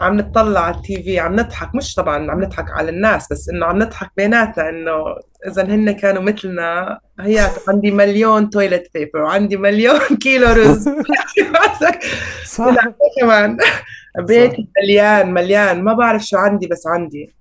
عم 0.00 0.16
نطلع 0.16 0.60
على 0.60 0.76
ال 0.76 1.02
TV 1.02 1.18
عم 1.18 1.32
نضحك 1.40 1.74
مش 1.74 1.94
طبعا 1.94 2.30
عم 2.30 2.44
نضحك 2.44 2.70
على 2.70 2.90
الناس 2.90 3.32
بس 3.32 3.48
إنه 3.48 3.66
عم 3.66 3.78
نضحك 3.78 4.10
بيناتها 4.16 4.68
إنه 4.68 4.92
اذا 5.46 5.62
هن 5.62 5.92
كانوا 5.92 6.22
مثلنا. 6.22 6.98
هي 7.20 7.50
عندي 7.68 7.90
مليون 7.90 8.50
toilet 8.50 8.90
paper 8.94 9.22
وعندي 9.22 9.56
مليون 9.56 9.98
كيلو 10.22 10.52
رز. 10.52 10.88
صح. 12.46 12.74
كمان. 13.20 13.56
بيتي 14.18 14.68
مليان 14.82 15.32
مليان. 15.32 15.82
ما 15.82 15.92
بعرف 15.92 16.22
شو 16.24 16.36
عندي 16.36 16.66
بس 16.66 16.86
عندي. 16.86 17.34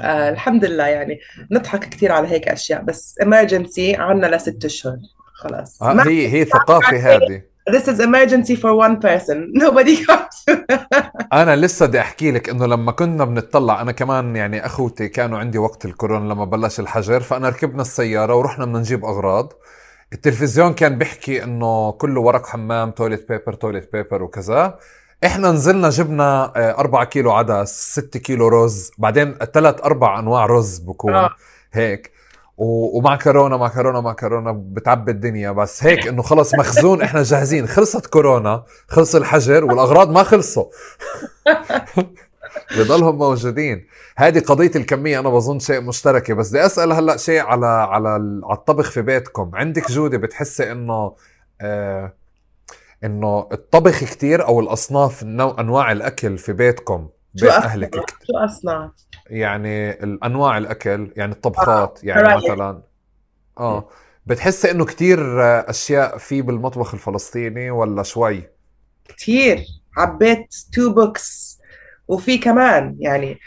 آه 0.00 0.30
الحمد 0.30 0.64
لله 0.64 0.86
يعني. 0.86 1.20
نضحك 1.50 1.88
كثير 1.88 2.12
على 2.12 2.28
هيك 2.28 2.48
أشياء 2.48 2.82
بس 2.82 3.14
emergency 3.22 3.98
عنا 3.98 4.36
لست 4.36 4.64
أشهر. 4.64 4.96
خلاص. 5.34 5.82
آه، 5.82 6.02
هي 6.02 6.28
هي 6.32 6.44
ثقافة 6.44 6.96
هذه. 6.96 7.53
This 7.70 7.88
is 7.88 8.00
emergency 8.00 8.56
for 8.56 8.74
one 8.74 9.00
person. 9.00 9.50
Nobody 9.62 10.04
comes. 10.04 10.44
أنا 11.32 11.56
لسه 11.56 11.86
بدي 11.86 12.00
أحكي 12.00 12.30
لك 12.30 12.48
إنه 12.48 12.66
لما 12.66 12.92
كنا 12.92 13.24
بنطلع 13.24 13.80
أنا 13.80 13.92
كمان 13.92 14.36
يعني 14.36 14.66
أخوتي 14.66 15.08
كانوا 15.08 15.38
عندي 15.38 15.58
وقت 15.58 15.84
الكورونا 15.84 16.32
لما 16.32 16.44
بلش 16.44 16.80
الحجر 16.80 17.20
فأنا 17.20 17.48
ركبنا 17.48 17.82
السيارة 17.82 18.34
ورحنا 18.34 18.64
بدنا 18.64 18.78
نجيب 18.78 19.04
أغراض. 19.04 19.52
التلفزيون 20.12 20.74
كان 20.74 20.98
بيحكي 20.98 21.44
إنه 21.44 21.92
كله 21.92 22.20
ورق 22.20 22.46
حمام 22.46 22.90
toilet 22.90 23.28
paper 23.28 23.52
toilet 23.52 23.92
paper 23.92 24.22
وكذا. 24.22 24.78
إحنا 25.24 25.50
نزلنا 25.50 25.90
جبنا 25.90 26.52
آه، 26.56 26.78
أربعة 26.78 27.04
كيلو 27.04 27.32
عدس 27.32 27.92
ستة 27.92 28.20
كيلو 28.20 28.48
رز 28.48 28.90
بعدين 28.98 29.34
ثلاث 29.34 29.80
أربع 29.84 30.18
أنواع 30.18 30.46
رز 30.46 30.78
بكون. 30.78 31.28
ومعكرونة 32.56 33.56
معكرونة 33.56 34.00
معكرونة 34.00 34.52
بتعبي 34.52 35.10
الدنيا 35.10 35.50
بس 35.50 35.84
هيك 35.84 36.06
إنه 36.06 36.22
خلص 36.22 36.54
مخزون 36.54 37.02
إحنا 37.02 37.22
جاهزين. 37.22 37.66
خلصت 37.66 38.06
كورونا 38.06 38.64
خلص 38.88 39.14
الحجر 39.14 39.64
والأغراض 39.64 40.10
ما 40.10 40.22
خلصوا. 40.22 40.64
بضلهم 42.78 43.18
موجودين. 43.18 43.86
هذه 44.16 44.40
قضية 44.40 44.70
الكمية 44.76 45.20
أنا 45.20 45.28
بظن 45.28 45.58
شيء 45.58 45.80
مشتركة. 45.80 46.34
بس 46.34 46.50
بدي 46.50 46.66
أسأل 46.66 46.92
هلأ 46.92 47.16
شيء 47.16 47.40
على 47.40 47.66
على 47.66 48.08
على 48.08 48.52
الطبخ 48.52 48.90
في 48.90 49.02
بيتكم. 49.02 49.50
عندك 49.54 49.90
جودة 49.90 50.18
بتحسي 50.18 50.72
إنه 50.72 51.14
آه 51.60 52.12
إنه 53.04 53.48
الطبخ 53.52 54.04
كتير 54.04 54.46
أو 54.46 54.60
الأصناف 54.60 55.22
أنواع 55.22 55.92
الأكل 55.92 56.38
في 56.38 56.52
بيتكم 56.52 57.08
شو 57.36 57.46
بيت 57.46 57.54
أصنع؟ 57.54 57.64
أهلك؟ 57.64 57.94
شو 57.94 58.38
اصنع 58.44 58.90
يعني 59.26 59.90
الأنواع 59.90 60.58
الأكل 60.58 61.12
يعني 61.16 61.32
الطبخات 61.32 62.00
يعني 62.02 62.22
رايك. 62.22 62.44
مثلا. 62.44 62.82
آه. 63.58 63.88
بتحسي 64.26 64.70
إنه 64.70 64.84
كتير 64.84 65.42
آه، 65.42 65.70
أشياء 65.70 66.18
في 66.18 66.42
بالمطبخ 66.42 66.94
الفلسطيني 66.94 67.70
ولا 67.70 68.02
شوي؟ 68.02 68.48
كثير 69.08 69.64
عبيت 69.96 70.54
two 70.72 70.94
books 70.94 71.58
وفي 72.08 72.38
كمان 72.38 72.96
يعني 72.98 73.38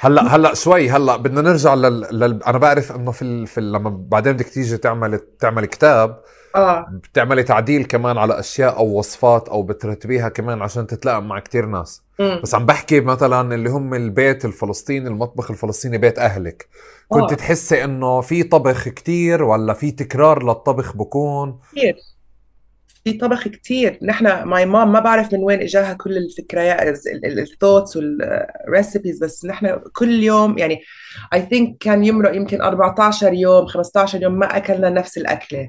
هلأ 0.00 0.36
هلأ 0.36 0.54
شوي 0.54 0.90
هلأ 0.90 1.16
بدنا 1.16 1.40
نرجع 1.40 1.74
لل... 1.74 2.00
لل... 2.00 2.42
أنا 2.42 2.58
بعرف 2.58 2.92
إنه 2.92 3.10
في 3.10 3.22
ال... 3.22 3.46
في 3.46 3.60
ال... 3.60 3.72
لما 3.72 3.90
بعدين 3.90 4.32
بدك 4.32 4.48
تيجي 4.48 4.76
تعمل 4.76 5.18
تعمل 5.18 5.66
كتاب 5.66 6.22
آه. 6.56 6.86
بتعملي 6.90 7.42
تعديل 7.42 7.84
كمان 7.84 8.18
على 8.18 8.40
أشياء 8.40 8.76
أو 8.76 8.98
وصفات 8.98 9.48
أو 9.48 9.62
بترتبيها 9.62 10.28
كمان 10.28 10.62
عشان 10.62 10.86
تتلائم 10.86 11.28
مع 11.28 11.38
كتير 11.38 11.66
ناس. 11.66 12.05
مم. 12.20 12.40
بس 12.42 12.54
عم 12.54 12.66
بحكي 12.66 13.00
مثلا 13.00 13.54
اللي 13.54 13.70
هم 13.70 13.94
البيت 13.94 14.44
الفلسطيني 14.44 15.08
المطبخ 15.08 15.50
الفلسطيني 15.50 15.98
بيت 15.98 16.18
أهلك. 16.18 16.68
كنت 17.08 17.32
آه. 17.32 17.34
تحسي 17.34 17.84
إنه 17.84 18.20
في 18.20 18.42
طبخ 18.42 18.88
كتير 18.88 19.42
ولا 19.42 19.72
في 19.74 19.90
تكرار 19.90 20.42
للطبخ 20.42 20.96
بكون؟ 20.96 21.60
كثير 21.72 21.96
في 23.04 23.12
طبخ 23.12 23.48
كتير. 23.48 23.98
نحن 24.02 24.42
my 24.42 24.66
mom 24.66 24.92
ما 24.92 25.00
بعرف 25.00 25.32
من 25.32 25.44
وين 25.44 25.62
إجاها 25.62 25.92
كل 25.92 26.16
الفكريات 26.16 26.98
ال 27.24 27.32
thoughts 27.32 27.96
وال 27.96 28.24
recipes 28.24 29.24
بس 29.24 29.44
نحن 29.44 29.80
كل 29.92 30.22
يوم 30.22 30.58
يعني 30.58 30.80
I 31.34 31.42
think 31.42 31.78
كان 31.78 32.04
يمرق 32.04 32.36
يمكن 32.36 32.62
14 32.62 33.32
يوم 33.32 33.66
15 33.66 34.22
يوم 34.22 34.38
ما 34.38 34.56
أكلنا 34.56 34.90
نفس 34.90 35.18
الأكلة. 35.18 35.68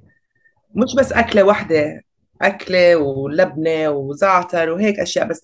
مش 0.76 0.96
بس 0.98 1.12
أكلة 1.14 1.44
واحدة 1.44 2.02
أكلة 2.42 2.96
ولبنة 2.96 3.90
وزعتر 3.90 4.70
وهيك 4.70 5.00
أشياء 5.00 5.28
بس 5.28 5.42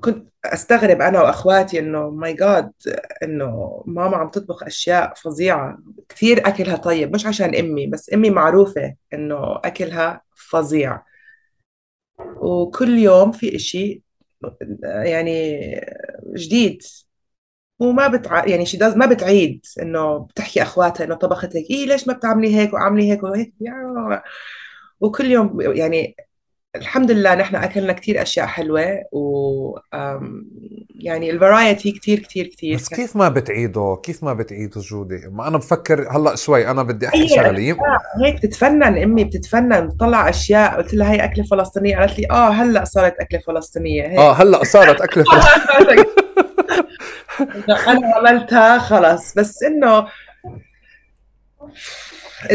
كنت 0.00 0.28
أستغرب 0.44 1.00
أنا 1.02 1.22
وأخواتي 1.22 1.78
إنه 1.78 2.10
ماي 2.10 2.34
جاد 2.34 2.72
إنه 3.22 3.82
ماما 3.86 4.16
عم 4.16 4.28
تطبخ 4.30 4.62
أشياء 4.62 5.14
فظيعة. 5.14 5.78
كثير 6.08 6.48
أكلها 6.48 6.76
طيب 6.76 7.14
مش 7.14 7.26
عشان 7.26 7.54
أمي 7.54 7.86
بس 7.86 8.12
أمي 8.14 8.30
معروفة 8.30 8.94
إنه 9.14 9.56
أكلها 9.64 10.22
فظيع. 10.50 11.02
وكل 12.36 12.98
يوم 12.98 13.32
في 13.32 13.56
إشي 13.56 14.02
يعني 15.04 15.60
جديد. 16.36 16.82
وما 17.78 18.08
بتع... 18.08 18.46
يعني 18.46 18.66
شي 18.66 18.78
ما 18.78 19.06
بتعيد 19.06 19.66
إنه 19.82 20.18
بتحكي 20.18 20.62
أخواتها 20.62 21.04
إنه 21.04 21.14
طبخت 21.14 21.56
هيك 21.56 21.70
إيه 21.70 21.86
ليش 21.86 22.08
ما 22.08 22.14
بتعملي 22.14 22.56
هيك 22.56 22.72
وعملي 22.74 23.10
هيك 23.12 23.22
وهيك؟ 23.22 23.54
يعني 23.60 24.22
وكل 25.00 25.24
يوم 25.30 25.60
يعني 25.60 26.16
الحمد 26.76 27.10
لله 27.10 27.34
نحن 27.34 27.56
أكلنا 27.56 27.92
كثير 27.92 28.22
أشياء 28.22 28.46
حلوة 28.46 29.02
و 29.12 29.78
يعني 30.94 31.30
الفرايتي 31.30 31.92
كثير 31.92 32.18
كثير 32.18 32.46
كثير 32.46 32.76
بس 32.76 32.88
كيف 32.88 33.16
ما 33.16 33.28
بتعيدوا؟ 33.28 33.96
كيف 33.96 34.24
ما 34.24 34.34
بتعيدوا 34.34 34.82
جودي 34.82 35.20
ما 35.32 35.48
أنا 35.48 35.58
بفكر 35.58 36.08
هلأ 36.16 36.36
شوي 36.36 36.70
أنا 36.70 36.82
بدي 36.82 37.08
أحكي 37.08 37.22
أي 37.22 37.28
شغله 37.28 37.76
هيك 38.24 38.36
بتتفنن 38.36 39.02
أمي 39.02 39.24
بتتفنن 39.24 39.86
بتطلع 39.88 40.28
أشياء 40.28 40.76
قلت 40.76 40.94
لها 40.94 41.12
هي 41.12 41.24
أكلة 41.24 41.44
فلسطينية؟ 41.44 41.96
قالت 41.96 42.18
لي 42.18 42.26
آه 42.30 42.48
هلأ 42.48 42.84
صارت 42.84 43.20
أكلة 43.20 43.38
فلسطينية 43.38 44.02
هيك. 44.08 44.18
آه 44.18 44.32
هلأ 44.32 44.64
صارت 44.64 45.00
أكلة 45.00 45.24
فلسطينية. 45.32 46.04
إنه 47.40 47.86
أنا 47.88 48.14
عملتها 48.16 48.78
خلص. 48.78 49.34
بس 49.34 49.62
إنه 49.62 50.06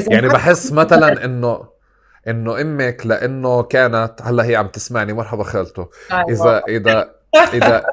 يعني 0.07 0.27
بحس 0.27 0.71
مثلا 0.71 1.25
إنه 1.25 1.78
إنه 2.27 2.61
أمك 2.61 3.05
لأنه 3.05 3.63
كانت 3.63 4.13
هلأ 4.21 4.45
هي 4.45 4.55
عم 4.55 4.67
تسمعني 4.67 5.13
مرحبا 5.13 5.43
خالته. 5.43 5.87
إذا 6.29 6.63
إذا 6.67 7.19
إذا 7.53 7.85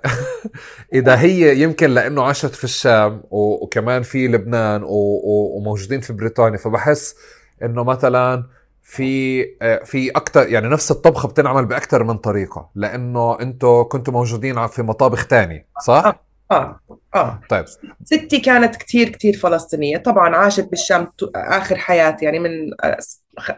إذا 0.98 1.20
هي 1.20 1.62
يمكن 1.62 1.90
لأنه 1.90 2.22
عاشت 2.22 2.54
في 2.54 2.64
الشام 2.64 3.22
وكمان 3.30 4.02
في 4.02 4.28
لبنان 4.28 4.82
وموجودين 4.84 6.00
في 6.00 6.12
بريطانيا 6.12 6.58
فبحس 6.58 7.16
إنه 7.62 7.84
مثلا 7.84 8.44
في 8.82 9.42
آه، 9.62 9.84
في 9.84 10.10
أكثر 10.10 10.48
يعني 10.48 10.68
نفس 10.68 10.90
الطبخة 10.90 11.28
بتنعمل 11.28 11.64
باكثر 11.64 12.04
من 12.04 12.16
طريقة 12.16 12.70
لأنه 12.74 13.40
أنتم 13.40 13.82
كنتوا 13.82 14.12
موجودين 14.12 14.66
في 14.66 14.82
مطابخ 14.82 15.26
تاني 15.26 15.66
صح؟ 15.82 16.25
آه 16.50 16.80
آه. 17.14 17.40
طيب. 17.50 17.64
ستي 18.04 18.38
كانت 18.38 18.76
كتير 18.76 19.08
كتير 19.08 19.36
فلسطينية. 19.36 19.96
طبعا 19.96 20.36
عاشت 20.36 20.68
بالشام 20.70 21.08
آخر 21.34 21.76
حياتي 21.76 22.24
يعني 22.24 22.38
من 22.38 22.50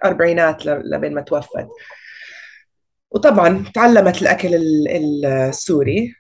أربعينات 0.05 0.67
ل- 0.67 0.83
لبين 0.95 1.15
ما 1.15 1.21
توفت. 1.21 1.67
وطبعا 3.11 3.65
تعلمت 3.75 4.23
الأكل 4.23 4.55
ال- 4.55 5.27
السوري. 5.27 6.15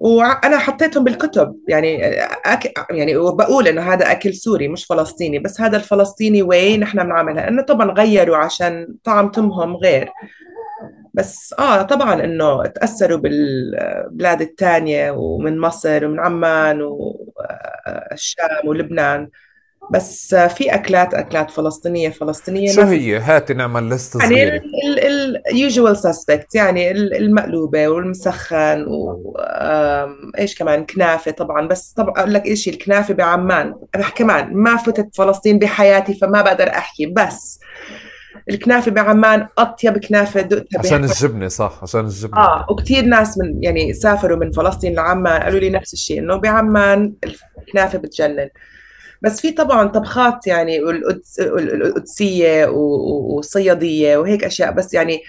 وأنا 0.00 0.58
حطيتهم 0.58 1.04
بالكتب 1.04 1.56
يعني 1.68 2.04
أك... 2.24 2.72
يعني 2.90 3.16
وبقول 3.16 3.68
إنه 3.68 3.82
هذا 3.82 4.10
أكل 4.10 4.34
سوري 4.34 4.68
مش 4.68 4.84
فلسطيني. 4.84 5.38
بس 5.38 5.60
هذا 5.60 5.76
الفلسطيني 5.76 6.42
way 6.42 6.76
نحن 6.76 7.02
بنعملها؟ 7.04 7.48
إنه 7.48 7.62
طبعا 7.62 7.90
غيروا 7.90 8.36
عشان 8.36 8.94
طعمتهم 9.04 9.76
غير. 9.76 10.10
بس 11.14 11.54
آه 11.58 11.82
طبعا 11.82 12.24
إنه 12.24 12.66
تأثروا 12.66 13.18
بالبلاد 13.18 14.40
الثانية 14.40 15.10
ومن 15.10 15.58
مصر 15.58 16.04
ومن 16.06 16.20
عمان 16.20 16.82
والشام 16.82 18.48
ولبنان. 18.68 19.28
بس 19.92 20.34
آه، 20.34 20.46
في 20.46 20.74
أكلات 20.74 21.14
أكلات 21.14 21.50
فلسطينية 21.50 22.08
فلسطينية 22.08 22.72
شو 22.72 22.82
هي؟ 22.82 23.18
هاتي 23.18 23.54
نعمل 23.54 23.88
لست 23.90 24.14
يعني 24.20 24.34
صغيرة. 24.34 24.62
اليوجوال 25.52 25.96
سسبكت 25.96 26.54
يعني 26.54 26.90
ال- 26.90 27.16
المقلوبة 27.16 27.88
والمسخن 27.88 28.84
وايش 28.88 30.58
كمان؟ 30.58 30.86
كنافة 30.86 31.30
طبعا. 31.30 31.68
بس 31.68 31.92
طبعا 31.96 32.14
أقول 32.18 32.34
لك 32.34 32.46
إيش 32.46 32.68
الكنافة 32.68 33.14
بعمان. 33.14 33.74
كمان 34.14 34.54
ما 34.54 34.76
فتت 34.76 35.16
فلسطين 35.16 35.58
بحياتي 35.58 36.14
فما 36.14 36.42
بقدر 36.42 36.68
أحكي. 36.68 37.06
بس 37.06 37.60
الكنافة 38.50 38.90
بعمان 38.90 39.46
أطيب 39.58 39.98
كنافة 39.98 40.40
دقتها 40.40 40.78
عشان. 40.78 41.04
الجبنة 41.04 41.48
صح 41.48 41.78
عشان 41.82 42.00
الجبنة 42.00 42.40
آه 42.40 42.66
وكثير 42.70 43.04
ناس 43.04 43.38
من 43.38 43.62
يعني 43.64 43.92
سافروا 43.92 44.36
من 44.36 44.50
فلسطين 44.52 44.94
لعمان 44.94 45.42
قالوا 45.42 45.60
لي 45.60 45.70
نفس 45.70 45.92
الشيء 45.92 46.18
إنه 46.18 46.36
بعمان 46.36 47.12
الكنافة 47.58 47.98
بتجنن 47.98 48.48
بس 49.22 49.40
في 49.40 49.50
طبعا 49.52 49.88
طبخات 49.88 50.46
يعني 50.46 50.78
القدسيه 50.78 52.66
والصيادية 52.66 54.16
وهيك 54.16 54.44
أشياء 54.44 54.70
بس 54.72 54.94
يعني 54.94 55.20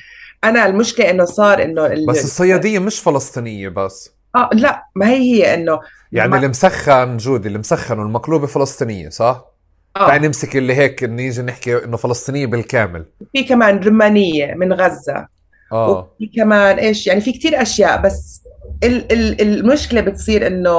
أنا 0.43 0.65
المشكلة 0.65 1.09
إنه 1.09 1.25
صار 1.25 1.63
إنه 1.63 1.85
ال... 1.85 2.05
بس 2.05 2.23
الصيادية 2.23 2.79
مش 2.79 2.99
فلسطينية 2.99 3.69
بس 3.69 4.09
آه 4.35 4.49
لا 4.53 4.85
ما 4.95 5.09
هي 5.09 5.15
هي 5.17 5.53
إنه 5.53 5.79
يعني 6.11 6.29
ما- 6.31 6.37
المسخن 6.37 7.17
جودي 7.17 7.49
المسخن 7.49 7.99
والمقلوبة 7.99 8.47
فلسطينية 8.47 9.09
صح؟ 9.09 9.50
آه. 9.95 10.07
تعال 10.07 10.21
نمسك 10.21 10.57
اللي 10.57 10.75
هيك 10.75 11.03
نيجي 11.03 11.41
نحكي 11.41 11.83
إنه 11.83 11.97
فلسطينية 11.97 12.45
بالكامل. 12.45 13.05
في 13.33 13.43
كمان 13.43 13.79
رمانيه 13.79 14.53
من 14.53 14.73
غزة. 14.73 15.27
آه. 15.71 15.89
وفي 15.89 16.31
كمان 16.35 16.77
إيش 16.77 17.07
يعني 17.07 17.21
في 17.21 17.31
كتير 17.31 17.61
أشياء 17.61 18.01
بس 18.01 18.41
ال 18.83 19.11
ال 19.11 19.41
المشكلة 19.41 20.01
بتصير 20.01 20.47
إنه 20.47 20.69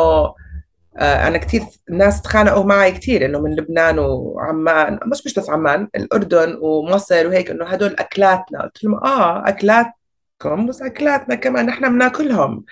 آه 0.98 1.28
أنا 1.28 1.38
كثير 1.38 1.62
ناس 1.90 2.22
تخانقوا 2.22 2.64
معي 2.64 2.92
كثير 2.92 3.24
إنه 3.24 3.40
من 3.40 3.56
لبنان 3.56 3.98
وعمان 3.98 4.98
مش 5.06 5.26
مش 5.26 5.34
بس 5.34 5.50
عمان 5.50 5.88
الأردن 5.96 6.58
ومصر 6.62 7.26
وهيك 7.26 7.50
إنه 7.50 7.64
هدول 7.66 7.96
أكلاتنا. 7.98 8.62
قلت 8.62 8.84
لهم 8.84 8.94
آه 8.94 9.48
أكلاتكم 9.48 10.66
بس 10.68 10.82
أكلاتنا 10.82 11.34
كمان 11.34 11.66
نحن 11.66 11.92
بناكلهم. 11.92 12.64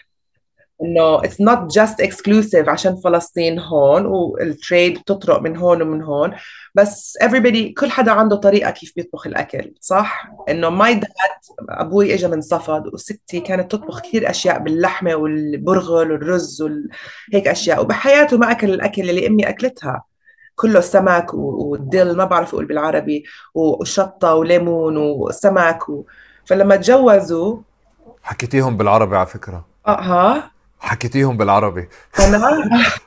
إنه 0.82 1.20
it's 1.22 1.40
not 1.40 1.72
just 1.80 2.06
exclusive 2.06 2.68
عشان 2.68 2.96
فلسطين 2.96 3.58
هون 3.58 4.06
والتريد 4.06 4.98
بتطرق 4.98 5.40
من 5.40 5.56
هون 5.56 5.82
ومن 5.82 6.02
هون 6.02 6.32
بس 6.74 7.18
everybody 7.22 7.74
كل 7.78 7.90
حدا 7.90 8.12
عنده 8.12 8.36
طريقة 8.36 8.70
كيف 8.70 8.92
بيطبخ 8.96 9.26
الأكل 9.26 9.74
صح؟ 9.80 10.30
إنه 10.48 10.70
ماي 10.70 10.94
داد 10.94 11.10
أبوي 11.68 12.14
إجا 12.14 12.28
من 12.28 12.40
صفد 12.40 12.86
وستي 12.94 13.40
كانت 13.40 13.72
تطبخ 13.72 14.00
كثير 14.00 14.30
أشياء 14.30 14.58
باللحمة 14.58 15.14
والبرغل 15.14 16.12
والرز 16.12 16.62
وهيك 16.62 17.48
أشياء 17.48 17.82
وبحياته 17.82 18.38
ما 18.38 18.50
أكل 18.50 18.74
الأكل 18.74 19.10
اللي 19.10 19.26
أمي 19.26 19.48
أكلتها. 19.48 20.04
كله 20.56 20.80
سمك 20.80 21.34
والدل 21.34 22.16
ما 22.16 22.24
بعرف 22.24 22.48
أقول 22.54 22.64
بالعربي 22.64 23.24
وشطة 23.54 24.34
وليمون 24.34 24.96
وسمك 24.96 25.88
و... 25.88 26.04
فلما 26.44 26.76
تجوزوا 26.76 27.56
حكيتيهم 28.22 28.76
بالعربي 28.76 29.16
على 29.16 29.26
فكرة. 29.26 29.66
ها 29.86 30.50
حكيتيهم 30.80 31.36
بالعربي. 31.36 31.88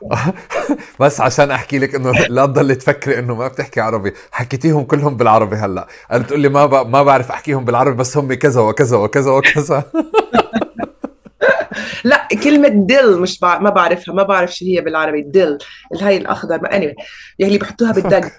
بس 0.99 1.21
عشان 1.21 1.51
أحكي 1.51 1.79
لك 1.79 1.95
إنه 1.95 2.11
لا 2.11 2.45
تضل 2.45 2.75
تفكري 2.75 3.19
إنه 3.19 3.35
ما 3.35 3.47
بتحكي 3.47 3.81
عربي. 3.81 4.13
حكيتيهم 4.31 4.83
كلهم 4.83 5.17
بالعربي 5.17 5.55
هلأ. 5.55 5.87
قالت 6.11 6.27
تقول 6.27 6.39
لي 6.39 6.49
ما 6.49 6.65
ب... 6.65 6.89
ما 6.89 7.03
بعرف 7.03 7.31
أحكيهم 7.31 7.65
بالعربي 7.65 7.95
بس 7.95 8.17
هم 8.17 8.33
كذا 8.33 8.61
وكذا 8.61 8.97
وكذا 8.97 9.31
وكذا. 9.31 9.83
لا 12.03 12.27
كلمة 12.43 12.67
دل 12.67 13.19
مش 13.19 13.39
بع... 13.39 13.59
ما 13.59 13.69
بعرفها 13.69 14.15
ما 14.15 14.23
بعرف 14.23 14.55
شو 14.55 14.65
هي 14.65 14.81
بالعربي 14.81 15.21
دل. 15.21 15.57
اللي 15.93 16.05
هي 16.05 16.17
الأخضر 16.17 16.61
ما 16.61 16.69
anyway. 16.69 16.95
اللي 17.41 17.57
بيحطوها 17.57 17.91
بالدق 17.91 18.31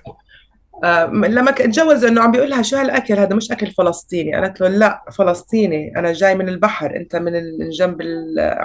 لما 1.13 1.51
ك- 1.51 1.61
اتجوز 1.61 2.05
إنه 2.05 2.23
عم 2.23 2.33
بيقول 2.33 2.51
لها 2.51 2.63
شو 2.63 2.77
هالأكل؟ 2.77 3.15
هذا 3.15 3.35
مش 3.37 3.53
أكل 3.53 3.67
فلسطيني. 3.71 4.35
قالت 4.35 4.61
له 4.61 4.69
لا 4.69 5.05
فلسطيني. 5.19 5.93
أنا 5.99 6.13
جاي 6.13 6.35
من 6.35 6.49
البحر 6.49 6.97
أنت 6.97 7.17
من 7.17 7.33
جنب 7.71 8.03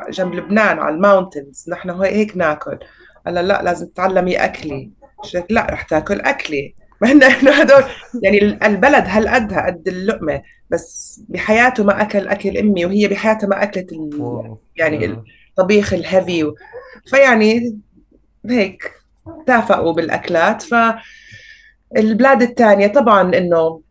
جنب 0.09 0.33
لبنان 0.33 0.79
على 0.79 0.95
الماونتنز. 0.95 1.65
نحن 1.69 1.89
هيك 1.89 2.37
ناكل. 2.37 2.77
قال 3.25 3.33
لها 3.35 3.43
لا 3.43 3.61
لازم 3.63 3.87
تتعلمي 3.87 4.35
أكلي. 4.35 4.91
لك 5.33 5.45
لا 5.49 5.67
رح 5.71 5.81
تاكل 5.81 6.21
أكلي. 6.21 6.75
ما 7.01 7.11
هن 7.11 7.23
هدول 7.23 7.83
يعني 8.23 8.41
ال- 8.43 8.63
البلد 8.63 9.03
هالقدها 9.07 9.65
قد 9.65 9.87
اللقمة 9.87 10.41
بس 10.69 11.21
بحياته 11.29 11.83
ما 11.83 12.01
أكل 12.01 12.27
أكل 12.27 12.57
أمي 12.57 12.85
وهي 12.85 13.07
بحياتها 13.07 13.47
ما 13.47 13.63
أكلت 13.63 13.91
ال... 13.91 14.55
يعني 14.75 15.05
الطبيخ 15.49 15.93
ال 15.93 16.02
heavy 16.02 16.43
و... 16.43 16.55
فيعني 17.07 17.79
هيك 18.49 18.91
اتفقوا 19.27 19.93
بالأكلات. 19.93 20.61
ف 20.61 20.75
البلاد 21.97 22.41
الثانية 22.41 22.87
طبعا 22.87 23.37
إنه 23.37 23.81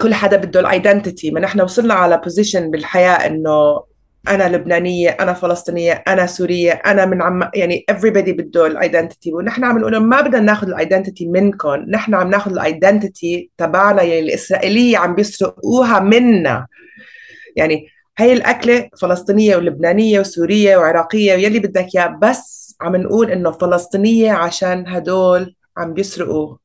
كل 0.00 0.14
حدا 0.14 0.36
بده 0.36 0.60
ال 0.60 0.68
identity 0.68 1.30
ما 1.30 1.40
نحن 1.40 1.60
وصلنا 1.60 1.94
على 1.94 2.20
position 2.24 2.70
بالحياة 2.70 3.26
إنه 3.26 3.82
أنا 4.28 4.56
لبنانية 4.56 5.08
أنا 5.10 5.32
فلسطينية 5.32 5.92
أنا 6.08 6.26
سورية 6.26 6.72
أنا 6.72 7.06
من 7.06 7.22
عم 7.22 7.50
يعني 7.54 7.84
everybody 7.92 8.30
بده 8.30 8.66
ال 8.66 8.73
identity 8.73 9.32
ونحن 9.32 9.64
عم 9.64 9.78
نقول 9.78 9.96
ما 9.96 10.20
بدنا 10.20 10.40
ناخذ 10.40 10.68
ال 10.68 10.74
identity 10.74 11.26
منكم 11.26 11.74
نحن 11.88 12.14
عم 12.14 12.30
ناخذ 12.30 12.52
ال 12.52 12.63
identity 12.63 13.50
تبعنا 13.58 14.02
يعني 14.02 14.20
الإسرائيلية 14.20 14.98
عم 14.98 15.14
بيسرقوها 15.14 16.00
منا. 16.00 16.66
يعني 17.56 17.86
هي 18.18 18.32
الأكلة 18.32 18.88
فلسطينية 19.00 19.56
ولبنانية 19.56 20.20
وسورية 20.20 20.76
وعراقية 20.76 21.34
ويلي 21.34 21.58
بدك 21.58 21.86
إياه 21.96 22.18
بس 22.22 22.76
عم 22.80 22.96
نقول 22.96 23.30
إنه 23.30 23.50
فلسطينية 23.50 24.32
عشان 24.32 24.84
هدول 24.88 25.54
عم 25.76 25.94
بيسرقوا. 25.94 26.56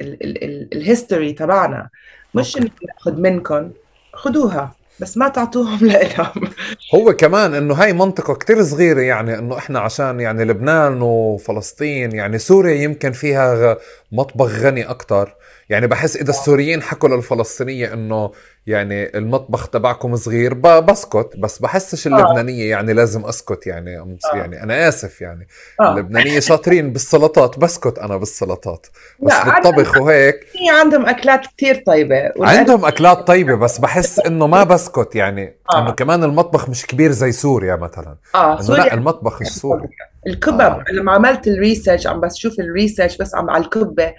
الهيستوري 0.00 1.32
تبعنا. 1.32 1.88
مش 2.34 2.56
ناخذ 2.56 3.20
منكم 3.20 3.70
خذوها 4.12 4.74
بس 5.00 5.16
ما 5.16 5.28
تعطوهم 5.28 5.86
لإلهم. 5.86 6.50
هو 6.94 7.12
كمان 7.12 7.54
إنه 7.54 7.74
هاي 7.74 7.92
منطقة 7.92 8.34
كتير 8.34 8.62
صغيرة 8.62 9.00
يعني 9.00 9.38
إنه 9.38 9.58
إحنا 9.58 9.78
عشان 9.80 10.20
يعني 10.20 10.44
لبنان 10.44 11.02
وفلسطين 11.02 12.12
يعني 12.12 12.38
سوريا 12.38 12.74
يمكن 12.74 13.12
فيها 13.12 13.76
مطبخ 14.12 14.50
غني 14.50 14.82
أكتر 14.90 15.36
يعني 15.68 15.86
بحس 15.86 16.16
إذا 16.16 16.30
السوريين 16.30 16.82
حكوا 16.82 17.08
للفلسطينية 17.08 17.92
إنه 17.92 18.30
يعني 18.66 19.18
المطبخ 19.18 19.68
تبعكم 19.68 20.16
صغير 20.16 20.54
بسكت 20.54 21.30
بس 21.38 21.58
بحسش 21.58 22.06
آه. 22.06 22.10
اللبنانية 22.10 22.70
يعني 22.70 22.92
لازم 22.92 23.24
أسكت 23.24 23.66
يعني 23.66 23.98
آه. 23.98 24.16
يعني 24.34 24.62
أنا 24.62 24.88
آسف 24.88 25.20
يعني 25.20 25.48
آه. 25.80 25.92
اللبنانية 25.92 26.40
شاطرين 26.40 26.92
بالسلطات 26.92 27.58
بسكت 27.58 27.98
أنا 27.98 28.16
بالسلطات 28.16 28.86
بس 29.20 29.34
بالطبخ 29.44 29.96
وهيك 29.96 30.46
عندهم 30.70 31.06
أكلات 31.06 31.46
كثير 31.56 31.82
طيبة 31.86 32.32
عندهم 32.40 32.84
أكلات 32.84 33.26
طيبة 33.26 33.54
بس 33.54 33.78
بحس 33.78 34.18
إنه 34.26 34.46
ما 34.46 34.64
بسكت 34.64 35.14
يعني 35.14 35.56
آه. 35.72 35.78
إنه 35.78 35.90
كمان 35.90 36.24
المطبخ 36.24 36.68
مش 36.68 36.86
كبير 36.86 37.12
زي 37.12 37.32
سوريا 37.32 37.76
مثلا 37.76 38.16
آه 38.34 38.60
سوريا 38.60 38.84
لا 38.84 38.94
المطبخ 38.94 39.40
السوري 39.40 39.88
الكبب 40.26 40.60
آه. 40.60 40.84
لما 40.92 41.12
عملت 41.12 41.48
ال 41.48 41.54
research 41.54 42.06
عم 42.06 42.20
بس 42.20 42.36
شوف 42.36 42.60
ال 42.60 42.66
research 42.66 43.16
بس 43.16 43.34
عم 43.34 43.50
على 43.50 43.64
الكبة 43.64 44.14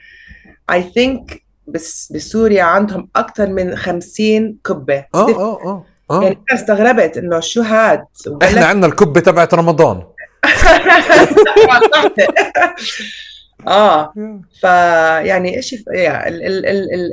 I 0.72 0.84
think 0.84 1.44
بس 1.68 2.12
بسوريا 2.16 2.64
عندهم 2.64 3.10
أكثر 3.16 3.50
من 3.50 3.76
50 3.76 4.58
كبة. 4.66 5.06
آه 5.16 5.30
آه 5.30 5.66
آه 5.66 5.86
آه. 6.12 6.24
يعني 6.24 6.40
أنا 6.52 6.60
استغربت 6.60 7.18
إنه 7.18 7.40
شو 7.40 7.62
هاد؟ 7.62 8.04
إحنا 8.44 8.66
عندنا 8.66 8.88
الكبة 8.88 9.20
تبعت 9.20 9.54
رمضان. 9.54 10.04
آه. 13.68 14.14
فيعني 14.62 15.56
إيش 15.56 15.76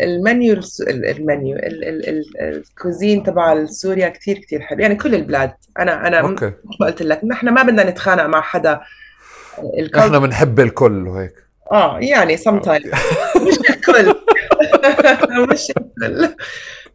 ال 0.02 0.14
menu 0.14 0.62
ال 0.90 1.03
menu 1.03 1.56
ال 2.40 2.50
cuisine 2.51 3.22
تبع 3.22 3.64
سوريا 3.64 4.08
كثير 4.08 4.38
كثير 4.38 4.60
حلو. 4.60 4.80
يعني 4.80 4.94
كل 4.94 5.14
البلاد. 5.14 5.52
أنا 5.78 6.06
أنا 6.06 6.20
okay. 6.20 6.52
ما 6.80 6.86
قلت 6.86 7.02
لك 7.02 7.24
نحن 7.24 7.48
ما 7.48 7.62
بدنا 7.62 7.90
نتخانق 7.90 8.26
مع 8.26 8.40
حدا. 8.40 8.80
إحنا 9.98 10.18
بنحب 10.18 10.60
الكل 10.60 11.08
وهيك. 11.08 11.44
آه 11.72 11.98
يعني 11.98 12.36
sometime 12.36 12.82
مش 13.36 13.70
الكل. 13.70 14.14
مش 15.52 15.70
الكل. 15.70 16.34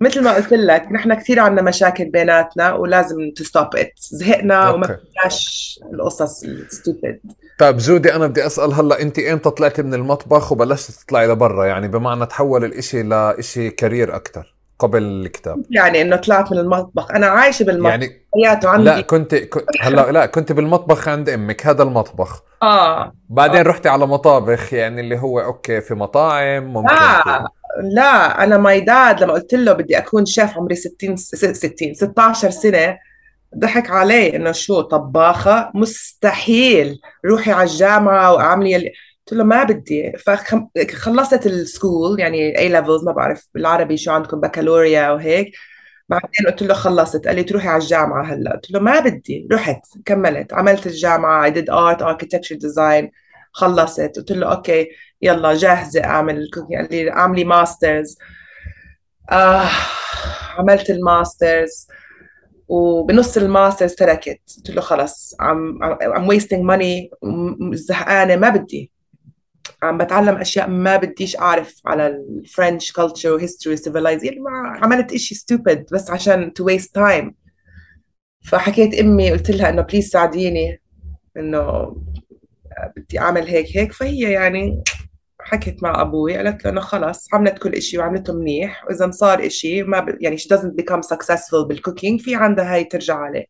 مثل 0.01 0.23
ما 0.23 0.35
قلت 0.35 0.53
لك 0.53 0.91
نحن 0.91 1.13
كثير 1.13 1.39
عندنا 1.39 1.61
مشاكل 1.61 2.05
بيناتنا 2.05 2.73
ولازم 2.73 3.17
to 3.35 3.43
stop 3.43 3.75
it 3.75 3.93
زهقنا 3.97 4.69
وما 4.69 4.87
بدناش 4.87 5.79
القصص 5.93 6.43
ال 6.43 6.54
stupid 6.54 7.19
طيب 7.59 7.77
جودي 7.77 8.15
أنا 8.15 8.27
بدي 8.27 8.45
أسأل 8.45 8.73
هلأ 8.73 9.01
أنت 9.01 9.19
إمتى 9.19 9.49
طلعتي 9.49 9.81
من 9.81 9.93
المطبخ 9.93 10.51
وبلشت 10.51 10.91
تطلعي 10.91 11.27
لبرا؟ 11.27 11.65
يعني 11.65 11.87
بمعنى 11.87 12.25
تحول 12.25 12.65
الإشي 12.65 13.03
لاشي 13.03 13.69
career 13.69 14.15
أكثر 14.15 14.55
قبل 14.79 15.03
الكتاب. 15.03 15.63
يعني 15.69 16.01
إنه 16.01 16.15
طلعت 16.15 16.51
من 16.51 16.57
المطبخ. 16.57 17.11
أنا 17.11 17.27
عايشة 17.27 17.63
بالمطبخ. 17.63 17.89
يعني 17.89 18.25
حياته 18.35 18.69
عندي. 18.69 18.85
لا 18.85 19.01
كنت, 19.01 19.35
كنت 19.35 19.65
هلأ 19.81 20.11
لا 20.11 20.25
كنت 20.25 20.51
بالمطبخ 20.51 21.07
عند 21.07 21.29
أمك 21.29 21.67
هذا 21.67 21.83
المطبخ. 21.83 22.43
آه. 22.63 23.13
بعدين 23.29 23.59
آه. 23.59 23.69
رحتي 23.69 23.89
على 23.89 24.07
مطابخ 24.07 24.73
يعني 24.73 25.01
اللي 25.01 25.19
هو 25.19 25.39
okay 25.39 25.81
في 25.81 25.93
مطاعم 25.93 26.63
ممكن 26.63 26.95
لا 26.95 27.47
لا 27.77 28.43
أنا 28.43 28.57
my 28.57 28.79
dad 28.79 29.23
لما 29.23 29.33
قلت 29.33 29.53
له 29.53 29.73
بدي 29.73 29.97
أكون 29.97 30.25
شيف 30.25 30.57
عمري 30.57 30.75
60 30.75 31.15
60 31.17 31.93
16 31.93 32.49
سنة 32.49 32.97
ضحك 33.57 33.89
علي 33.89 34.35
إنه 34.35 34.51
شو 34.51 34.81
طباخة؟ 34.81 35.71
مستحيل. 35.75 36.99
روحي 37.25 37.51
على 37.51 37.69
الجامعة 37.69 38.33
وأعملي 38.33 38.75
اللي 38.75 38.87
قلت 38.87 39.37
له 39.37 39.43
ما 39.43 39.63
بدي. 39.63 40.13
فخلصت 40.25 41.45
ال 41.45 41.56
school 41.56 42.19
يعني 42.19 42.57
A 42.59 42.69
levels 42.69 43.03
ما 43.03 43.11
بعرف 43.11 43.47
بالعربي 43.53 43.97
شو 43.97 44.11
عندكم 44.11 44.39
بكالوريا 44.39 45.09
وهيك 45.11 45.51
بعدين 46.09 46.47
قلت 46.47 46.61
له 46.63 46.73
خلصت. 46.73 47.27
قال 47.27 47.35
لي 47.35 47.43
تروحي 47.43 47.67
على 47.67 47.83
الجامعة 47.83 48.33
هلأ. 48.33 48.51
قلت 48.53 48.71
له 48.71 48.79
ما 48.79 48.99
بدي. 48.99 49.47
رحت 49.51 49.81
كملت. 50.05 50.53
عملت 50.53 50.87
الجامعة. 50.87 51.51
I 51.51 51.53
did 51.53 51.69
art 51.69 52.01
architecture 52.01 52.57
design. 52.57 53.09
خلصت. 53.51 54.11
قلت 54.17 54.31
له 54.31 54.51
okay 54.51 54.87
يلا 55.21 55.53
جاهزة 55.53 56.03
أعمل 56.03 56.37
ال 56.37 56.42
cooking 56.42 56.75
قال 56.75 56.87
لي 56.91 57.11
أعملي 57.11 57.43
masters. 57.43 58.17
آه 59.31 59.69
عملت 60.57 60.89
ال 60.89 61.00
masters. 61.00 61.87
وبنص 62.67 63.37
ال 63.37 63.44
masters 63.44 63.93
تركت. 63.93 64.41
قلت 64.57 64.69
له 64.69 64.81
خلص 64.81 65.35
عم 65.39 65.79
I'm 66.01 66.27
wasting 66.33 66.63
money. 66.71 67.09
زهقانة 67.73 68.35
ما 68.35 68.49
بدي. 68.49 68.91
عم 69.83 69.97
بتعلم 69.97 70.35
أشياء 70.35 70.69
ما 70.69 70.97
بديش 70.97 71.37
أعرف 71.37 71.81
على 71.85 72.07
ال 72.07 72.19
French 72.19 72.91
culture 72.91 73.31
و 73.31 73.37
history 73.37 73.77
civilization 73.77 74.35
عملت 74.83 75.13
إشي 75.13 75.35
stupid 75.35 75.85
بس 75.93 76.11
عشان 76.11 76.53
to 76.53 76.65
waste 76.65 76.95
time 76.95 77.35
فحكيت 78.45 78.93
أمي 78.93 79.31
قلت 79.31 79.51
لها 79.51 79.69
إنه 79.69 79.81
please 79.81 80.09
ساعديني. 80.09 80.81
إنه 81.37 81.95
بدي 82.95 83.19
أعمل 83.19 83.47
هيك 83.47 83.77
هيك. 83.77 83.93
فهي 83.93 84.31
يعني 84.31 84.83
حكيت 85.41 85.83
مع 85.83 86.01
أبوي 86.01 86.37
قالت 86.37 86.65
له 86.65 86.71
إنه 86.71 86.81
خلص 86.81 87.27
عملت 87.33 87.57
كل 87.57 87.81
شيء 87.81 87.99
وعملته 87.99 88.33
منيح. 88.33 88.85
وإذا 88.85 89.11
صار 89.11 89.49
شيء 89.49 89.83
ما 89.83 89.99
ب... 89.99 90.17
يعني 90.21 90.37
she 90.37 90.47
doesn't 90.55 90.83
become 90.83 91.01
successful 91.01 91.67
بال 91.67 91.79
cooking 91.79 92.21
في 92.21 92.35
عندها 92.35 92.73
هاي 92.73 92.83
ترجع 92.83 93.15
عليه. 93.15 93.45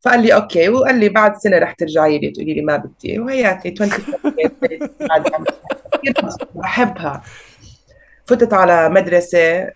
فقال 0.00 0.22
لي 0.22 0.34
okay 0.34 0.68
وقال 0.68 0.94
لي 0.98 1.08
بعد 1.08 1.36
سنة 1.36 1.58
رح 1.58 1.72
ترجعي 1.72 2.18
لي 2.18 2.30
تقولي 2.30 2.54
لي 2.54 2.62
ما 2.62 2.76
بدي. 2.76 3.18
وهياتي 3.18 3.74
20 3.80 3.90
بحبها. 6.54 7.22
فتت 8.26 8.54
على 8.54 8.88
مدرسة 8.88 9.70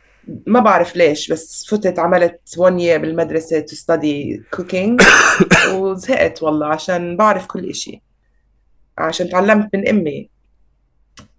ما 0.47 0.61
بعرف 0.61 0.97
ليش 0.97 1.33
بس 1.33 1.67
فتت 1.71 1.99
عملت 1.99 2.41
ون 2.59 2.79
year 2.79 3.01
بالمدرسة 3.01 3.61
to 3.61 3.75
study 3.75 4.41
cooking. 4.57 5.05
وزهقت 5.75 6.43
والله 6.43 6.67
عشان 6.67 7.17
بعرف 7.17 7.47
كل 7.47 7.71
إشي. 7.71 8.03
عشان 8.99 9.29
تعلمت 9.29 9.69
من 9.75 9.89
أمي. 9.89 10.31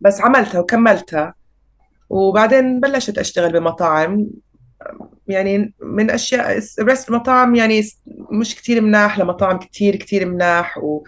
بس 0.02 0.22
عملتها 0.22 0.60
وكملتها. 0.60 1.34
وبعدين 2.10 2.80
بلشت 2.80 3.18
أشتغل 3.18 3.54
بمطاعم. 3.54 4.28
يعني 5.28 5.74
من 5.82 6.12
أشياء 6.12 6.58
رست 6.80 7.10
المطاعم 7.10 7.56
يعني 7.56 7.84
مش 8.32 8.56
كتير 8.56 8.82
مناح 8.82 9.20
لمطاعم 9.20 9.60
كتير 9.60 9.96
كتير 9.96 10.26
مناح. 10.26 10.78
و 10.78 11.04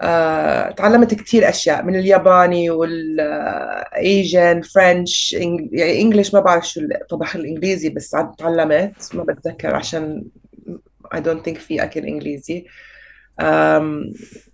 آه، 0.00 0.70
تعلمت 0.70 1.14
كتير 1.14 1.48
أشياء 1.48 1.84
من 1.84 1.96
الياباني 1.96 2.70
وال 2.70 3.24
Asian 3.24 4.60
French 4.60 5.32
يعني 5.72 6.02
English 6.02 6.34
ما 6.34 6.40
بعرف 6.40 6.68
شو 6.68 6.80
الطبخ 6.80 7.36
الإنجليزي 7.36 7.88
بس 7.88 8.10
تعلمت. 8.38 9.14
ما 9.14 9.22
بتذكر 9.24 9.74
عشان 9.74 10.24
I 11.14 11.18
don't 11.18 11.42
think 11.48 11.58
في 11.58 11.82
أكل 11.82 12.00
إنجليزي. 12.00 12.66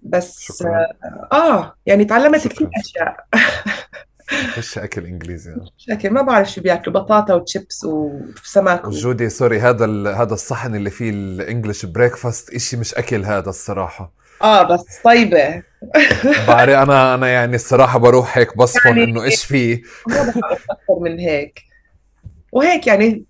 بس 0.03 0.41
شكرا. 0.41 0.87
آه 1.33 1.77
يعني 1.87 2.05
تعلمت 2.05 2.41
شكرا. 2.41 2.53
كتير 2.55 2.71
أشياء. 2.77 3.27
فيش 4.55 4.79
أكل 4.79 5.05
إنجليزي. 5.05 5.55
أكل. 5.91 6.11
ما 6.11 6.23
بعرف 6.23 6.51
شو 6.53 6.61
بياكلوا 6.61 6.95
بطاطا 6.95 7.35
وتشيبس 7.35 7.85
وسمك 7.85 8.87
جودي 8.89 9.29
sorry 9.29 9.61
هذا 9.61 9.87
هذا 10.15 10.35
الصحن 10.35 10.75
اللي 10.75 10.91
فيه 10.91 11.11
ال 11.11 11.20
English 11.20 11.87
breakfast 11.87 12.55
إشي 12.55 12.77
مش 12.77 12.95
أكل 12.95 13.25
هذا 13.25 13.49
الصراحة. 13.49 14.13
آه 14.43 14.63
بس 14.63 14.99
طيبة. 15.05 15.63
بعرف 16.49 16.75
أنا 16.75 17.15
أنا 17.15 17.29
يعني 17.29 17.57
الصراحة 17.57 17.99
بروح 17.99 18.39
هيك 18.39 18.57
بصفن 18.57 18.89
يعني 18.89 19.05
إنه 19.05 19.23
إيش 19.23 19.45
فيه. 19.45 19.83
ما 20.09 20.29
أكثر 20.31 20.99
من 21.01 21.19
هيك. 21.19 21.63
وهيك 22.53 22.87
يعني 22.87 23.25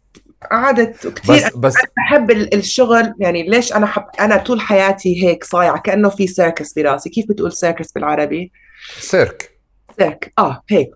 قعدت 0.51 1.07
كثير 1.07 1.35
بس, 1.35 1.57
بس 1.57 1.75
بحب 1.97 2.31
الشغل. 2.31 3.15
يعني 3.19 3.43
ليش 3.43 3.73
أنا 3.73 3.87
حب 3.87 4.05
أنا 4.21 4.37
طول 4.37 4.61
حياتي 4.61 5.25
هيك 5.25 5.45
صايعة 5.45 5.81
كأنه 5.81 6.09
في 6.09 6.27
circus 6.27 6.73
براسي 6.73 7.11
كيف 7.11 7.27
بتقول 7.29 7.53
circus 7.53 7.93
بالعربي؟ 7.93 8.53
سيرك 9.01 9.59
سيرك 9.99 10.33
آه 10.39 10.63
هيك. 10.71 10.91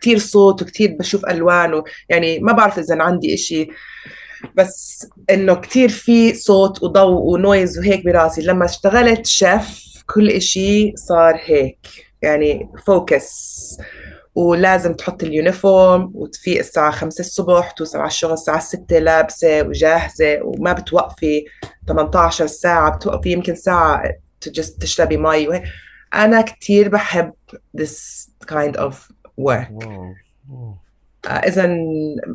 كثير 0.00 0.18
صوت 0.18 0.62
وكثير 0.62 0.96
بشوف 0.98 1.26
ألوان 1.26 1.82
يعني 2.08 2.38
ما 2.38 2.52
بعرف 2.52 2.78
إذا 2.78 3.02
عندي 3.02 3.34
إشي. 3.34 3.68
بس 4.54 5.06
إنه 5.30 5.54
كتير 5.54 5.88
في 5.88 6.34
صوت 6.34 6.82
وضوء 6.82 7.22
و 7.22 7.31
noise 7.31 7.78
وهيك 7.78 8.04
براسي. 8.04 8.42
لما 8.42 8.64
اشتغلت 8.64 9.26
شيف 9.26 9.94
كل 10.14 10.30
إشي 10.30 10.92
صار 10.96 11.40
هيك. 11.44 11.78
يعني 12.22 12.68
focus 12.86 13.76
ولازم 14.38 14.94
تحط 14.94 15.22
ال 15.22 15.33
uniform 15.33 16.10
وتفيق 16.14 16.58
الساعة 16.58 16.90
5 16.90 17.20
الصبح 17.20 17.70
توصل 17.70 17.98
على 17.98 18.06
الشغل 18.06 18.32
الساعة 18.32 18.60
6 18.60 18.98
لابسة 18.98 19.62
وجاهزة 19.62 20.40
وما 20.42 20.72
بتوقفي 20.72 21.44
18 21.88 22.46
ساعة 22.46 22.96
بتوقفي 22.96 23.32
يمكن 23.32 23.54
ساعة 23.54 24.02
تشربي 24.80 25.16
مي 25.16 25.48
وهيك. 25.48 25.62
أنا 26.14 26.40
كتير 26.40 26.88
بحب 26.88 27.32
this 27.80 28.28
kind 28.52 28.76
of 28.76 28.94
work. 29.40 29.86
إذا 31.26 31.76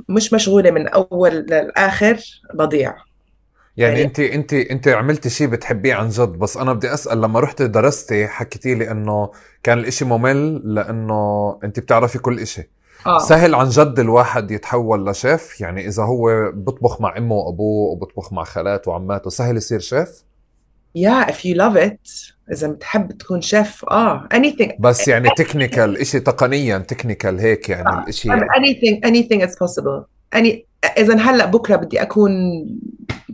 مش 0.09 0.33
مشغولة 0.33 0.71
من 0.71 0.87
أول 0.87 1.31
للآخر 1.31 2.19
بضيع. 2.53 2.95
يعني, 3.77 3.93
يعني 3.93 4.05
انت 4.05 4.19
انت 4.19 4.53
انت 4.53 4.87
عملتي 4.87 5.29
شيء 5.29 5.47
بتحبيه 5.47 5.93
عن 5.93 6.09
جد 6.09 6.29
بس 6.29 6.57
أنا 6.57 6.73
بدي 6.73 6.93
أسأل 6.93 7.21
لما 7.21 7.39
رحت 7.39 7.61
درستي 7.61 8.27
حكيتي 8.27 8.75
لي 8.75 8.91
إنه 8.91 9.31
كان 9.63 9.79
الإشي 9.79 10.05
ممل 10.05 10.61
لإنه 10.75 11.59
أنت 11.63 11.79
بتعرفي 11.79 12.19
كل 12.19 12.39
إشي 12.39 12.69
آه. 13.05 13.19
سهل 13.19 13.55
عن 13.55 13.69
جد 13.69 13.99
الواحد 13.99 14.51
يتحول 14.51 15.09
لشيف 15.09 15.61
يعني 15.61 15.87
إذا 15.87 16.03
هو 16.03 16.51
بيطبخ 16.51 17.01
مع 17.01 17.17
إمه 17.17 17.35
وأبوه 17.35 17.91
وبطبخ 17.91 18.33
مع 18.33 18.43
خالاته 18.43 18.91
وعماته 18.91 19.29
سهل 19.29 19.57
يصير 19.57 19.79
شيف 19.79 20.23
yeah 20.97 21.31
if 21.31 21.35
you 21.35 21.55
love 21.57 21.77
it 21.77 22.33
إذا 22.51 22.67
بتحب 22.67 23.11
تكون 23.11 23.41
شيف 23.41 23.85
آه 23.85 24.27
anything 24.33 24.73
بس 24.79 25.07
يعني 25.07 25.29
technical 25.37 25.97
إشي 25.97 26.19
تقنيا 26.19 26.77
technical 26.77 27.39
هيك 27.39 27.69
يعني 27.69 27.89
آه. 27.89 28.03
الإشي 28.03 28.29
anything 28.29 28.99
anything 29.05 29.47
is 29.47 29.55
possible 29.55 30.12
any 30.35 30.73
إذا 30.97 31.17
هلأ 31.17 31.45
بكرة 31.45 31.75
بدي 31.75 32.01
أكون 32.01 32.31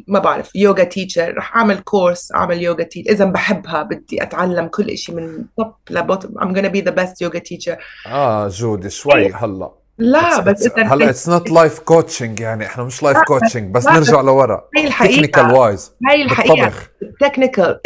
ما 0.08 0.20
بعرف 0.20 0.56
يوغا 0.56 0.84
teacher 0.84 1.38
رح 1.38 1.56
أعمل 1.56 1.80
كورس 1.80 2.32
أعمل 2.36 2.62
يوغا 2.62 2.84
teacher 2.84 3.12
إذا 3.12 3.26
بحبها 3.26 3.84
بدي 3.84 4.24
أتعلم 4.24 4.68
كل 4.68 4.98
شيء 4.98 5.16
من 5.16 5.46
top 5.58 5.74
ل 5.90 5.95
bottom. 5.95 6.30
I'm 6.40 6.54
gonna 6.54 6.70
be 6.70 6.82
the 6.82 6.94
best 6.94 7.22
yoga 7.22 7.40
teacher. 7.40 7.78
آه 8.08 8.48
جودي 8.48 8.90
شوي. 8.90 9.34
هلأ. 9.34 9.72
لا 9.98 10.40
بس 10.40 10.68
it's 10.68 10.80
هلأ 10.80 11.10
it's 11.10 11.30
not 11.30 11.52
life 11.52 11.80
coaching 11.80 12.40
يعني. 12.40 12.66
إحنا 12.66 12.84
مش 12.84 13.04
life 13.04 13.18
coaching 13.18 13.74
بس 13.74 13.86
نرجع 13.86 14.22
لورا. 14.22 14.68
هي 14.78 14.88
الحقيقة. 14.88 15.14
technical 15.14 15.52
wise 15.52 15.92
هي 16.10 16.24
الحقيقة. 16.24 16.74
ال 17.04 17.11
technical 17.11 17.80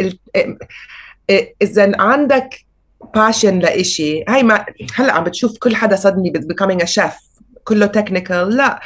إذا 1.61 1.91
عندك 2.01 2.49
passion 3.15 3.59
لإشي 3.59 4.24
هي 4.30 4.43
ما 4.43 4.66
هلأ 4.95 5.14
عم 5.14 5.24
بتشوف 5.24 5.57
كل 5.57 5.76
حدا 5.76 5.95
suddenly 5.95 6.34
becoming 6.34 6.82
a 6.84 6.88
chef. 6.88 7.42
كله 7.64 7.86
technical 7.86 8.57
لا 8.57 8.80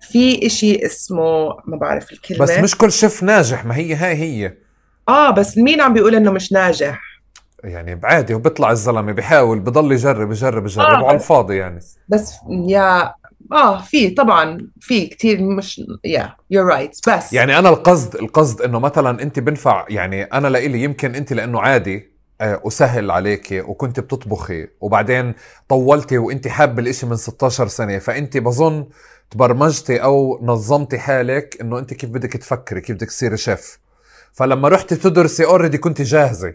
في 0.00 0.46
إشي 0.46 0.86
اسمه 0.86 1.48
ما 1.66 1.76
بعرف 1.76 2.12
الكلمة. 2.12 2.40
بس 2.40 2.58
مش 2.58 2.76
كل 2.76 2.92
شيف 2.92 3.22
ناجح 3.22 3.64
ما 3.64 3.76
هي 3.76 3.94
هاي 3.94 4.14
هي. 4.14 4.54
آه 5.08 5.30
بس 5.30 5.58
مين 5.58 5.80
عم 5.80 5.92
بيقول 5.92 6.14
إنه 6.14 6.30
مش 6.30 6.52
ناجح؟ 6.52 7.00
يعني 7.64 7.94
بعادي 7.94 8.34
وبيطلع 8.34 8.70
الزلمة 8.70 9.12
بيحاول 9.12 9.60
بضل 9.60 9.92
يجرب 9.92 10.30
يجرب 10.30 10.66
يجرب 10.66 10.84
آه 10.84 11.02
وعلى 11.02 11.16
الفاضي 11.16 11.56
يعني. 11.56 11.80
بس 12.08 12.34
yeah 12.68 13.14
آه 13.52 13.82
في 13.82 14.10
طبعا 14.10 14.68
في 14.80 15.06
كثير 15.06 15.42
مش 15.42 15.82
yeah 16.04 16.34
you're 16.50 16.62
right 16.62 16.98
بس 17.08 17.32
يعني 17.32 17.58
أنا 17.58 17.68
القصد 17.68 18.14
القصد 18.14 18.62
إنه 18.62 18.78
مثلا 18.78 19.22
أنت 19.22 19.38
بنفع 19.38 19.86
يعني 19.88 20.22
أنا 20.22 20.48
لإلي 20.48 20.82
يمكن 20.82 21.14
أنت 21.14 21.32
لأنه 21.32 21.60
عادي 21.60 22.17
آه، 22.40 22.60
وسهل 22.64 23.10
عليك 23.10 23.64
وكنت 23.68 24.00
بتطبخي 24.00 24.68
وبعدين 24.80 25.34
طولتي 25.68 26.18
وانت 26.18 26.48
حابة 26.48 26.82
الإشي 26.82 27.06
من 27.06 27.16
16 27.16 27.68
سنة 27.68 27.98
فانت 27.98 28.36
بظن 28.36 28.86
تبرمجتي 29.30 30.02
أو 30.02 30.38
نظمتي 30.42 30.98
حالك 30.98 31.56
إنه 31.60 31.78
انت 31.78 31.94
كيف 31.94 32.10
بدك 32.10 32.32
تفكري 32.32 32.80
كيف 32.80 32.96
بدك 32.96 33.06
تصيري 33.06 33.36
شيف. 33.36 33.78
فلما 34.32 34.68
رحتي 34.68 34.96
تدرسي 34.96 35.44
already 35.44 35.78
كنت 35.78 36.02
جاهزة. 36.02 36.54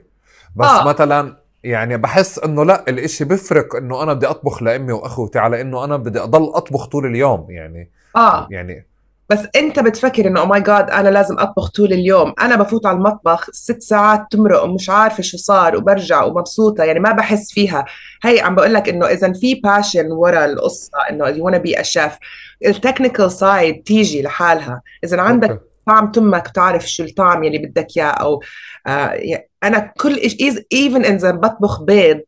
بس 0.55 0.67
آه. 0.67 0.87
مثلا 0.87 1.37
يعني 1.63 1.97
بحس 1.97 2.39
إنه 2.39 2.65
لأ 2.65 2.83
الإشي 2.87 3.25
بفرق 3.25 3.75
إنه 3.75 4.03
أنا 4.03 4.13
بدي 4.13 4.27
أطبخ 4.27 4.63
لأمي 4.63 4.91
وأخوتي 4.91 5.39
على 5.39 5.61
إنه 5.61 5.83
أنا 5.83 5.97
بدي 5.97 6.19
أضل 6.19 6.51
أطبخ 6.55 6.85
طول 6.85 7.05
اليوم 7.05 7.51
يعني. 7.51 7.91
آه. 8.15 8.47
يعني 8.51 8.85
بس 9.29 9.39
انت 9.55 9.79
بتفكر 9.79 10.27
انه 10.27 10.39
oh 10.39 10.45
my 10.45 10.61
God 10.61 10.89
أنا 10.89 11.09
لازم 11.09 11.39
أطبخ 11.39 11.69
طول 11.69 11.93
اليوم. 11.93 12.33
أنا 12.41 12.55
بفوت 12.55 12.85
على 12.85 12.97
المطبخ 12.97 13.49
ست 13.51 13.81
ساعات 13.81 14.25
تمرق 14.31 14.63
ومش 14.63 14.89
عارفة 14.89 15.23
شو 15.23 15.37
صار 15.37 15.77
وبرجع 15.77 16.23
ومبسوطة. 16.23 16.83
يعني 16.83 16.99
ما 16.99 17.11
بحس 17.11 17.51
فيها. 17.51 17.85
هي 18.23 18.39
عم 18.41 18.55
بقول 18.55 18.73
لك 18.73 18.89
إنه 18.89 19.07
إذا 19.07 19.33
في 19.33 19.55
passion 19.55 20.11
ورا 20.11 20.45
القصة 20.45 20.91
إنه 21.09 21.27
you 21.27 21.45
wanna 21.45 21.57
be 21.57 21.79
a 21.79 21.83
chef 21.83 22.17
ال 22.65 22.72
technical 22.72 23.31
side 23.31 23.83
تيجي 23.83 24.21
لحالها. 24.21 24.81
إذا 25.03 25.21
عندك 25.21 25.61
طعم 25.87 26.11
تمك 26.11 26.49
بتعرف 26.49 26.89
شو 26.89 27.03
الطعم 27.03 27.43
يلي 27.43 27.57
بدك 27.57 27.87
إياه 27.97 28.05
أو 28.05 28.43
آه 28.87 29.43
أنا 29.63 29.93
كل 29.99 30.15
even 30.73 31.05
إذا 31.05 31.31
بطبخ 31.31 31.81
بيض 31.81 32.21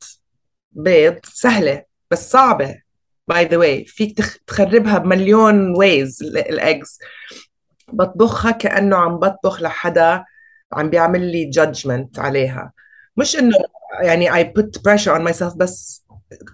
بيض 0.71 1.15
سهلة 1.23 1.83
بس 2.11 2.31
صعبة. 2.31 2.84
by 3.27 3.45
the 3.45 3.57
way 3.57 3.85
فيك 3.85 4.19
تخربها 4.47 4.97
بمليون 4.97 5.75
ways 5.77 6.23
ال 6.23 6.39
eggs 6.39 6.99
بطبخها 7.93 8.51
كأنه 8.51 8.95
عم 8.97 9.19
بطبخ 9.19 9.61
لحدا 9.61 10.23
عم 10.73 10.89
بيعمل 10.89 11.31
لي 11.31 11.45
judgement 11.45 12.19
عليها. 12.19 12.71
مش 13.17 13.35
إنه 13.35 13.57
يعني 14.01 14.31
I 14.31 14.47
put 14.47 14.81
pressure 14.81 15.17
on 15.17 15.33
myself 15.33 15.57
بس 15.57 16.05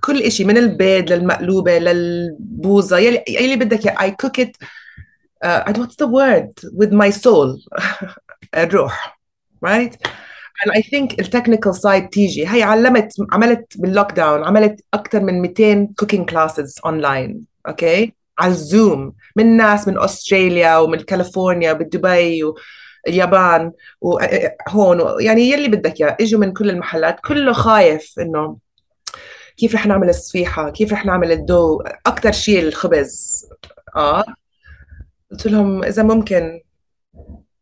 كل 0.01 0.21
إشي 0.21 0.43
من 0.43 0.57
البيض 0.57 1.11
للمقلوبة 1.11 1.77
للبوظة 1.77 2.97
يلي, 2.97 3.23
يلي 3.27 3.55
بدك 3.55 3.87
I 3.87 4.09
cook 4.25 4.43
it 4.43 4.51
uh, 5.45 5.73
what's 5.73 5.95
the 5.95 6.07
word 6.07 6.53
with 6.73 6.91
my 6.91 7.09
soul 7.09 7.59
الروح 8.55 9.19
right 9.65 9.95
and 10.63 10.71
I 10.71 10.81
think 10.81 11.19
ال 11.19 11.25
technical 11.25 11.75
side 11.75 12.09
تيجي 12.09 12.47
هي 12.47 12.63
علمت 12.63 13.13
عملت 13.31 13.77
بال 13.77 14.11
lockdown 14.11 14.43
عملت 14.43 14.85
أكثر 14.93 15.19
من 15.19 15.41
200 15.41 15.87
cooking 15.99 16.29
classes 16.29 16.79
online 16.85 17.45
okay 17.67 18.13
على 18.39 18.51
ال 18.51 18.64
Zoom 18.64 19.13
من 19.35 19.57
ناس 19.57 19.87
من 19.87 19.99
استراليا 19.99 20.77
ومن 20.77 20.99
كاليفورنيا 20.99 21.73
بدبي 21.73 22.43
واليابان 22.43 23.71
وهون 24.01 25.23
يعني 25.23 25.41
يلي 25.41 25.67
بدك 25.67 26.01
إياه. 26.01 26.17
إجوا 26.21 26.39
من 26.39 26.53
كل 26.53 26.69
المحلات. 26.69 27.19
كله 27.19 27.53
خايف 27.53 28.19
إنه 28.19 28.57
كيف 29.57 29.75
رح 29.75 29.85
نعمل 29.85 30.09
الصفيحة؟ 30.09 30.69
كيف 30.69 30.93
رح 30.93 31.05
نعمل 31.05 31.31
ال 31.31 31.38
dough؟ 31.38 31.81
أكثر 32.05 32.31
شيء 32.31 32.67
الخبز. 32.67 33.45
آه. 33.95 34.23
قلت 35.31 35.47
لهم 35.47 35.83
إذا 35.83 36.03
ممكن. 36.03 36.61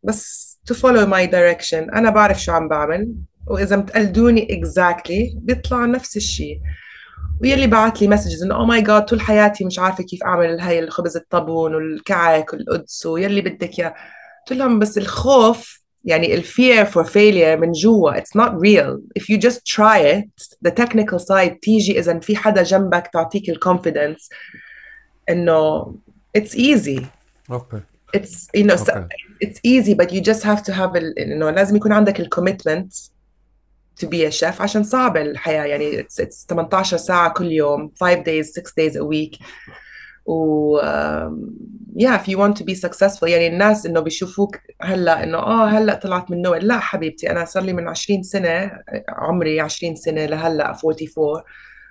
بس 0.04 0.49
to 0.70 0.76
follow 0.76 1.06
my 1.06 1.26
direction. 1.26 1.96
أنا 1.96 2.10
بعرف 2.10 2.42
شو 2.42 2.52
عم 2.52 2.68
بعمل 2.68 3.14
وإذا 3.48 3.76
بتقلدوني 3.76 4.48
exactly 4.48 5.36
بيطلع 5.36 5.86
نفس 5.86 6.18
الشيء. 6.18 6.60
ويلي 7.42 7.68
بعت 7.68 8.02
لي 8.02 8.08
messages 8.08 8.44
إنه 8.44 8.56
oh 8.56 8.66
my 8.66 8.82
god 8.82 9.06
طول 9.06 9.22
حياتي 9.22 9.66
مش 9.66 9.80
عارفة 9.80 10.04
كيف 10.04 10.24
أعمل 10.24 10.60
هاي 10.60 10.80
الخبز 10.80 11.18
الطابون 11.18 11.76
والكعك 11.76 12.54
والقدس 12.54 13.06
ويلي 13.06 13.42
بدك 13.42 13.80
إياه. 13.80 13.96
قلت 14.48 14.60
لهم 14.60 14.80
بس 14.80 14.98
الخوف 14.98 15.80
يعني 16.06 16.34
ال 16.34 16.44
fear 16.44 16.86
of 16.86 17.04
failure 17.04 17.58
من 17.58 17.72
جوا 17.72 18.20
it's 18.20 18.42
not 18.42 18.52
real. 18.52 19.22
If 19.22 19.30
you 19.30 19.38
just 19.38 19.66
try 19.76 20.00
it 20.00 20.58
the 20.68 20.72
technical 20.72 21.20
side 21.20 21.60
تيجي 21.62 22.00
إذا 22.00 22.20
في 22.20 22.36
حدا 22.36 22.64
جنبك 22.64 23.10
تعطيك 23.14 23.50
ال 23.50 23.57
confidence 23.57 24.30
إنه 25.30 25.96
it's 26.38 26.52
easy. 26.52 27.02
okay 27.52 27.82
it's 28.18 28.48
you 28.58 28.64
know 28.64 28.76
okay. 28.76 29.29
It's 29.42 29.60
easy 29.64 29.94
but 29.94 30.12
you 30.12 30.22
just 30.22 30.44
have 30.44 30.64
to 30.64 30.74
have 30.74 30.96
ال, 30.96 31.20
انه 31.20 31.50
لازم 31.50 31.76
يكون 31.76 31.92
عندك 31.92 32.20
ال 32.20 32.27
commitment 32.27 32.94
to 34.02 34.08
be 34.08 34.26
a 34.26 34.32
chef 34.32 34.62
عشان 34.62 34.84
صعبة 34.84 35.22
الحياة. 35.22 35.64
يعني 35.66 36.04
it's, 36.04 36.24
it's 36.24 36.46
18 36.48 36.98
ساعة 36.98 37.34
كل 37.34 37.52
يوم 37.52 37.92
5 38.02 38.24
days 38.24 38.46
6 38.46 38.72
days 38.72 38.96
a 38.96 39.04
week. 39.04 39.40
و 40.26 40.80
um, 40.82 41.34
yeah 41.96 42.16
if 42.22 42.28
you 42.28 42.38
want 42.38 42.56
to 42.58 42.64
be 42.64 42.76
successful 42.76 43.24
يعني 43.24 43.48
الناس 43.48 43.86
إنه 43.86 44.00
بيشوفوك 44.00 44.58
هلأ 44.82 45.24
إنه 45.24 45.38
آه 45.38 45.68
هلأ 45.68 45.96
طلعت 45.96 46.32
من 46.32 46.42
نوع 46.42 46.58
لا 46.58 46.80
حبيبتي 46.80 47.32
أنا 47.32 47.46
صار 47.46 47.64
لي 47.64 47.74
من 47.74 47.88
20 47.88 48.24
سنة 48.24 48.72
عمري 49.10 49.62
20 49.62 49.96
سنة 49.96 50.26
لهلأ 50.26 50.70
44 50.70 51.42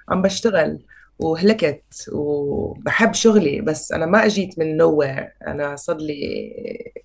عم 0.08 0.22
بشتغل. 0.22 0.78
وهلكت 1.18 2.08
وبحب 2.12 3.14
شغلي 3.14 3.60
بس 3.60 3.92
أنا 3.92 4.06
ما 4.06 4.26
أجيت 4.26 4.58
من 4.58 4.76
نوير 4.76 5.32
أنا 5.46 5.76
صار 5.76 5.96
لي 5.96 6.52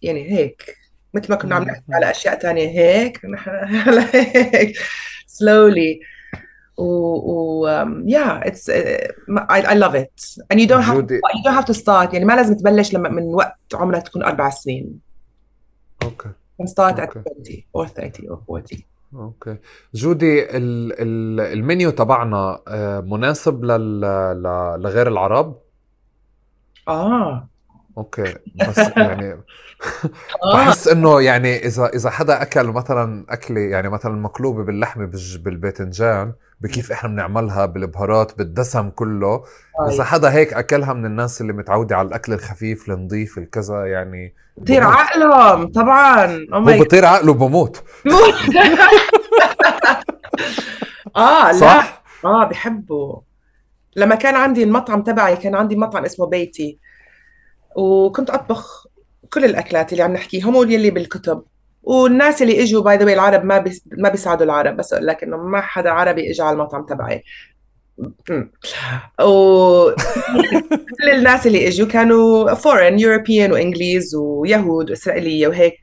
يعني 0.01 0.31
هيك 0.31 0.77
مثل 1.13 1.29
ما 1.29 1.35
كنا 1.35 1.55
عم 1.55 1.63
نحكي 1.63 1.93
على 1.93 2.11
أشياء 2.11 2.39
تانية 2.39 2.69
هيك 2.69 3.25
نحن 3.25 3.49
على 3.49 4.05
هيك 4.13 4.77
slowly. 5.27 6.13
و, 6.77 6.83
و 6.83 7.67
um, 7.67 8.03
yeah 8.07 8.41
it's 8.49 8.67
uh, 8.69 9.07
I, 9.49 9.61
I 9.61 9.75
love 9.75 9.95
it. 9.95 10.17
And 10.49 10.59
you 10.59 10.67
don't 10.67 10.83
have 10.83 11.07
to, 11.07 11.15
you 11.15 11.43
don't 11.43 11.53
have 11.53 11.65
to 11.65 11.73
start. 11.73 12.13
يعني 12.13 12.25
ما 12.25 12.33
لازم 12.33 12.53
تبلش 12.53 12.93
لما 12.93 13.09
من 13.09 13.23
وقت 13.23 13.57
عمرك 13.73 14.07
تكون 14.07 14.23
أربع 14.23 14.49
سنين. 14.49 14.99
أوكي. 16.03 16.29
Can 16.61 16.67
start 16.67 16.95
okay. 16.95 17.03
at 17.03 17.13
20 17.13 17.63
or 17.73 17.87
30 17.87 18.27
or 18.27 18.37
40 18.49 18.85
okay. 19.15 19.57
جودي 19.93 20.57
ال 20.57 20.93
ال 21.01 21.39
المنيو 21.39 21.89
تبعنا 21.89 22.61
آه، 22.67 22.99
مناسب 22.99 23.63
لل 23.65 24.01
لغير 24.81 25.07
العرب؟ 25.07 25.61
آه. 26.87 27.49
okay. 27.97 28.35
بس 28.69 28.77
يعني 28.97 29.37
بحس 30.53 30.87
إنه 30.87 31.21
يعني 31.21 31.55
إذا 31.55 31.85
إذا 31.85 32.09
حدا 32.09 32.41
أكل 32.41 32.67
مثلا 32.67 33.25
أكلة 33.29 33.61
يعني 33.61 33.89
مثلا 33.89 34.11
مقلوبة 34.11 34.63
باللحمة 34.63 35.11
بالباذنجان 35.35 36.33
بكيف 36.63 36.91
إحنا 36.91 37.09
بنعملها 37.09 37.65
بالبهارات 37.65 38.37
بالدسم 38.37 38.89
كله. 38.89 39.43
إذا 39.91 40.03
حدا 40.03 40.31
هيك 40.33 40.53
أكلها 40.53 40.93
من 40.93 41.05
الناس 41.05 41.41
اللي 41.41 41.53
متعودة 41.53 41.97
على 41.97 42.07
الأكل 42.07 42.33
الخفيف 42.33 42.89
النظيف 42.89 43.37
الكذا 43.37 43.85
يعني 43.85 44.33
بطير 44.57 44.83
عقلهم 44.83 45.71
طبعا. 45.71 46.47
هو 46.53 46.83
بطير 46.83 47.05
عقله 47.05 47.33
بموت. 47.33 47.83
آه 51.15 51.51
لا. 51.51 51.57
صح؟ 51.57 52.03
آه 52.25 52.45
بحبه. 52.45 53.21
لما 53.95 54.15
كان 54.15 54.35
عندي 54.35 54.63
المطعم 54.63 55.03
تبعي 55.03 55.35
كان 55.35 55.55
عندي 55.55 55.75
مطعم 55.75 56.05
اسمه 56.05 56.25
بيتي. 56.25 56.79
وكنت 57.75 58.29
أطبخ 58.29 58.87
كل 59.33 59.45
الأكلات 59.45 59.91
اللي 59.91 60.03
عم 60.03 60.13
نحكيهم 60.13 60.55
واللي 60.55 60.89
بالكتب. 60.89 61.43
والناس 61.83 62.41
اللي 62.41 62.63
إجوا 62.63 62.81
by 62.81 62.97
the 62.97 63.13
العرب 63.13 63.45
ما 63.45 63.57
بيس 63.57 63.83
ما 63.97 64.09
بيساعدوا 64.09 64.45
العرب 64.45 64.77
بس 64.77 64.93
أقول 64.93 65.07
لك 65.07 65.23
إنه 65.23 65.37
ما 65.37 65.61
حدا 65.61 65.89
عربي 65.89 66.31
اجى 66.31 66.41
على 66.41 66.53
المطعم 66.53 66.85
تبعي. 66.85 67.23
و 69.21 69.91
كل 70.97 71.09
الناس 71.13 71.47
اللي 71.47 71.67
إجوا 71.67 71.87
كانوا 71.87 72.53
foreign 72.53 72.99
European 72.99 73.51
وإنجليز 73.51 74.15
ويهود 74.15 74.89
وإسرائيلية 74.89 75.47
وهيك. 75.47 75.79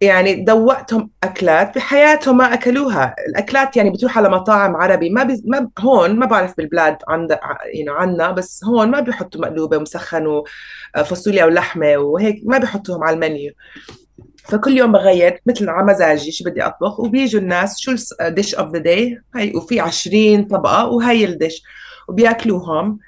يعني 0.00 0.34
دوقتهم 0.34 1.10
أكلات 1.22 1.74
بحياتهم 1.74 2.36
ما 2.36 2.54
أكلوها. 2.54 3.14
الأكلات 3.28 3.76
يعني 3.76 3.90
بتروح 3.90 4.18
على 4.18 4.28
مطاعم 4.28 4.76
عربي 4.76 5.10
ما, 5.10 5.22
بي... 5.22 5.42
ما 5.46 5.70
هون 5.78 6.18
ما 6.18 6.26
بعرف 6.26 6.56
بالبلاد 6.56 6.96
عند 7.08 7.38
يعني 7.74 7.90
عنا 7.90 8.30
بس 8.30 8.64
هون 8.64 8.90
ما 8.90 9.00
بيحطوا 9.00 9.40
مقلوبة 9.40 9.76
ومسخن 9.76 10.42
وفاصوليا 10.96 11.44
ولحمة 11.44 11.96
وهيك 11.96 12.42
ما 12.44 12.58
بيحطوهم 12.58 13.04
على 13.04 13.14
المنيو. 13.14 13.52
فكل 14.44 14.76
يوم 14.76 14.92
بغير 14.92 15.40
مثل 15.46 15.68
على 15.68 15.86
مزاجي 15.86 16.32
شو 16.32 16.44
بدي 16.44 16.62
أطبخ 16.62 17.00
وبيجوا 17.00 17.40
الناس 17.40 17.78
شو 17.78 17.94
ال 18.20 18.27
dish 18.27 18.54
of 18.54 18.72
the 18.72 18.78
day 18.78 19.18
هي 19.36 19.52
وفي 19.56 19.80
20 19.80 20.44
طبقة 20.44 20.86
وهي 20.86 21.24
ال 21.24 21.32
dish 21.32 21.62
وبيأكلوهم. 22.08 22.98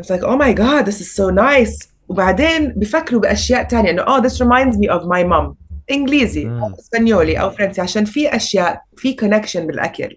It's 0.00 0.10
like 0.10 0.22
oh 0.22 0.36
my 0.36 0.52
god 0.52 0.86
this 0.86 1.00
is 1.00 1.14
so 1.14 1.30
nice. 1.30 1.97
وبعدين 2.08 2.68
بفكروا 2.68 3.20
بأشياء 3.20 3.62
تانية 3.62 3.90
إنه 3.90 4.02
آه 4.02 4.22
this 4.22 4.32
reminds 4.32 4.76
me 4.76 4.88
of 4.90 5.02
my 5.02 5.24
mom. 5.24 5.54
إنجليزي 5.90 6.48
أو 6.48 6.74
إسبانيولي 6.78 7.40
أو 7.40 7.50
فرنسي 7.50 7.80
عشان 7.80 8.04
في 8.04 8.36
أشياء 8.36 8.82
في 8.96 9.14
connection 9.14 9.66
بالأكل. 9.66 10.16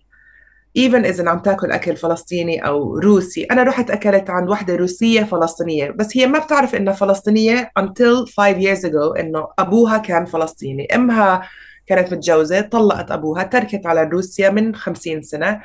even 0.78 1.06
إذا 1.06 1.30
عم 1.30 1.40
تاكل 1.40 1.72
أكل 1.72 1.96
فلسطيني 1.96 2.66
أو 2.66 2.98
روسي. 2.98 3.44
أنا 3.44 3.64
رحت 3.64 3.92
أكلت 3.92 4.30
عند 4.30 4.50
وحدة 4.50 4.76
روسية 4.76 5.24
فلسطينية 5.24 5.90
بس 5.90 6.18
هي 6.18 6.28
ما 6.28 6.40
بتعرف 6.40 6.76
إنها 6.76 6.94
فلسطينية 6.94 7.72
until 7.80 8.26
five 8.28 8.58
years 8.58 8.90
ago 8.90 9.20
إنه 9.20 9.48
أبوها 9.60 9.98
كان 9.98 10.26
فلسطيني. 10.26 10.88
أمها 10.96 11.42
كانت 11.88 12.14
متجوزة 12.14 12.62
طلقت 12.62 13.12
أبوها 13.12 13.44
تركت 13.44 13.86
على 13.86 14.04
روسيا 14.04 14.50
من 14.50 14.76
خمسين 14.76 15.22
سنة. 15.22 15.62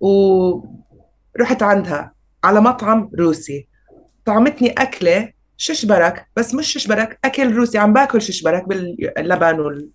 ورحت 0.00 1.62
عندها 1.62 2.12
على 2.44 2.60
مطعم 2.60 3.10
روسي. 3.18 3.68
طعمتني 4.24 4.70
أكلة 4.70 5.39
ششبرك 5.62 6.26
بس 6.36 6.54
مش 6.54 6.72
ششبرك 6.72 7.18
أكل 7.24 7.54
روسي 7.54 7.78
عم 7.78 7.92
باكل 7.92 8.22
ششبرك 8.22 8.68
باللبن 8.68 9.60
وال... 9.60 9.88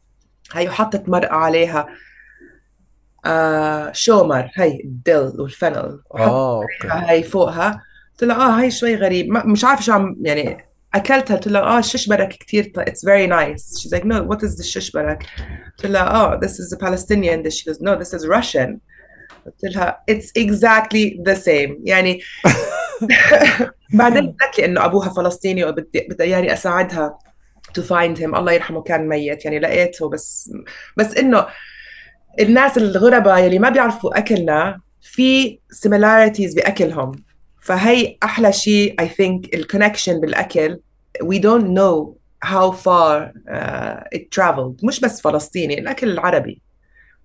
هي 0.54 0.68
وحطت 0.68 1.10
مرقة 1.10 1.36
عليها. 1.36 1.88
آه 3.26 3.92
شومر 3.92 4.52
هي 4.56 4.80
ال 4.84 4.94
dill 4.94 5.34
وال 5.40 5.55
fennel 5.55 6.00
آه 6.16 6.62
okay. 6.62 6.88
هي 6.92 7.24
فوقها. 7.24 7.82
قلت 8.12 8.24
لها 8.24 8.36
آه 8.36 8.62
هي 8.62 8.72
شوي 8.72 8.96
غريب. 8.96 9.30
ما 9.30 9.46
مش 9.46 9.64
عارفة 9.66 9.82
شو 9.82 9.94
عم 9.94 10.16
يعني 10.22 10.58
أكلتها. 10.94 11.36
قلت 11.36 11.48
لها 11.48 11.62
آه 11.62 11.80
الششبرك 11.80 12.30
كثير 12.30 12.72
it's 12.78 13.06
very 13.06 13.28
nice 13.28 13.80
she's 13.80 13.98
like 14.00 14.04
no 14.04 14.16
what 14.30 14.48
is 14.48 14.58
the 14.58 14.64
ششبرك 14.64 15.24
قلت 15.78 15.86
لها 15.92 16.08
آه 16.08 16.40
is 16.40 16.78
a 16.78 16.80
Palestinian 16.80 17.44
dish. 17.44 17.58
She 17.58 17.66
goes 17.70 17.82
no 17.82 17.96
this 18.04 18.14
is 18.14 18.28
Russian. 18.28 18.80
قلت 19.46 19.76
لها 19.76 20.04
it's 20.12 20.32
exactly 20.38 21.20
the 21.30 21.36
same. 21.36 21.76
يعني 21.84 22.22
بعدين 24.00 24.36
قالت 24.42 24.60
لي 24.60 24.66
إنه 24.66 24.86
أبوها 24.86 25.10
فلسطيني 25.10 25.66
وبدي 25.66 26.08
بدي 26.10 26.24
يعني 26.24 26.54
أساعدها 26.54 27.20
to 27.80 27.82
find 27.82 28.18
him. 28.20 28.36
الله 28.36 28.52
يرحمه 28.52 28.82
كان 28.82 29.08
ميت. 29.08 29.46
يعني 29.46 29.60
لقيته 29.60 30.10
بس 30.10 30.52
بس 30.98 31.18
إنه 31.18 31.48
الناس 32.40 32.78
الغرباء 32.78 33.40
يلي 33.40 33.60
ما 33.60 33.70
بيعرفوا 33.70 34.18
أكلنا 34.18 34.80
في 35.02 35.60
similarities 35.86 36.56
بأكلهم. 36.56 37.12
فهي 37.62 38.18
أحلى 38.24 38.54
شيء 38.54 38.96
I 39.02 39.06
think 39.06 39.50
ال 39.54 39.60
connection 39.60 40.20
بالأكل. 40.20 40.80
Don't 41.24 41.68
know 41.68 42.18
how 42.46 42.72
far 42.72 43.32
uh, 43.50 44.18
it 44.18 44.24
traveled. 44.36 44.84
مش 44.84 45.00
بس 45.00 45.22
فلسطيني 45.22 45.80
الأكل 45.80 46.10
العربي. 46.10 46.62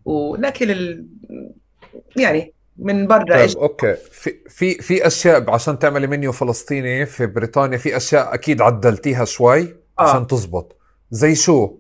والأكل 0.04 0.70
ال... 0.70 1.06
يعني 2.16 2.52
من 2.78 3.06
برا 3.06 3.24
طيب 3.24 3.58
okay. 3.58 3.94
في 3.94 4.34
في 4.48 4.74
في 4.74 5.06
أشياء 5.06 5.50
عشان 5.50 5.78
تعملي 5.78 6.06
منيو 6.06 6.32
فلسطيني 6.32 7.06
في 7.06 7.26
بريطانيا 7.26 7.78
في 7.78 7.96
أشياء 7.96 8.34
أكيد 8.34 8.62
عدلتيها 8.62 9.24
شوي 9.24 9.76
آه. 9.98 10.02
عشان 10.10 10.26
تزبط. 10.26 10.76
زي 11.10 11.34
شو؟ 11.34 11.74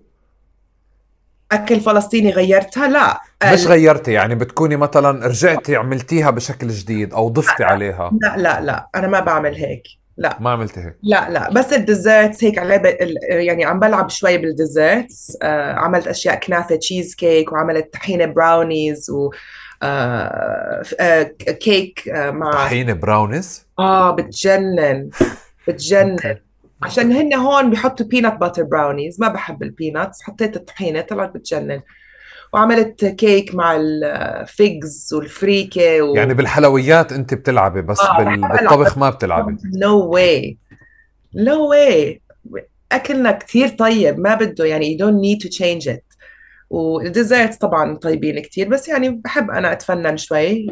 أكل 1.52 1.80
فلسطيني 1.80 2.30
غيرتها؟ 2.30 2.88
لا. 2.88 3.20
مش 3.52 3.66
غيرتي 3.66 4.12
يعني 4.12 4.34
بتكوني 4.34 4.76
مثلا 4.76 5.26
رجعتي 5.26 5.76
عملتيها 5.76 6.30
بشكل 6.30 6.68
جديد 6.68 7.14
أو 7.14 7.28
ضفتي 7.28 7.62
لا 7.62 7.66
عليها. 7.66 8.10
لا 8.22 8.36
لا 8.36 8.60
لا. 8.60 8.88
أنا 8.94 9.06
ما 9.06 9.20
بعمل 9.20 9.54
هيك. 9.54 9.82
لا. 10.16 10.36
ما 10.40 10.50
عملتي 10.50 10.80
هيك. 10.80 10.96
لا 11.02 11.30
لا. 11.30 11.50
بس 11.50 11.72
ال 11.72 11.80
desserts 11.80 12.44
هيك 12.44 12.58
على 12.58 12.96
يعني 13.20 13.64
عم 13.64 13.80
بلعب 13.80 14.10
شوي 14.10 14.38
بال 14.38 14.58
desserts 14.58 15.36
آه 15.42 15.72
عملت 15.72 16.06
أشياء 16.06 16.40
كنافة 16.40 16.76
تشيز 16.76 17.14
كيك 17.14 17.52
وعملت 17.52 17.92
طحينة 17.92 18.26
براونيز 18.26 19.10
و 19.10 19.24
آه 19.24 19.30
آه 19.30 19.69
كيك 21.60 22.08
آه 22.08 22.30
مع 22.30 22.50
طحينه 22.50 22.92
براونيز؟ 22.92 23.66
آه 23.78 24.10
بتجنن 24.10 25.10
بتجنن. 25.68 26.36
عشان 26.82 27.12
هن 27.12 27.34
هون 27.34 27.70
بيحطوا 27.70 28.06
peanut 28.06 28.36
butter 28.36 28.62
brownies 28.62 29.20
ما 29.20 29.28
بحب 29.28 29.62
ال 29.62 29.70
peanuts 29.70 30.22
حطيت 30.22 30.56
الطحينة 30.56 31.00
طلعت 31.00 31.34
بتجنن. 31.34 31.80
وعملت 32.52 33.04
كيك 33.04 33.54
مع 33.54 33.76
ال 33.76 34.04
figs 34.04 35.14
والفريكة 35.14 36.02
و... 36.02 36.14
يعني 36.16 36.34
بالحلويات 36.34 37.12
انت 37.12 37.34
بتلعبي 37.34 37.82
بس 37.82 38.00
آه 38.00 38.24
بال... 38.24 38.40
بالطبخ 38.40 38.98
ما 38.98 39.10
بتلعبي. 39.10 39.56
no 39.74 39.98
way 39.98 40.58
no 41.34 41.68
way 41.68 42.20
أكلنا 42.92 43.32
كثير 43.32 43.68
طيب 43.68 44.18
ما 44.18 44.34
بده 44.34 44.64
يعني 44.64 44.96
you 44.96 45.00
don't 45.00 45.20
need 45.24 45.46
to 45.46 45.50
change 45.58 45.94
it. 45.94 46.09
وال 46.70 46.87
desserts 46.87 47.56
طبعا 47.56 47.96
طيبين 47.96 48.42
كثير 48.42 48.68
بس 48.68 48.88
يعني 48.88 49.08
بحب 49.08 49.50
أنا 49.50 49.72
أتفنن 49.72 50.16
شوي. 50.16 50.66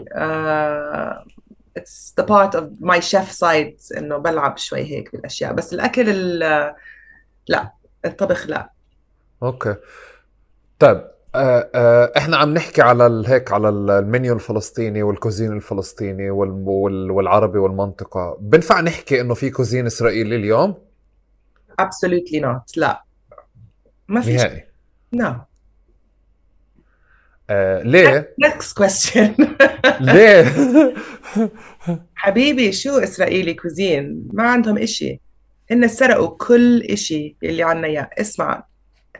it's 1.79 2.13
the 2.21 2.25
part 2.25 2.55
of 2.55 2.65
my 2.81 3.01
chef 3.01 3.31
side 3.33 3.97
إنه 3.97 4.17
بلعب 4.17 4.57
شوي 4.59 4.81
هيك 4.81 5.13
بالأشياء. 5.13 5.53
بس 5.53 5.75
الأكل 5.75 6.39
لا 7.49 7.73
الطبخ 8.05 8.47
لا. 8.47 8.71
okay. 9.43 9.75
طيب 10.79 11.05
آه 11.35 11.71
آه 11.75 12.13
إحنا 12.17 12.37
عم 12.37 12.55
نحكي 12.55 12.83
على 12.83 13.25
هيك 13.27 13.53
على 13.53 13.69
المنيو 13.69 14.35
الفلسطيني 14.35 15.03
وال 15.03 15.14
cuisine 15.14 15.53
الفلسطيني 15.53 16.31
والعربي 16.31 17.59
والمنطقة. 17.59 18.39
بنفع 18.41 18.81
نحكي 18.81 19.21
إنه 19.21 19.35
في 19.35 19.51
cuisine 19.51 19.87
إسرائيلي 19.87 20.37
اليوم؟ 20.37 20.75
absolutely 21.83 22.41
not 22.43 22.77
لا. 22.77 23.05
ما 24.09 24.21
في 24.21 24.37
نهائي. 24.37 24.65
No. 25.17 25.48
آه 27.51 27.83
ليه؟ 27.83 28.35
next 28.45 28.83
question. 28.83 29.43
ليه؟ 30.01 30.55
حبيبي 32.15 32.73
شو 32.73 32.99
إسرائيلي 32.99 33.55
cuisine؟ 33.55 34.29
ما 34.33 34.43
عندهم 34.43 34.79
إشي. 34.79 35.21
هن 35.71 35.89
سرقوا 35.89 36.37
كل 36.37 36.83
إشي 36.83 37.37
اللي 37.43 37.63
عنا 37.63 37.87
إياه. 37.87 38.11
اسمع 38.19 38.65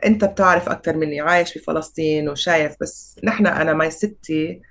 أنت 0.05 0.25
بتعرف 0.25 0.69
أكثر 0.69 0.97
مني. 0.97 1.21
عايش 1.21 1.57
بفلسطين 1.57 2.29
وشايف 2.29 2.75
بس 2.81 3.19
نحن 3.23 3.47
أنا 3.47 3.73
my 3.73 3.91
ستي 3.91 4.61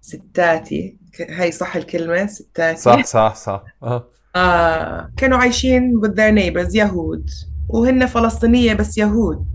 ستاتي. 0.00 0.96
هي 1.20 1.50
صح 1.50 1.76
الكلمة 1.76 2.26
ستاتي؟ 2.26 2.80
صح 2.80 3.04
صح 3.04 3.34
صح. 3.34 3.64
آه. 3.82 4.08
آه 4.36 5.10
كانوا 5.16 5.38
عايشين 5.38 6.00
with 6.00 6.10
their 6.10 6.34
neighbors 6.38 6.74
يهود. 6.76 7.30
وهن 7.68 8.06
فلسطينية 8.06 8.74
بس 8.74 8.98
يهود. 8.98 9.46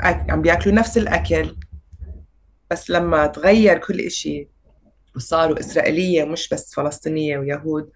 عم 0.00 0.42
بياكلوا 0.42 0.74
نفس 0.74 0.98
الأكل. 0.98 1.54
بس 2.70 2.90
لما 2.90 3.26
تغير 3.26 3.78
كل 3.78 4.00
إشي 4.00 4.48
وصاروا 5.16 5.60
إسرائيلية 5.60 6.24
مش 6.24 6.48
بس 6.48 6.74
فلسطينية 6.74 7.38
ويهود 7.38 7.90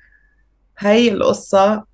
هاي 0.78 1.08
القصة 1.08 1.84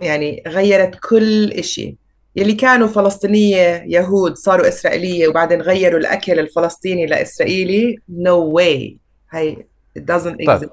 يعني 0.00 0.42
غيرت 0.48 0.98
كل 1.08 1.50
إشي. 1.50 1.96
يلي 2.36 2.52
كانوا 2.52 2.88
فلسطينية 2.88 3.84
يهود 3.86 4.34
صاروا 4.36 4.68
إسرائيلية 4.68 5.28
وبعدين 5.28 5.62
غيروا 5.62 6.00
الأكل 6.00 6.38
الفلسطيني 6.38 7.06
لإسرائيلي 7.06 7.96
no 8.10 8.54
way. 8.58 8.96
هاي 9.30 9.66
it 9.98 10.02
doesn't 10.02 10.36
exist. 10.36 10.46
طيب 10.46 10.70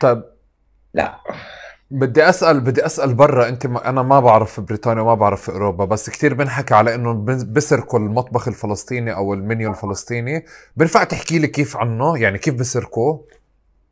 طيب. 0.00 0.22
لا. 0.94 1.20
بدي 1.90 2.28
اسال 2.28 2.60
بدي 2.60 2.86
أسأل 2.86 3.14
برا. 3.14 3.48
أنت 3.48 3.66
ما 3.66 3.88
أنا 3.88 4.02
ما 4.02 4.20
بعرف 4.20 4.52
في 4.52 4.60
بريطانيا 4.60 5.02
وما 5.02 5.14
بعرف 5.14 5.42
في 5.42 5.52
أوروبا 5.52 5.84
بس 5.84 6.10
كثير 6.10 6.34
بنحكي 6.34 6.74
على 6.74 6.94
إنه 6.94 7.12
بسرقوا 7.52 7.98
المطبخ 7.98 8.48
الفلسطيني 8.48 9.14
أو 9.14 9.34
المنيو 9.34 9.70
الفلسطيني. 9.70 10.44
بنفع 10.76 11.04
تحكي 11.04 11.38
لي 11.38 11.46
كيف 11.46 11.76
عنه؟ 11.76 12.18
يعني 12.18 12.38
كيف 12.38 12.54
بسرقوه 12.54 13.26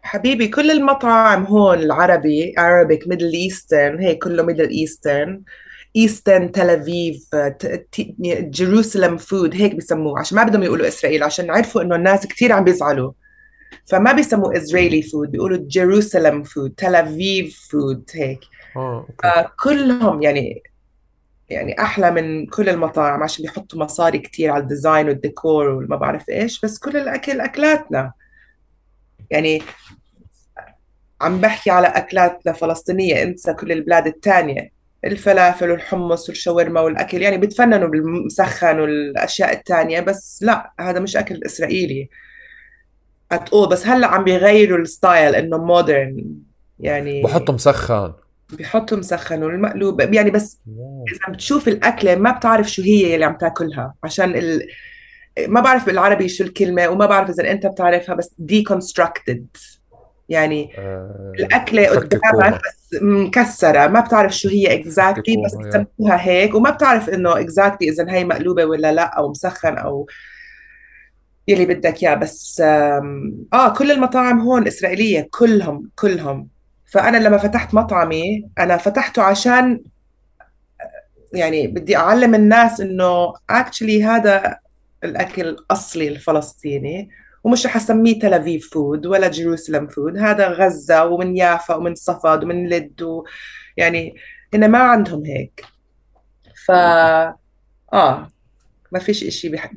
حبيبي 0.02 0.48
كل 0.48 0.70
المطاعم 0.70 1.44
هون 1.44 1.78
العربي 1.78 2.54
Arabic 2.58 3.02
Middle 3.04 3.50
Eastern 3.50 4.00
هي 4.00 4.14
كله 4.14 4.46
Middle 4.46 4.70
Eastern 4.70 5.30
Eastern 5.96 6.52
تل 6.52 6.70
ابيب 6.70 7.20
Jerusalem 8.50 9.16
food 9.16 9.54
هيك 9.54 9.74
بسموه 9.74 10.18
عشان 10.18 10.36
ما 10.36 10.44
بدهم 10.44 10.62
يقولوا 10.62 10.88
إسرائيل 10.88 11.22
عشان 11.22 11.50
عرفوا 11.50 11.82
إنه 11.82 11.96
الناس 11.96 12.26
كثير 12.26 12.52
عم 12.52 12.64
بيزعلوا. 12.64 13.12
فما 13.84 14.12
بيسموه 14.12 14.56
Israeli 14.56 15.02
food 15.02 15.30
بيقولوا 15.30 15.58
Jerusalem 15.68 16.42
food 16.42 16.74
Tel 16.76 16.94
Aviv 16.94 17.48
food 17.48 18.10
هيك. 18.14 18.40
okay. 18.76 19.44
كلهم 19.64 20.22
يعني 20.22 20.62
يعني 21.48 21.80
أحلى 21.80 22.10
من 22.10 22.46
كل 22.46 22.68
المطاعم 22.68 23.22
عشان 23.22 23.42
بيحطوا 23.42 23.78
مصاري 23.78 24.18
كثير 24.18 24.50
على 24.50 24.62
ال 24.62 24.69
design 24.69 25.08
والديكور 25.08 25.68
وما 25.68 25.96
بعرف 25.96 26.28
إيش 26.28 26.60
بس 26.60 26.78
كل 26.78 26.96
الأكل 26.96 27.40
أكلاتنا. 27.40 28.12
يعني 29.30 29.62
عم 31.20 31.40
بحكي 31.40 31.70
على 31.70 31.86
أكلاتنا 31.86 32.52
فلسطينية 32.52 33.22
إنسى 33.22 33.54
كل 33.54 33.72
البلاد 33.72 34.06
الثانية 34.06 34.72
الفلافل 35.04 35.70
والحمص 35.70 36.28
والشاورما 36.28 36.80
والأكل 36.80 37.22
يعني 37.22 37.38
بتفننوا 37.38 37.88
بالمسخن 37.88 38.80
والأشياء 38.80 39.52
الثانية 39.52 40.00
بس 40.00 40.38
لا 40.42 40.72
هذا 40.80 41.00
مش 41.00 41.16
أكل 41.16 41.40
إسرائيلي. 41.46 42.08
اتقول 43.32 43.68
بس 43.68 43.86
هلا 43.86 44.06
عم 44.06 44.24
بيغيروا 44.24 44.78
ال 44.78 44.88
style 44.88 45.34
إنه 45.34 45.58
modern 45.58 46.24
يعني 46.80 47.22
بحطوا 47.22 47.54
مسخن. 47.54 48.12
بيحطوا 48.52 48.98
مسخن 48.98 49.42
والمقلوب. 49.42 50.00
يعني 50.00 50.30
بس 50.30 50.60
إذا 51.12 51.34
بتشوف 51.34 51.68
الأكلة 51.68 52.14
ما 52.14 52.30
بتعرف 52.30 52.70
شو 52.70 52.82
هي 52.82 53.14
اللي 53.14 53.24
عم 53.24 53.36
تاكلها 53.36 53.94
عشان 54.04 54.34
ال... 54.36 54.68
ما 55.46 55.60
بعرف 55.60 55.86
بالعربي 55.86 56.28
شو 56.28 56.44
الكلمة 56.44 56.88
وما 56.88 57.06
بعرف 57.06 57.30
إذا 57.30 57.50
أنت 57.50 57.66
بتعرفها 57.66 58.14
بس 58.14 58.34
deconstructed. 58.52 59.40
يعني 60.28 60.72
آه، 60.78 61.32
الأكلة 61.38 61.88
قدامك 61.88 62.54
بس 62.54 63.02
مكسرة 63.02 63.86
ما 63.86 64.00
بتعرف 64.00 64.36
شو 64.36 64.48
هي 64.48 64.74
exactly 64.74 65.36
بس 65.44 65.54
بتسموها 65.54 66.26
هيك 66.26 66.54
وما 66.54 66.70
بتعرف 66.70 67.08
إنه 67.08 67.40
exactly 67.40 67.88
إذا 67.88 68.06
هي 68.08 68.24
مقلوبة 68.24 68.64
ولا 68.64 68.92
لأ 68.92 69.18
أو 69.18 69.30
مسخن 69.30 69.78
أو 69.78 70.06
يلي 71.48 71.66
بدك 71.66 72.02
إياه 72.02 72.14
بس 72.14 72.60
آه 73.52 73.74
كل 73.78 73.90
المطاعم 73.90 74.40
هون 74.40 74.66
إسرائيلية 74.66 75.28
كلهم 75.30 75.90
كلهم. 75.96 76.48
فأنا 76.86 77.16
لما 77.16 77.38
فتحت 77.38 77.74
مطعمي 77.74 78.48
أنا 78.58 78.76
فتحته 78.76 79.22
عشان 79.22 79.80
يعني 81.32 81.66
بدي 81.66 81.96
أعلم 81.96 82.34
الناس 82.34 82.80
إنه 82.80 83.34
actually 83.50 84.04
هذا 84.04 84.58
الأكل 85.04 85.48
الاصلي 85.48 86.08
الفلسطيني 86.08 87.10
ومش 87.44 87.66
رح 87.66 87.76
أسميه 87.76 88.18
Tel 88.18 88.34
Aviv 88.34 88.60
food 88.60 89.06
ولا 89.06 89.28
Jerusalem 89.28 89.86
food 89.86 90.18
هذا 90.18 90.48
غزة 90.48 91.04
ومن 91.04 91.36
يافا 91.36 91.74
ومن 91.74 91.94
صفد 91.94 92.44
ومن 92.44 92.68
لد 92.68 93.02
و 93.02 93.24
يعني 93.76 94.14
هنا 94.54 94.66
ما 94.66 94.78
عندهم 94.78 95.24
هيك. 95.26 95.64
ف 96.66 96.70
آه. 97.92 98.28
ما 98.92 98.98
فيش 98.98 99.24
إشي 99.24 99.48
بح... 99.48 99.72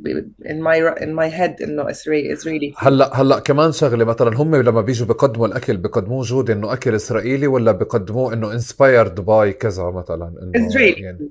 in 0.45 0.62
my 0.64 1.01
in 1.01 1.09
my 1.20 1.38
head 1.38 1.64
إنه 1.64 1.89
اسرائيلي 1.89 2.34
اسرائيلي 2.34 2.74
هلأ 2.78 3.22
هلأ 3.22 3.39
كمان 3.39 3.72
شغلة 3.72 4.05
مثلا 4.05 4.38
هم 4.38 4.55
لما 4.55 4.82
بيجوا 4.82 5.07
بيقدموا 5.07 5.47
الأكل 5.47 5.78
بيقدموه 5.78 6.24
جود 6.24 6.49
إنه 6.49 6.74
أكل 6.74 6.95
إسرائيلي 6.95 7.47
ولا 7.47 7.72
بيقدموه 7.72 8.34
إنه 8.34 8.51
inspired 8.51 9.20
by 9.20 9.53
كذا 9.53 9.84
مثلا 9.84 10.34
إنه 10.55 10.68
اسرائيلي 10.68 11.01
يعني 11.01 11.30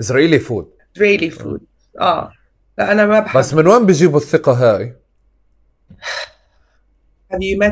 Israeli 0.00 0.38
food 0.38 0.70
Israeli 0.96 1.30
food 1.30 1.60
آه. 2.00 2.32
لا 2.78 2.92
أنا 2.92 3.06
ما 3.06 3.20
بحب. 3.20 3.38
بس 3.38 3.54
من 3.54 3.66
وين 3.66 3.86
بيجيبوا 3.86 4.18
الثقة 4.18 4.52
هاي؟ 4.52 4.96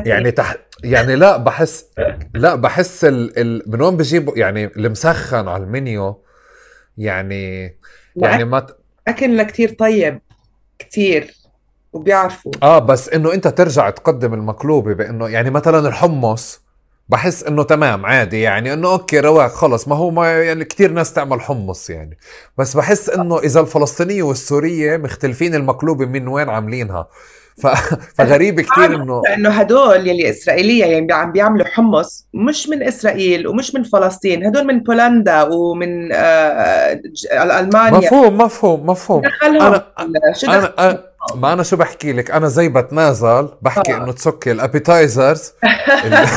يعني 0.05 0.31
تح... 0.31 0.55
يعني 0.83 1.15
لا 1.15 1.37
بحس 1.37 1.85
لا 2.33 2.55
بحس 2.55 3.05
ال... 3.05 3.39
ال... 3.39 3.63
من 3.67 3.81
وين 3.81 3.97
بجيبوا 3.97 4.37
يعني 4.37 4.65
المسخن 4.65 5.47
على 5.47 5.63
المنيو 5.63 6.23
يعني 6.97 7.75
يعني 8.15 8.45
ما 8.45 8.67
اكلنا 9.07 9.43
كثير 9.43 9.73
طيب 9.73 10.19
كثير 10.79 11.33
وبيعرفوا. 11.93 12.51
آه 12.63 12.79
بس 12.79 13.09
إنه 13.09 13.33
أنت 13.33 13.47
ترجع 13.47 13.89
تقدم 13.89 14.33
المقلوبة 14.33 14.93
بإنه 14.93 15.29
يعني 15.29 15.49
مثلا 15.49 15.87
الحمص 15.87 16.61
بحس 17.09 17.43
إنه 17.43 17.63
تمام 17.63 18.05
عادي 18.05 18.41
يعني 18.41 18.73
إنه 18.73 18.91
أوكي 18.91 19.19
رواق 19.19 19.51
خلص. 19.51 19.87
ما 19.87 19.95
هو 19.95 20.11
ما 20.11 20.43
يعني 20.43 20.65
كثير 20.65 20.91
ناس 20.91 21.13
تعمل 21.13 21.41
حمص 21.41 21.89
يعني. 21.89 22.17
بس 22.57 22.77
بحس 22.77 23.09
إنه 23.09 23.39
إذا 23.39 23.59
الفلسطينية 23.59 24.23
والسورية 24.23 24.97
مختلفين 24.97 25.55
المقلوبة 25.55 26.05
من 26.05 26.27
وين 26.27 26.49
عاملينها. 26.49 27.07
فغريب 28.17 28.61
كثير 28.61 28.95
انه 28.95 29.21
انه 29.33 29.49
هدول 29.49 30.07
يلي 30.07 30.29
إسرائيلية 30.29 30.85
يعني 30.85 31.13
عم 31.13 31.31
بيعملوا 31.31 31.65
حمص 31.65 32.27
مش 32.33 32.69
من 32.69 32.83
إسرائيل 32.83 33.47
ومش 33.47 33.75
من 33.75 33.83
فلسطين 33.83 34.45
هدول 34.45 34.67
من 34.67 34.79
بولندا 34.79 35.43
ومن 35.43 36.09
آه 36.13 37.01
ألمانيا. 37.33 37.97
مفهوم 37.97 38.37
مفهوم 38.37 38.85
مفهوم. 38.85 39.21
أنا 39.43 39.85
أنا, 39.99 41.03
ما 41.35 41.53
أنا 41.53 41.63
شو 41.63 41.75
بحكي 41.77 42.13
لك؟ 42.13 42.31
أنا 42.31 42.47
زي 42.47 42.69
بتنازل 42.69 43.49
بحكي 43.61 43.93
آه. 43.93 43.97
إنه 43.97 44.11
ت 44.11 44.19
skip 44.19 44.51
ال 44.51 44.60
appetizers. 44.60 45.53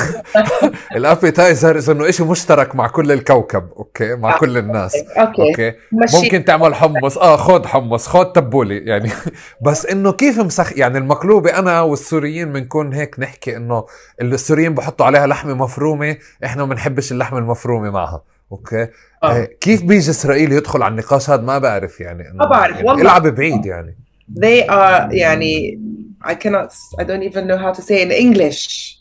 ال 0.96 1.05
appetizers 1.05 1.90
إنه 1.91 2.11
شيء 2.11 2.26
مشترك 2.26 2.74
مع 2.74 2.89
كل 2.89 3.12
الكوكب 3.12 3.68
okay؟ 3.76 4.14
مع 4.14 4.34
آه. 4.34 4.39
كل 4.39 4.59
الناس 4.59 4.97
okay, 4.96 5.42
okay. 5.42 5.72
ممكن 5.93 6.45
تعمل 6.45 6.74
حمص. 6.74 7.18
آه 7.18 7.37
خد 7.37 7.66
حمص 7.66 8.07
خد 8.07 8.32
تبولي 8.32 8.78
يعني. 8.78 9.11
بس 9.66 9.87
إنه 9.87 10.12
كيف 10.12 10.39
مسخ 10.39 10.78
يعني 10.78 10.99
المقلوبة 10.99 11.59
أنا 11.59 11.80
والسوريين 11.80 12.53
بنكون 12.53 12.93
هيك 12.93 13.20
نحكي 13.20 13.57
إنه 13.57 13.87
السوريين 14.22 14.74
بحطوا 14.74 15.07
عليها 15.07 15.26
لحمة 15.26 15.55
مفرومة 15.55 16.16
إحنا 16.45 16.64
ما 16.64 16.70
بنحبش 16.74 17.12
اللحمة 17.12 17.39
المفرومة 17.39 17.91
معها 17.91 18.22
أوكي؟ 18.53 18.89
آه. 19.24 19.45
كيف 19.61 19.82
بيجي 19.82 20.11
إسرائيل 20.11 20.53
يدخل 20.53 20.82
على 20.82 20.93
النقاش؟ 20.93 21.30
هذا 21.30 21.43
ما 21.43 21.59
بعرف 21.59 22.01
يعني 22.01 22.32
ما 22.34 22.47
بعرف 22.47 22.76
يعني 22.76 22.89
والله. 22.89 23.03
العب 23.03 23.26
بعيد 23.26 23.66
يعني. 23.66 24.05
They 24.34 24.66
are 24.68 25.12
يعني 25.12 25.80
I 26.24 26.34
cannot 26.34 26.72
I 27.00 27.04
don't 27.04 27.22
even 27.22 27.46
know 27.46 27.58
how 27.58 27.72
to 27.72 27.82
say 27.82 28.02
in 28.02 28.10
English 28.10 28.96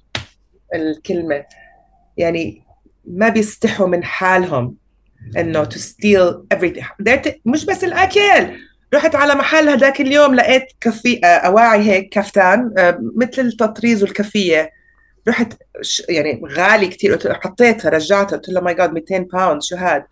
الكلمة. 0.76 1.45
يعني 2.17 2.61
ما 3.05 3.30
بيستحوا 3.30 3.88
من 3.88 4.03
حالهم 4.03 4.76
إنه 5.38 5.63
to 5.63 5.78
steal 5.78 6.55
everything. 6.57 6.86
مش 7.45 7.65
بس 7.65 7.84
الأكل. 7.84 8.57
رحت 8.93 9.15
على 9.15 9.36
محل 9.36 9.69
هذاك 9.69 10.01
اليوم 10.01 10.36
لقيت 10.36 10.63
كفي 10.82 11.19
أواعي 11.23 11.80
هيك 11.80 12.09
كفتان 12.09 12.73
مثل 13.15 13.41
التطريز 13.41 14.03
والكفية. 14.03 14.71
رحت 15.28 15.53
يعني 16.09 16.41
غالي 16.57 16.88
كثير 16.88 17.15
قلت 17.15 17.28
حطيتها 17.28 17.89
رجعتها 17.89 18.38
قلت 18.38 18.49
له 18.49 18.61
my 18.62 18.74
God 18.74 18.93
200 18.93 19.17
pound 19.18 19.64
شو 19.63 19.76
هاد؟ 19.76 20.03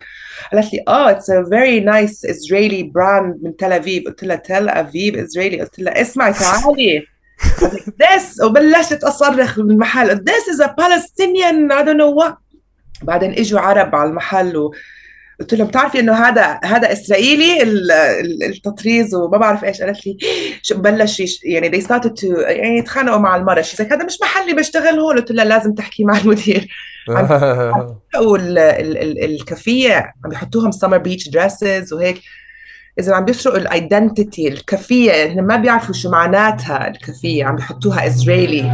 قالت 0.52 0.72
لي 0.72 0.84
آه 0.88 1.10
it's 1.10 1.30
a 1.30 1.44
very 1.44 1.80
nice 1.80 2.24
Israeli 2.24 2.82
brand 2.82 3.38
من 3.42 3.56
تل 3.56 3.72
ابيب 3.72 4.06
قلت 4.06 4.24
لها 4.24 4.36
تل 4.36 4.68
ابيب 4.68 5.16
اسرائيلي 5.16 5.60
قلت 5.60 5.78
لها 5.78 6.00
اسمعي 6.00 6.32
تعالي. 6.32 7.06
This 8.02 8.44
وبلشت 8.44 9.04
أصرخ 9.04 9.60
بالمحل 9.60 10.16
this 10.16 10.54
is 10.54 10.60
a 10.60 10.68
Palestinian 10.68 11.72
I 11.72 11.84
don't 11.84 11.98
know 11.98 12.22
what. 12.22 12.34
بعدين 13.02 13.32
إجوا 13.32 13.60
عرب 13.60 13.94
على 13.94 14.10
المحل 14.10 14.56
و 14.56 14.74
قلت 15.40 15.54
لهم 15.54 15.66
بتعرفي 15.66 16.00
إنه 16.00 16.12
هذا 16.12 16.60
هذا 16.64 16.92
إسرائيلي؟ 16.92 17.62
التطريز 18.48 19.14
وما 19.14 19.38
بعرف 19.38 19.64
إيش. 19.64 19.82
قالت 19.82 20.06
لي 20.06 20.16
بلش 20.74 21.22
يعني 21.44 21.70
they 21.70 21.84
started 21.84 22.20
to 22.20 22.48
يعني 22.48 22.78
يتخانقوا 22.78 23.18
مع 23.18 23.36
المرة 23.36 23.60
شي 23.60 23.82
هذا 23.82 24.04
مش 24.04 24.18
محلي 24.22 24.52
بشتغل 24.52 24.98
هون. 24.98 25.16
قلت 25.16 25.30
لها 25.30 25.44
لازم 25.44 25.74
تحكي 25.74 26.04
مع 26.04 26.18
المدير. 26.18 26.68
الكفية 29.24 30.12
عم 30.24 30.30
بيحطوهم 30.30 30.70
summer 30.70 30.98
beach 30.98 31.28
dresses 31.28 31.92
وهيك. 31.92 32.20
إذا 32.98 33.14
عم 33.14 33.24
بيسرقوا 33.24 33.58
ال 33.58 33.68
identity 33.68 34.48
الكفية 34.48 35.12
يعني 35.12 35.42
ما 35.42 35.56
بيعرفوا 35.56 35.94
شو 35.94 36.10
معناتها 36.10 36.88
الكفية. 36.88 37.44
عم 37.44 37.56
بيحطوها 37.56 38.06
اسرائيلي 38.06 38.70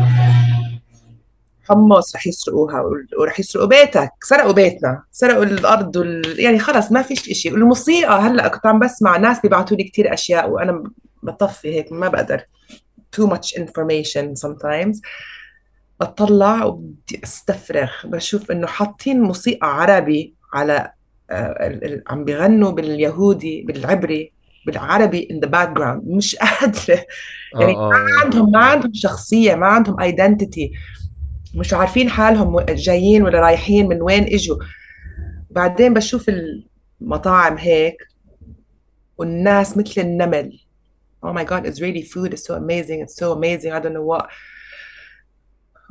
حمص 1.70 2.16
رح 2.16 2.26
يسرقوها 2.26 2.82
ورح 3.18 3.40
يسرقوا 3.40 3.68
بيتك. 3.68 4.10
سرقوا 4.22 4.52
بيتنا. 4.52 5.02
سرقوا 5.12 5.44
الأرض 5.44 5.96
وال... 5.96 6.40
يعني 6.40 6.58
خلص 6.58 6.92
ما 6.92 7.02
فيش 7.02 7.30
إشي. 7.30 7.52
والموسيقى 7.52 8.20
هلأ 8.20 8.48
كنت 8.48 8.66
عم 8.66 8.78
بسمع 8.78 9.16
ناس 9.16 9.40
بيبعتوا 9.40 9.76
لي 9.76 9.84
كثير 9.84 10.14
أشياء 10.14 10.50
وأنا 10.50 10.84
بطفي 11.22 11.74
هيك 11.74 11.92
ما 11.92 12.08
بقدر. 12.08 12.40
Too 13.16 13.26
much 13.26 13.60
information 13.60 14.34
sometimes. 14.46 15.00
بطلع 16.00 16.64
وبدي 16.64 17.20
أستفرغ. 17.24 17.90
بشوف 18.04 18.50
إنه 18.50 18.66
حاطين 18.66 19.20
موسيقى 19.20 19.80
عربي 19.80 20.34
على 20.54 20.92
آه، 21.30 22.02
عم 22.08 22.24
بيغنوا 22.24 22.70
باليهودي 22.70 23.62
بالعبري 23.62 24.32
بالعربي 24.66 25.28
in 25.32 25.46
the 25.46 25.50
background. 25.50 26.00
مش 26.04 26.36
قادرة. 26.36 27.04
يعني 27.60 27.76
آه، 27.76 27.88
ما 27.88 27.96
آه. 27.96 28.24
عندهم 28.24 28.50
ما 28.50 28.58
عندهم 28.58 28.92
شخصية 28.94 29.54
ما 29.54 29.66
عندهم 29.66 30.00
ايدنتيتي 30.00 30.72
مش 31.54 31.74
عارفين 31.74 32.10
حالهم 32.10 32.60
جايين 32.60 33.22
ولا 33.22 33.40
رايحين 33.40 33.88
من 33.88 34.02
وين 34.02 34.24
اجوا 34.34 34.56
بعدين 35.50 35.94
بشوف 35.94 36.30
المطاعم 37.00 37.58
هيك 37.58 37.96
والناس 39.18 39.76
مثل 39.76 40.00
النمل 40.00 40.60
oh 41.26 41.32
my 41.32 41.44
god 41.44 41.66
Israeli 41.66 42.02
food 42.02 42.32
is 42.32 42.44
so 42.44 42.54
amazing 42.54 43.00
it's 43.00 43.16
so 43.16 43.32
amazing 43.32 43.72
I 43.72 43.80
don't 43.80 43.92
know 43.92 44.16
what 44.16 44.26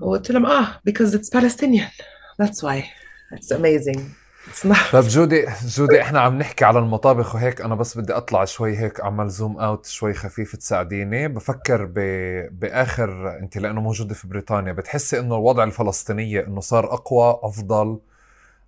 وقلت 0.01 0.31
لهم 0.31 0.45
آه 0.45 0.81
because 0.89 1.13
it's 1.13 1.29
Palestinian 1.29 1.89
that's 2.41 2.63
why 2.63 2.83
it's 3.35 3.51
amazing 3.51 3.99
طيب 4.91 5.03
جودي 5.03 5.45
جودي 5.65 6.01
إحنا 6.01 6.19
عم 6.19 6.37
نحكي 6.37 6.65
على 6.65 6.79
المطابخ 6.79 7.35
وهيك. 7.35 7.61
أنا 7.61 7.75
بس 7.75 7.97
بدي 7.97 8.13
أطلع 8.13 8.45
شوي 8.45 8.77
هيك 8.77 8.99
أعمل 8.99 9.29
zoom 9.29 9.59
out 9.59 9.85
شوي 9.85 10.13
خفيف 10.13 10.55
تساعديني. 10.55 11.27
بفكر 11.27 11.85
ب... 11.85 11.93
بآخر 12.59 13.37
أنت 13.39 13.57
لأنه 13.57 13.81
موجودة 13.81 14.13
في 14.13 14.27
بريطانيا 14.27 14.73
بتحسي 14.73 15.19
إنه 15.19 15.35
الوضع 15.35 15.63
الفلسطينية 15.63 16.47
إنه 16.47 16.59
صار 16.59 16.93
أقوى 16.93 17.39
أفضل 17.43 17.99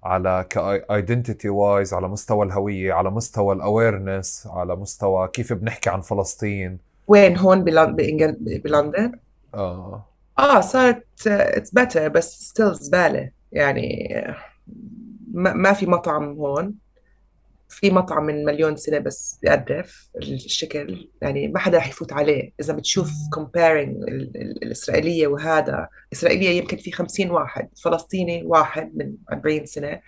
على 0.03 0.45
ك 0.49 0.61
identity 0.61 1.49
wise 1.49 1.93
على 1.93 2.07
مستوى 2.07 2.45
الهوية 2.45 2.93
على 2.93 3.11
مستوى 3.11 3.55
ال 3.55 3.65
awareness 3.65 4.47
على 4.51 4.76
مستوى 4.76 5.28
كيف 5.28 5.53
بنحكي 5.53 5.89
عن 5.89 6.01
فلسطين. 6.01 6.78
وين؟ 7.07 7.38
هون 7.38 7.63
بلن- 7.63 7.95
بإنجل... 7.95 8.61
بلندن؟ 8.63 9.11
آه. 9.53 10.05
آه 10.39 10.61
صارت 10.61 11.03
it's 11.28 11.72
better 11.72 12.07
بس 12.07 12.49
still 12.49 12.74
زبالة 12.74 13.30
يعني 13.51 14.17
ما, 15.34 15.73
في 15.73 15.86
مطعم 15.86 16.23
هون. 16.23 16.73
في 17.69 17.91
مطعم 17.91 18.23
من 18.25 18.45
مليون 18.45 18.75
سنة 18.75 18.99
بس 18.99 19.39
بيقرف 19.41 20.09
الشكل. 20.17 21.09
يعني 21.21 21.47
ما 21.47 21.59
حدا 21.59 21.77
رح 21.77 21.89
يفوت 21.89 22.13
عليه. 22.13 22.51
إذا 22.59 22.73
بتشوف 22.73 23.11
comparing 23.36 23.88
ال- 24.07 24.32
ال- 24.36 24.63
الإسرائيلية 24.63 25.27
وهذا 25.27 25.88
الإسرائيلية 26.11 26.49
يمكن 26.49 26.77
في 26.77 26.91
50 26.91 27.32
واحد 27.32 27.69
فلسطيني 27.84 28.43
واحد 28.45 28.91
من 28.95 29.13
40 29.34 29.65
سنة. 29.65 29.99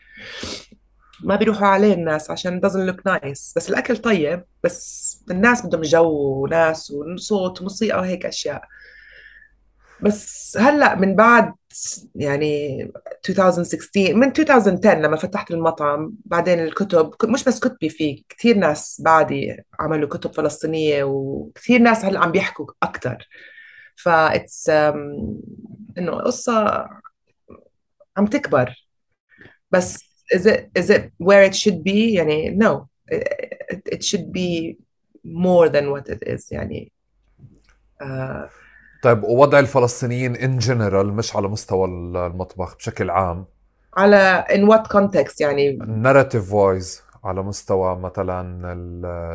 ما 1.24 1.36
بيروحوا 1.36 1.68
عليه 1.68 1.94
الناس 1.94 2.32
عشان 2.32 2.62
doesn't 2.66 2.92
look 2.94 3.12
nice. 3.14 3.54
بس 3.56 3.70
الأكل 3.70 3.98
طيب 3.98 4.44
بس 4.64 5.24
الناس 5.32 5.66
بدهم 5.66 5.82
جو 5.82 6.08
وناس 6.44 6.92
وصوت 6.92 7.60
وموسيقى 7.62 8.00
وهيك 8.00 8.26
أشياء. 8.26 8.64
بس 10.04 10.58
هلأ 10.58 10.96
من 10.96 11.16
بعد 11.16 11.54
يعني 12.16 12.82
2016 13.30 14.14
من 14.16 14.28
2010 14.28 14.94
لما 14.94 15.18
فتحت 15.18 15.52
المطعم 15.52 16.14
بعدين 16.26 16.60
الكتب 16.60 17.12
مش 17.24 17.44
بس 17.44 17.60
كتبي 17.60 17.90
فيه 17.90 18.24
كثير 18.30 18.58
ناس 18.58 19.02
بعدي 19.06 19.58
عملوا 19.80 20.10
كتب 20.10 20.34
فلسطينية 20.34 21.04
وكثير 21.04 21.80
ناس 21.82 22.06
هلأ 22.06 22.20
عم 22.20 22.32
بيحكوا 22.32 22.66
أكثر 22.84 23.28
فإتس 23.96 24.70
إنه 25.98 26.12
قصة 26.26 26.90
عم 28.18 28.26
تكبر. 28.26 28.88
بس 29.72 30.14
is 30.36 30.46
it 30.46 30.62
is 30.80 30.90
it 30.90 31.04
where 31.20 31.44
it 31.50 31.56
should 31.56 31.84
be 31.84 32.16
يعني 32.16 32.58
no 32.64 32.88
it, 33.12 33.82
it 33.96 34.04
should 34.04 34.32
be 34.32 34.78
more 35.26 35.70
than 35.70 35.86
what 35.92 36.08
it 36.10 36.24
is 36.28 36.52
يعني 36.52 36.92
آه 38.02 38.50
طيب 39.04 39.24
ووضع 39.24 39.60
الفلسطينيين 39.60 40.36
in 40.36 40.58
general 40.58 41.14
مش 41.14 41.36
على 41.36 41.48
مستوى 41.48 41.88
المطبخ 41.88 42.76
بشكل 42.76 43.10
عام؟ 43.10 43.46
على 43.98 44.46
in 44.50 44.70
what 44.74 44.88
context 44.98 45.36
يعني؟ 45.40 45.72
narrative 45.88 46.54
wise 46.54 47.04
على 47.24 47.44
مستوى 47.44 47.96
مثلا 47.96 48.74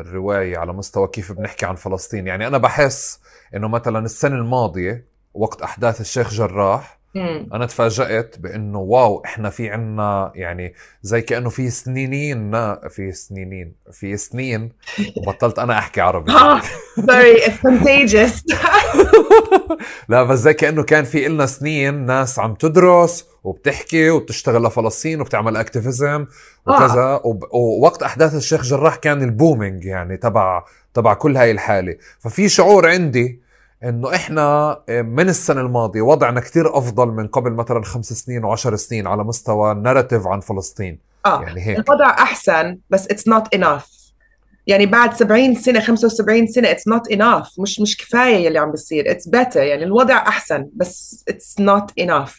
الرواية 0.01 0.57
على 0.57 0.73
مستوى 0.73 1.07
كيف 1.07 1.31
بنحكي 1.31 1.65
عن 1.65 1.75
فلسطين. 1.75 2.27
يعني 2.27 2.47
أنا 2.47 2.57
بحس 2.57 3.19
إنه 3.55 3.67
مثلا 3.67 3.99
السنة 3.99 4.35
الماضية 4.35 5.05
وقت 5.33 5.61
أحداث 5.61 6.01
الشيخ 6.01 6.33
جراح 6.33 6.99
مم. 7.15 7.49
أنا 7.53 7.65
تفاجأت 7.65 8.39
بإنه 8.39 8.79
wow 8.79 9.21
إحنا 9.25 9.49
في 9.49 9.69
عنا 9.69 10.31
يعني 10.35 10.73
زي 11.01 11.21
كأنه 11.21 11.49
في 11.49 11.69
سنينين 11.69 12.51
في 12.89 13.11
سنينين 13.11 13.73
في 13.91 14.17
سنين. 14.17 14.71
وبطلت 15.17 15.59
أنا 15.59 15.77
أحكي 15.77 16.01
عربي. 16.01 16.31
Sorry 17.09 17.41
it's 17.41 17.61
contagious. 17.61 18.43
لا 20.09 20.23
بس 20.23 20.39
زي 20.39 20.53
كأنه 20.53 20.83
كان 20.83 21.03
في 21.03 21.27
إلنا 21.27 21.45
سنين 21.45 22.05
ناس 22.05 22.39
عم 22.39 22.53
تدرس 22.53 23.25
وبتحكي 23.43 24.09
وبتشتغل 24.09 24.63
لفلسطين 24.63 25.21
وبتعمل 25.21 25.57
activism 25.57 26.25
وكذا. 26.67 27.21
وب... 27.23 27.43
ووقت 27.53 28.03
أحداث 28.03 28.35
الشيخ 28.35 28.61
جراح 28.63 28.95
كان 28.95 29.23
ال 29.23 29.31
booming 29.31 29.85
يعني 29.85 30.17
تبع 30.17 30.63
تبع 30.93 31.13
كل 31.13 31.37
هاي 31.37 31.51
الحالة. 31.51 31.95
ففي 32.19 32.49
شعور 32.49 32.89
عندي 32.89 33.41
إنه 33.83 34.15
إحنا 34.15 34.79
من 34.89 35.29
السنة 35.29 35.61
الماضية 35.61 36.01
وضعنا 36.01 36.39
كتير 36.39 36.77
أفضل 36.77 37.07
من 37.07 37.27
قبل 37.27 37.51
مثلا 37.51 37.83
خمس 37.83 38.13
سنين 38.13 38.43
وعشر 38.43 38.75
سنين 38.75 39.07
على 39.07 39.23
مستوى 39.23 39.71
الناراتيف 39.71 40.27
عن 40.27 40.39
فلسطين. 40.39 40.99
آه. 41.25 41.41
يعني 41.41 41.61
هيك. 41.61 41.79
الوضع 41.79 42.09
أحسن 42.09 42.77
بس 42.89 43.07
it's 43.07 43.33
not 43.33 43.59
enough. 43.59 43.98
يعني 44.69 44.85
بعد 44.85 45.13
70 45.13 45.55
سنة 45.55 45.79
75 45.79 46.47
سنة 46.47 46.73
it's 46.73 46.93
not 46.93 47.15
enough. 47.15 47.59
مش 47.59 47.79
مش 47.79 47.97
كفاية 47.97 48.45
يلي 48.45 48.59
عم 48.59 48.71
بيصير 48.71 49.03
it's 49.13 49.29
better. 49.39 49.57
يعني 49.57 49.83
الوضع 49.83 50.17
أحسن 50.17 50.69
بس 50.73 51.25
it's 51.31 51.63
not 51.63 52.03
enough. 52.05 52.31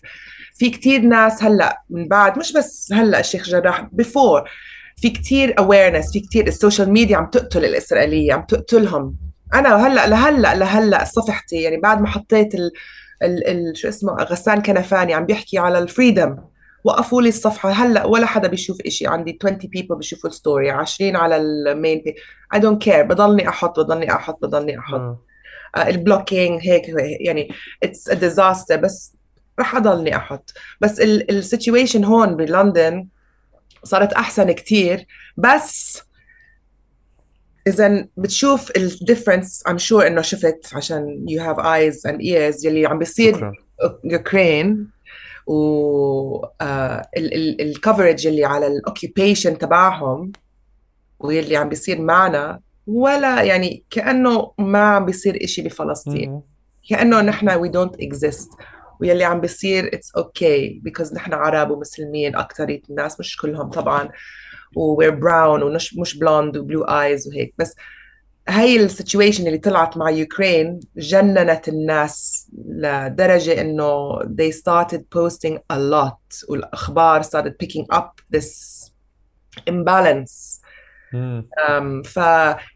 في 0.54 0.70
كتير 0.70 1.00
ناس 1.00 1.44
هلأ 1.44 1.82
من 1.90 2.08
بعد 2.08 2.38
مش 2.38 2.52
بس 2.52 2.92
هلأ 2.92 3.20
الشيخ 3.20 3.48
جراح 3.48 3.82
before. 4.02 4.48
في 4.96 5.10
كتير 5.10 5.54
awareness 5.54 6.12
في 6.12 6.20
كتير 6.20 6.46
ال 6.46 6.53
social 6.53 6.92
media 6.92 7.16
عم 7.16 7.26
تقتل 7.26 7.64
الإسرائيلية 7.64 8.32
عم 8.32 8.42
تقتلهم. 8.42 9.16
أنا 9.54 9.86
هلأ 9.86 10.06
لهلأ 10.06 10.54
لهلأ 10.54 11.04
صفحتي. 11.04 11.56
يعني 11.56 11.76
بعد 11.76 12.00
ما 12.00 12.06
حطيت 12.08 12.54
ال 12.54 12.70
ال 13.22 13.76
شو 13.76 13.88
اسمه 13.88 14.12
غسان 14.12 14.62
كنفاني 14.62 15.14
عم 15.14 15.26
بيحكي 15.26 15.58
على 15.58 15.78
ال 15.78 15.85
freedom 15.85 16.36
وقفوا 16.84 17.22
لي 17.22 17.28
الصفحة. 17.28 17.70
هلأ 17.70 18.04
ولا 18.06 18.26
حدا 18.26 18.48
بيشوف 18.48 18.80
إشي. 18.80 19.06
عندي 19.06 19.38
20 19.44 19.58
people 19.58 19.94
بيشوفوا 19.96 20.30
ال 20.30 20.37
story 20.37 20.70
20 20.70 21.16
على 21.16 21.36
المين 21.36 22.02
بي 22.04 22.14
I 22.54 22.58
don't 22.58 22.84
care. 22.88 23.02
بضلني 23.02 23.48
أحط 23.48 23.80
بضلني 23.80 24.12
أحط 24.12 24.42
بضلني 24.42 24.78
أحط. 24.78 25.00
آه. 25.00 25.22
آه، 25.76 25.88
ال 25.88 25.96
blocking 25.96 26.60
هيك 26.62 26.82
يعني 27.20 27.48
it's 27.82 28.08
a 28.08 28.14
disaster 28.14 28.76
بس 28.76 29.12
رح 29.60 29.76
أضلني 29.76 30.16
أحط. 30.16 30.52
بس 30.80 31.00
ال 31.00 31.11
situation 31.11 32.04
هون 32.04 32.36
بلندن 32.36 33.06
صارت 33.84 34.12
أحسن 34.12 34.52
كتير. 34.52 35.06
بس 35.36 36.02
إذا 37.66 38.06
بتشوف 38.16 38.70
ال 38.76 38.84
difference 38.84 39.62
I'm 39.68 39.78
sure 39.78 40.06
إنه 40.06 40.20
شفت 40.22 40.70
عشان 40.72 41.26
you 41.30 41.40
have 41.42 41.58
eyes 41.58 42.10
and 42.10 42.16
ears. 42.20 42.64
يلي 42.64 42.86
عم 42.86 42.98
بيصير 42.98 43.36
شكرا. 43.36 43.52
و 45.50 46.44
ال 47.60 47.67
coverage 47.67 48.26
اللي 48.26 48.44
على 48.44 48.66
ال 48.66 48.75
occupation 48.75 49.58
تبعهم 49.58 50.32
واللي 51.18 51.56
عم 51.56 51.68
بيصير 51.68 52.00
معنا 52.00 52.60
ولا 52.86 53.42
يعني 53.42 53.84
كأنه 53.90 54.52
ما 54.58 54.78
عم 54.78 55.04
بيصير 55.04 55.44
إشي 55.44 55.62
بفلسطين. 55.62 56.42
كأنه 56.88 57.20
نحن 57.20 57.48
we 57.50 57.70
don't 57.72 57.96
exist. 58.00 58.56
واللي 59.00 59.24
عم 59.24 59.40
بيصير 59.40 59.90
it's 59.90 60.20
okay 60.22 60.80
because 60.88 61.14
نحن 61.14 61.32
عرب 61.32 61.70
ومسلمين 61.70 62.36
اكثريه 62.36 62.82
الناس 62.90 63.20
مش 63.20 63.36
كلهم 63.36 63.70
طبعا. 63.70 64.08
و 64.76 65.02
we're 65.02 65.14
brown 65.14 65.62
ومش 65.62 65.96
مش 65.96 66.14
blonde 66.14 66.56
و 66.56 66.62
blue 66.62 66.84
eyes 66.84 67.28
وهيك. 67.28 67.54
بس 67.58 67.74
هاي 68.50 68.76
ال 68.76 68.83
situation 68.83 69.46
اللي 69.46 69.58
طلعت 69.58 69.96
مع 69.96 70.10
يوكرين 70.10 70.80
جننت 70.96 71.68
الناس 71.68 72.46
لدرجة 72.66 73.60
انه 73.60 74.18
they 74.22 74.52
started 74.52 75.00
posting 75.00 75.56
a 75.72 75.76
lot 75.76 76.48
والاخبار 76.48 77.22
started 77.22 77.52
picking 77.64 77.96
up 77.96 78.20
this 78.36 78.50
imbalance 79.70 80.60
um, 81.12 82.02
ف 82.04 82.16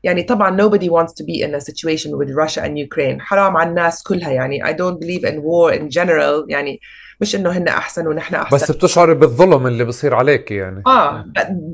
يعني 0.02 0.22
طبعا 0.22 0.56
nobody 0.56 0.88
wants 0.88 1.12
to 1.12 1.24
be 1.24 1.42
in 1.42 1.54
a 1.54 1.60
situation 1.60 2.10
with 2.18 2.30
Russia 2.30 2.62
and 2.62 2.78
Ukraine 2.78 3.20
حرام 3.20 3.56
على 3.56 3.70
الناس 3.70 4.02
كلها 4.02 4.30
يعني 4.30 4.64
I 4.64 4.72
don't 4.72 4.98
believe 4.98 5.24
in 5.24 5.40
war 5.40 5.72
in 5.72 5.88
general 5.88 6.46
يعني 6.48 6.80
مش 7.20 7.34
انه 7.36 7.50
هن 7.50 7.68
احسن 7.68 8.06
ونحن 8.06 8.34
احسن 8.34 8.56
بس 8.56 8.70
بتشعري 8.70 9.14
بالظلم 9.14 9.66
اللي 9.66 9.84
بصير 9.84 10.14
عليك 10.14 10.50
يعني 10.50 10.82
آه 10.86 11.24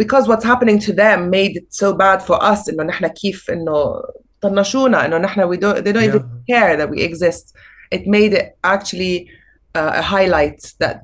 because 0.02 0.24
what's 0.24 0.44
happening 0.44 0.80
to 0.86 0.92
them 0.92 1.30
made 1.30 1.54
it 1.60 1.84
so 1.84 1.92
bad 1.92 2.22
for 2.28 2.40
us 2.42 2.68
انه 2.68 2.82
نحن 2.82 3.06
كيف 3.06 3.50
انه 3.50 4.02
طنشونا 4.40 5.06
انه 5.06 5.18
نحن 5.18 5.54
we 5.54 5.58
don't 5.58 5.76
they 5.84 5.92
don't 5.92 6.12
even 6.14 6.20
Yeah. 6.20 6.56
care 6.56 6.76
that 6.80 6.90
we 6.90 6.98
exist 7.10 7.54
it 7.94 8.02
made 8.06 8.32
it 8.40 8.46
actually 8.66 9.16
uh, 9.78 10.00
a 10.00 10.02
highlight 10.02 10.60
that 10.84 10.96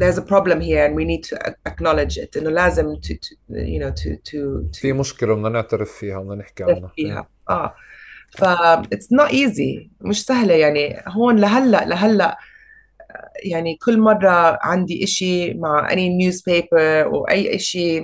there's 0.00 0.18
a 0.18 0.26
problem 0.34 0.58
here 0.68 0.82
and 0.86 0.94
we 1.00 1.04
need 1.12 1.22
to 1.30 1.34
acknowledge 1.70 2.16
it 2.24 2.36
انه 2.36 2.50
لازم 2.50 2.96
to, 2.96 3.14
to 3.14 3.34
you 3.50 3.80
know 3.82 3.90
to 4.02 4.08
to 4.30 4.70
to 4.76 4.80
في 4.80 4.92
مشكله 4.92 5.34
بدنا 5.34 5.48
نعترف 5.48 5.92
فيها 5.92 6.18
بدنا 6.20 6.34
نحكي 6.34 6.64
عنها 6.64 6.92
فيها 6.96 7.28
آه 7.50 7.74
ف 8.30 8.44
it's 8.94 9.16
not 9.20 9.30
easy 9.30 9.88
مش 10.00 10.24
سهلة 10.24 10.54
يعني 10.54 11.02
هون 11.08 11.36
لهلا 11.36 11.84
لهلا 11.84 12.38
يعني 13.44 13.76
كل 13.76 14.00
مرة 14.00 14.58
عندي 14.62 15.04
إشي 15.04 15.54
مع 15.54 15.88
any 15.88 16.22
newspaper 16.22 16.74
أو 16.78 17.28
أي 17.28 17.56
إشي 17.56 18.02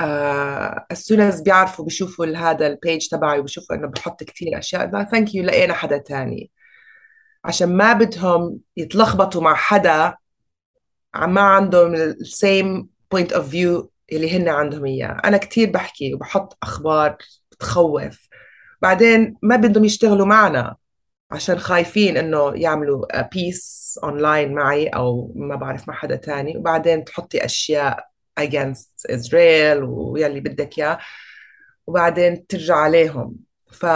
uh, 0.00 0.74
as 0.92 0.98
soon 0.98 1.20
as 1.32 1.42
بيعرفوا 1.42 1.84
بيشوفوا 1.84 2.26
هذا 2.26 2.66
ال 2.66 2.74
page 2.74 3.08
تبعي 3.08 3.38
وبيشوفوا 3.38 3.76
إنه 3.76 3.88
بحط 3.88 4.22
كتير 4.24 4.58
أشياء 4.58 4.90
لا 4.90 5.04
thank 5.04 5.34
you 5.34 5.44
لقينا 5.44 5.74
حدا 5.74 5.98
تاني. 5.98 6.50
عشان 7.44 7.76
ما 7.76 7.92
بدهم 7.92 8.58
يتلخبطوا 8.76 9.42
مع 9.42 9.54
حدا 9.54 10.14
ما 11.16 11.40
عندهم 11.40 11.94
ال 11.94 12.13
same 12.13 12.88
point 13.10 13.32
of 13.32 13.48
view 13.48 13.90
اللي 14.12 14.36
هن 14.36 14.48
عندهم 14.48 14.84
إياه. 14.84 15.20
أنا 15.24 15.36
كثير 15.36 15.70
بحكي 15.70 16.14
وبحط 16.14 16.58
أخبار 16.62 17.16
بتخوف. 17.52 18.28
بعدين 18.82 19.36
ما 19.42 19.56
بدهم 19.56 19.84
يشتغلوا 19.84 20.26
معنا. 20.26 20.76
عشان 21.34 21.58
خايفين 21.58 22.16
إنه 22.16 22.52
يعملوا 22.54 23.22
piece 23.32 23.98
online 24.04 24.54
معي 24.54 24.88
أو 24.88 25.32
ما 25.36 25.56
بعرف 25.56 25.88
مع 25.88 25.94
حدا 25.94 26.16
تاني. 26.16 26.56
وبعدين 26.56 27.04
تحطي 27.04 27.44
أشياء 27.44 28.08
against 28.40 29.12
Israel 29.12 29.82
ويلي 29.82 30.40
بدك 30.40 30.78
إياه. 30.78 30.98
وبعدين 31.86 32.46
ترجع 32.46 32.76
عليهم. 32.76 33.36
ف 33.72 33.86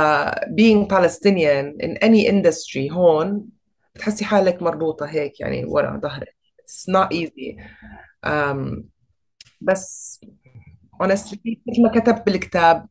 being 0.60 0.86
Palestinian 0.88 1.76
in 1.86 1.98
any 2.04 2.28
industry 2.28 2.92
هون 2.92 3.48
بتحسي 3.94 4.24
حالك 4.24 4.62
مربوطة 4.62 5.06
هيك 5.06 5.40
يعني 5.40 5.64
ورا 5.64 6.00
ظهرك. 6.02 6.36
It's 6.62 6.92
not 6.94 7.08
easy. 7.14 7.60
Um, 8.26 8.82
بس 9.60 10.20
honestly 11.02 11.38
مثل 11.66 11.82
ما 11.82 12.00
كتبت 12.00 12.26
بالكتاب 12.26 12.88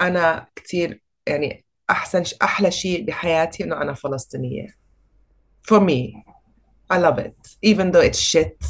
أنا 0.00 0.46
كتير 0.56 1.02
يعني 1.26 1.64
أحسن 1.92 2.22
أحلى 2.42 2.70
شيء 2.70 3.04
بحياتي 3.04 3.64
إنه 3.64 3.82
أنا 3.82 3.92
فلسطينية. 3.94 4.66
For 5.70 5.80
me. 5.80 6.24
I 6.90 6.98
love 6.98 7.18
it. 7.18 7.56
Even 7.62 7.90
though 7.92 8.00
it's 8.08 8.18
shit 8.18 8.64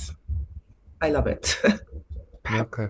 I 1.03 1.09
love 1.11 1.27
it. 1.27 1.57
أوكي 2.59 2.89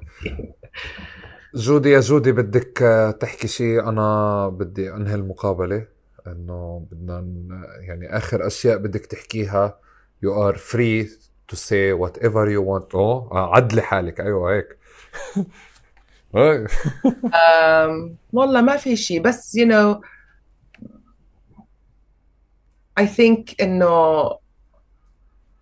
جودي 1.54 1.90
يا 1.90 2.00
جودي 2.00 2.32
بدك 2.32 2.78
تحكي 3.20 3.48
شيء. 3.48 3.88
أنا 3.88 4.48
بدي 4.48 4.94
أنهي 4.94 5.14
المقابلة. 5.14 5.86
إنه 6.26 6.86
بدنا 6.90 7.24
يعني 7.80 8.16
آخر 8.16 8.46
أشياء 8.46 8.78
بدك 8.78 9.06
تحكيها. 9.06 9.78
You 10.24 10.28
are 10.30 10.56
free 10.56 11.08
to 11.48 11.56
say 11.56 11.92
whatever 11.92 12.48
you 12.48 12.62
want. 12.62 12.94
oh 12.94 13.28
عدلي 13.32 13.82
حالك. 13.82 14.20
أيوه 14.20 14.52
هيك. 14.56 14.78
والله 18.32 18.60
ما 18.60 18.76
في 18.76 18.96
شيء. 18.96 19.22
بس 19.22 19.56
you 19.56 19.64
know 19.64 20.00
I 23.00 23.04
think 23.04 23.54
إنه 23.60 24.30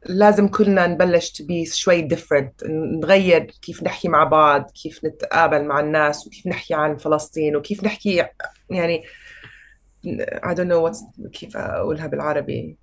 لازم 0.06 0.48
كلنا 0.48 0.86
نبلش 0.86 1.30
تبي 1.30 1.66
شوي 1.66 2.08
different 2.08 2.70
نغير 3.02 3.40
كيف 3.62 3.82
نحكي 3.82 4.08
مع 4.08 4.24
بعض 4.24 4.70
كيف 4.70 5.04
نتقابل 5.04 5.64
مع 5.64 5.80
الناس 5.80 6.26
وكيف 6.26 6.46
نحكي 6.46 6.74
عن 6.74 6.96
فلسطين 6.96 7.56
وكيف 7.56 7.84
نحكي 7.84 8.26
يعني 8.70 9.02
I 10.44 10.54
don't 10.54 10.68
know 10.68 10.88
what's 10.88 11.28
كيف 11.32 11.56
أقولها 11.56 12.06
بالعربي. 12.06 12.76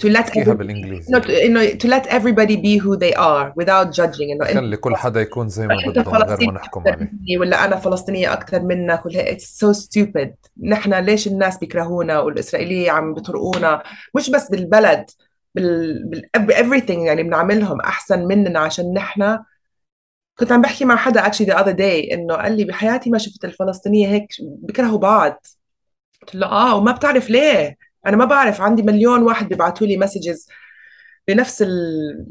To 0.00 0.08
let 0.08 0.48
بالانجليزي 0.48 1.16
انه 1.46 1.70
to 1.70 2.00
let 2.00 2.06
everybody 2.06 2.56
be 2.56 2.82
who 2.84 2.96
they 2.96 3.14
are 3.16 3.52
without 3.60 3.96
judging. 3.96 4.30
إنه 4.32 4.44
خلي 4.44 4.76
كل 4.76 4.96
حدا 4.96 5.20
يكون 5.20 5.48
زي 5.48 5.66
ما 5.66 5.76
بده 5.86 6.10
من 6.10 6.22
غير 6.22 6.46
ما 6.46 6.52
نحكم 6.52 6.82
عليه 6.86 7.38
ولا 7.38 7.64
أنا 7.64 7.76
فلسطينية 7.76 8.32
أكثر 8.32 8.62
منك 8.62 9.06
ولا 9.06 9.36
it's 9.36 9.42
so 9.42 9.78
stupid. 9.84 10.28
نحن 10.62 10.94
ليش 10.94 11.26
الناس 11.26 11.58
بيكرهونا 11.58 12.20
والإسرائيلية 12.20 12.90
عم 12.90 13.14
بيطرقونا 13.14 13.82
مش 14.14 14.30
بس 14.30 14.50
بالبلد 14.50 15.10
بال 15.54 16.22
everything 16.36 16.90
يعني 16.90 17.22
بنعملهم 17.22 17.80
أحسن 17.80 18.26
مننا 18.26 18.60
عشان 18.60 18.94
نحن 18.94 19.38
كنت 20.38 20.52
عم 20.52 20.62
بحكي 20.62 20.84
مع 20.84 20.96
حدا 20.96 21.22
actually 21.22 21.46
the 21.46 21.56
other 21.56 21.76
day 21.76 22.12
إنه 22.12 22.34
قال 22.34 22.56
لي 22.56 22.64
بحياتي 22.64 23.10
ما 23.10 23.18
شفت 23.18 23.44
الفلسطينية 23.44 24.08
هيك 24.08 24.28
بيكرهوا 24.40 24.98
بعض. 24.98 25.46
قلت 26.22 26.34
له 26.34 26.46
آه 26.46 26.76
وما 26.76 26.92
بتعرف 26.92 27.30
ليه؟ 27.30 27.85
أنا 28.06 28.16
ما 28.16 28.24
بعرف 28.24 28.60
عندي 28.60 28.82
مليون 28.82 29.22
واحد 29.22 29.48
بيبعثوا 29.48 29.86
لي 29.86 29.96
messages 29.96 30.48
بنفس 31.28 31.62
ال... 31.62 32.26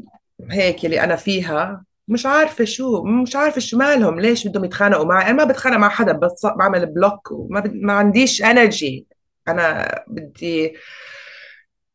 هيك 0.50 0.84
اللي 0.84 1.00
أنا 1.04 1.16
فيها. 1.16 1.84
مش 2.08 2.26
عارفة 2.26 2.64
شو 2.64 3.02
مش 3.04 3.36
عارفة 3.36 3.60
شو 3.60 3.78
مالهم 3.78 4.20
ليش 4.20 4.46
بدهم 4.48 4.64
يتخانقوا 4.64 5.04
معي؟ 5.04 5.24
أنا 5.30 5.32
ما 5.32 5.44
بتخانق 5.44 5.76
مع 5.76 5.88
حدا 5.88 6.12
بس 6.12 6.46
بعمل 6.58 6.86
block 6.86 7.30
وما 7.32 7.60
ب... 7.60 7.74
ما 7.74 7.92
عنديش 7.92 8.42
energy 8.42 9.06
أنا 9.48 9.88
بدي 10.08 10.74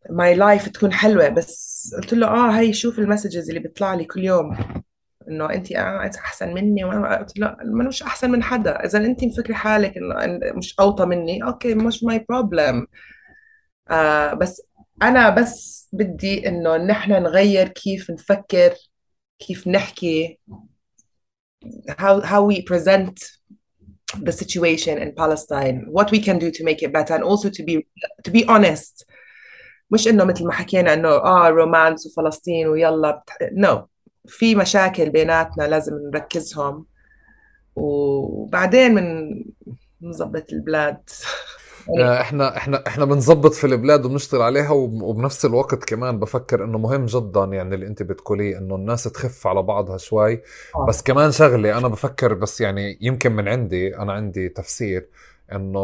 my 0.10 0.36
life 0.36 0.70
تكون 0.70 0.94
حلوة. 0.94 1.30
بس 1.30 1.94
قلت 1.98 2.14
له 2.14 2.28
آه 2.28 2.52
هي 2.52 2.74
شوف 2.74 3.00
ال 3.00 3.05
messages 3.05 3.50
اللي 3.50 3.60
بيطلع 3.60 3.94
لي 3.94 4.06
كل 4.06 4.24
يوم. 4.24 4.58
إنه 5.30 5.54
انت 5.54 5.72
أحسن 5.72 6.54
مني. 6.54 6.84
وأنا 6.84 7.18
قلت 7.20 7.40
له 7.40 7.58
ما 7.66 7.84
مش 7.88 8.04
أحسن 8.04 8.32
من 8.32 8.44
حدا. 8.44 8.86
إذا 8.86 9.00
انت 9.00 9.24
مفكري 9.24 9.56
حالك 9.56 9.98
إنه 9.98 10.40
مش 10.58 10.76
أوطى 10.80 11.06
مني 11.06 11.44
okay 11.44 11.76
مش 11.76 12.04
my 12.04 12.26
problem 12.30 12.88
آه 13.90 14.34
بس 14.34 14.62
أنا 15.02 15.30
بس 15.30 15.90
بدي 15.94 16.48
إنه 16.48 16.78
نحن 16.78 17.12
نغير 17.12 17.68
كيف 17.68 18.12
نفكر 18.12 18.74
كيف 19.40 19.68
نحكي 19.68 20.40
how 21.90 22.22
how 22.22 22.42
we 22.44 22.62
present 22.62 23.16
the 24.28 24.32
situation 24.32 24.98
in 24.98 25.14
Palestine 25.14 25.86
what 25.88 26.12
we 26.12 26.20
can 26.20 26.38
do 26.40 26.52
to 26.52 26.64
make 26.64 26.82
it 26.84 26.92
better 26.92 27.14
and 27.16 27.24
also 27.24 27.50
to 27.50 27.64
be 27.64 27.88
to 28.24 28.32
be 28.32 28.46
honest. 28.48 29.06
مش 29.92 30.08
إنه 30.08 30.24
مثل 30.24 30.46
ما 30.46 30.52
حكينا 30.54 30.94
إنه 30.94 31.10
آه 31.10 31.50
رومانس 31.50 32.08
وفلسطين 32.08 32.68
ويلا 32.68 33.24
نو 33.52 33.78
no. 33.78 33.82
في 34.28 34.56
مشاكل 34.56 35.10
بيناتنا 35.10 35.64
لازم 35.64 35.94
نركزهم. 36.14 36.86
وبعدين 37.76 38.94
من 38.94 39.36
نظبط 40.02 40.54
البلاد. 40.54 41.10
إحنا 42.22 42.58
إحنا 42.58 42.84
إحنا 42.88 43.06
بنظبط 43.06 43.54
في 43.54 43.68
البلاد 43.68 44.06
وبنشتغل 44.06 44.42
عليها 44.42 44.72
وبنفس 44.72 45.46
الوقت 45.46 45.84
كمان 45.84 46.20
بفكر 46.20 46.64
إنه 46.64 46.78
مهم 46.78 47.06
جدا 47.06 47.44
يعني 47.44 47.76
اللي 47.76 47.88
أنت 47.88 48.04
بتقوليه 48.04 48.58
إنه 48.58 48.76
الناس 48.76 49.04
تخف 49.04 49.48
على 49.48 49.62
بعضها 49.62 49.98
شوي. 49.98 50.42
آه. 50.76 50.86
بس 50.86 51.02
كمان 51.02 51.32
شغلة 51.32 51.78
أنا 51.78 51.88
بفكر 51.88 52.34
بس 52.34 52.62
يعني 52.62 52.98
يمكن 53.02 53.32
من 53.32 53.48
عندي 53.48 53.98
أنا 53.98 54.14
عندي 54.14 54.50
تفسير 54.50 55.08
إنه 55.52 55.80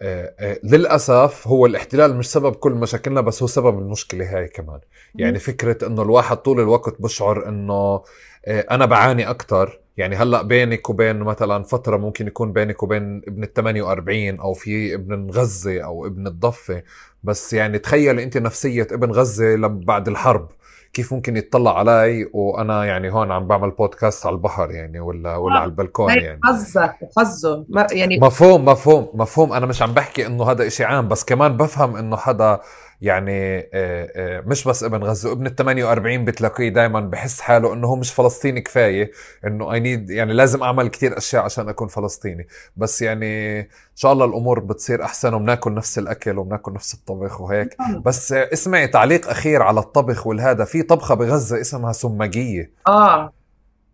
آه، 0.00 0.34
آه، 0.40 0.58
للأسف 0.64 1.48
هو 1.48 1.66
الاحتلال 1.66 2.16
مش 2.16 2.30
سبب 2.30 2.54
كل 2.54 2.72
مشاكلنا 2.72 3.20
بس 3.20 3.42
هو 3.42 3.46
سبب 3.46 3.78
المشكلة 3.78 4.38
هاي 4.38 4.48
كمان. 4.48 4.80
يعني 5.14 5.38
فكرة 5.38 5.86
إنه 5.86 6.02
الواحد 6.02 6.36
طول 6.36 6.60
الوقت 6.60 7.02
بشعر 7.02 7.48
إنه 7.48 8.02
آه، 8.46 8.66
أنا 8.70 8.86
بعاني 8.86 9.30
أكثر 9.30 9.80
يعني 9.96 10.16
هلأ 10.16 10.42
بينك 10.42 10.90
وبين 10.90 11.16
مثلا 11.16 11.62
فترة 11.64 11.96
ممكن 11.96 12.26
يكون 12.26 12.52
بينك 12.52 12.82
وبين 12.82 13.22
ابن 13.28 13.42
ال 13.44 13.52
48 13.52 14.40
أو 14.40 14.54
في 14.54 14.94
ابن 14.94 15.30
غزة 15.30 15.80
أو 15.84 16.06
ابن 16.06 16.26
الضفة 16.26 16.82
بس 17.22 17.52
يعني 17.52 17.78
تخيل 17.78 18.20
أنت 18.20 18.38
نفسية 18.38 18.86
ابن 18.90 19.10
غزة 19.10 19.56
بعد 19.66 20.08
الحرب 20.08 20.48
كيف 20.92 21.12
ممكن 21.12 21.36
يتطلع 21.36 21.78
علي 21.78 22.30
وأنا 22.32 22.84
يعني 22.84 23.12
هون 23.12 23.32
عم 23.32 23.46
بعمل 23.46 23.70
بودكاست 23.70 24.26
على 24.26 24.34
البحر 24.34 24.70
يعني 24.70 25.00
ولا 25.00 25.36
ولا 25.36 25.54
على 25.54 25.64
البلكون 25.64 26.12
يعني. 26.12 26.40
حظك 26.44 26.94
وحظه 27.02 27.64
يعني 27.92 28.18
مفهوم 28.18 28.64
مفهوم 28.64 29.08
مفهوم. 29.14 29.52
أنا 29.52 29.66
مش 29.66 29.82
عم 29.82 29.92
بحكي 29.92 30.26
إنه 30.26 30.50
هذا 30.50 30.66
إشي 30.66 30.84
عام 30.84 31.08
بس 31.08 31.24
كمان 31.24 31.56
بفهم 31.56 31.96
إنه 31.96 32.16
حدا 32.16 32.60
يعني 33.02 33.58
آه، 33.58 33.68
آه، 33.74 34.40
مش 34.46 34.64
بس 34.68 34.84
ابن 34.84 35.04
غزة 35.04 35.32
ابن 35.32 35.46
ال 35.46 35.56
48 35.56 36.24
بتلاقيه 36.24 36.68
دائما 36.68 37.00
بحس 37.00 37.40
حاله 37.40 37.72
إنه 37.72 37.86
هو 37.88 37.96
مش 37.96 38.12
فلسطيني 38.12 38.60
كفاية 38.60 39.10
إنه 39.46 39.72
اي 39.72 39.80
نيد 39.80 40.10
يعني 40.10 40.32
لازم 40.32 40.62
أعمل 40.62 40.88
كتير 40.88 41.18
أشياء 41.18 41.44
عشان 41.44 41.68
أكون 41.68 41.88
فلسطيني. 41.88 42.46
بس 42.76 43.02
يعني 43.02 43.60
إن 43.60 43.96
شاء 43.96 44.12
الله 44.12 44.24
الأمور 44.24 44.60
بتصير 44.60 45.04
أحسن 45.04 45.34
وبناكل 45.34 45.74
نفس 45.74 45.98
الأكل 45.98 46.38
وبناكل 46.38 46.72
نفس 46.72 46.94
الطبخ 46.94 47.40
وهيك. 47.40 47.76
بس 48.04 48.32
اسمعي 48.32 48.88
تعليق 48.88 49.28
أخير 49.28 49.62
على 49.62 49.80
الطبخ 49.80 50.26
والهذا 50.26 50.64
في 50.64 50.82
طبخة 50.82 51.14
بغزة 51.14 51.60
اسمها 51.60 51.92
سماجية. 51.92 52.70
آه. 52.86 53.32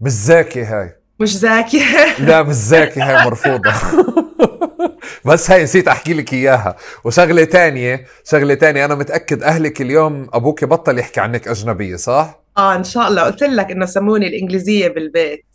مش 0.01 0.13
زاكي 0.13 0.65
هاي. 0.65 0.97
مش 1.21 1.39
زاكي. 1.39 1.81
لا 2.19 2.43
مش 2.43 2.55
زاكي 2.55 3.01
هاي 3.01 3.25
مرفوضة. 3.25 3.73
بس 5.27 5.51
هاي 5.51 5.63
نسيت 5.63 5.89
أحكي 5.89 6.15
لك 6.15 6.33
إياها. 6.33 6.77
وشغلة 7.05 7.45
تانية 7.45 8.05
شغلة 8.25 8.55
تانية 8.55 8.85
أنا 8.85 8.95
متأكد 8.95 9.43
أهلك 9.43 9.81
اليوم 9.81 10.27
أبوك 10.33 10.65
بطل 10.65 10.99
يحكي 10.99 11.21
عنك 11.21 11.49
أجنبية 11.49 11.97
صح؟ 11.97 12.41
آه 12.59 12.75
إن 12.75 12.85
شاء 12.85 13.09
الله. 13.09 13.23
قلت 13.23 13.43
لك 13.43 13.71
إنه 13.71 13.87
سموني 13.87 14.27
الإنجليزية 14.27 14.89
بالبيت. 14.89 15.47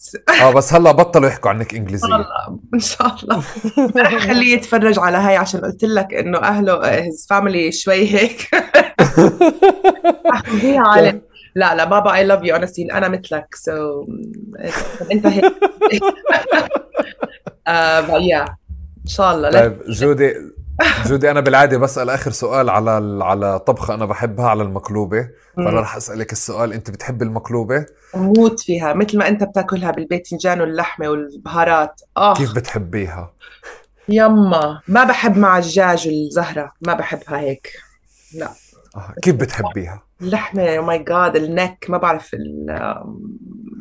آه 0.41 0.52
بس 0.52 0.74
هلا 0.74 0.91
بطلوا 1.02 1.30
يحكوا 1.30 1.50
عنك 1.50 1.74
إنجليزية. 1.76 2.08
الله 2.08 2.26
إن 2.74 2.80
شاء 2.80 3.16
الله. 3.24 3.41
خليه 4.20 4.54
يتفرج 4.54 5.00
على 5.00 5.18
هاي 5.18 5.38
عشان 5.38 5.62
قلت 5.62 5.84
لك 5.84 6.14
إنه 6.14 6.38
أهله 6.38 6.90
his 6.91 7.28
family 7.30 7.72
شوي 7.72 8.08
هيك. 8.16 8.50
على 10.88 11.22
لا 11.56 11.76
لا 11.76 11.84
بابا 11.86 12.14
I 12.15 12.24
love 12.24 12.44
you 12.44 12.56
honestly 12.56 12.94
أنا 12.94 13.08
مثلك 13.08 13.56
so 13.56 14.03
so, 14.04 14.08
أنت 15.12 15.26
هيك. 15.28 15.44
uh, 17.70 18.20
yeah. 18.20 18.62
إن 19.04 19.10
شاء 19.10 19.36
الله. 19.36 19.52
طيب 19.52 19.80
جودي 19.88 20.34
جودي 21.06 21.32
أنا 21.32 21.40
بالعادة 21.40 21.78
بسأل 21.78 22.10
آخر 22.10 22.32
سؤال 22.32 22.70
على 22.70 23.24
على 23.24 23.60
طبخة 23.60 23.94
أنا 23.94 24.06
بحبها 24.06 24.46
على 24.48 24.64
المقلوبة. 24.64 25.30
فأنا 25.58 25.82
رح 25.82 25.96
أسألك 25.96 26.32
السؤال 26.32 26.74
أنت 26.74 26.92
بتحب 26.92 27.22
المقلوبة؟ 27.22 27.86
موت 28.16 28.60
فيها 28.60 28.94
مثل 28.94 29.18
ما 29.18 29.28
أنت 29.28 29.44
بتاكلها 29.44 29.92
بالباذنجان 29.92 30.62
واللحمة 30.62 31.10
والبهارات. 31.10 32.02
آه. 32.18 32.34
كيف 32.34 32.56
بتحبيها؟ 32.56 33.34
يما. 34.10 34.82
ما 34.88 35.04
بحب 35.04 35.38
مع 35.38 35.58
الدجاج 35.58 36.08
والزهرة 36.08 36.72
ما 36.82 36.94
بحبها 36.94 37.40
هيك. 37.40 37.72
لا. 38.36 38.50
آه. 38.96 39.14
كيف 39.22 39.36
بتحبيها؟ 39.36 40.04
اللحمة 40.22 40.78
أو 40.78 40.84
my 40.84 41.03
God 41.03 41.36
ال 41.36 41.45
neck 41.45 41.86
ما 41.90 41.98
بعرف 41.98 42.34
ال 42.34 42.70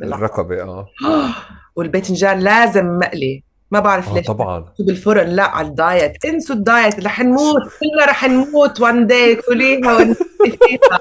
الرقبة 0.03 0.63
آه. 0.63 0.87
والباذنجان 1.77 2.39
لازم 2.39 2.99
مقلي. 2.99 3.45
ما 3.73 3.81
بعرف 3.81 4.09
آه 4.09 4.15
ليش 4.15 4.27
طبعا. 4.27 4.65
بالفرن. 4.79 5.29
لا 5.29 5.43
على 5.43 5.69
ال 5.69 5.78
diet. 5.78 6.25
انسوا 6.25 6.57
ال 6.57 6.64
diet. 6.64 7.01
رح 7.05 7.21
نموت. 7.21 7.63
كلنا 7.81 8.05
رح 8.07 8.25
نموت 8.25 8.81
one 8.81 9.07
day 9.07 9.35
كليها 9.35 10.05
فيها. 10.05 11.01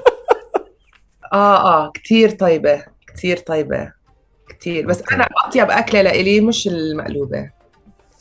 آه 1.32 1.84
آه. 1.84 1.92
كثير 1.94 2.30
طيبة. 2.30 2.84
كثير 3.14 3.36
طيبة. 3.36 3.92
كثير 4.48 4.86
بس. 4.86 5.02
أنا 5.12 5.28
أطيب 5.46 5.70
أكلة 5.70 6.02
لإلي 6.02 6.40
مش 6.40 6.66
المقلوبة. 6.68 7.50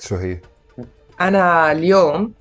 شو 0.01 0.15
هي؟ 0.15 0.37
أنا 1.21 1.71
اليوم 1.71 2.33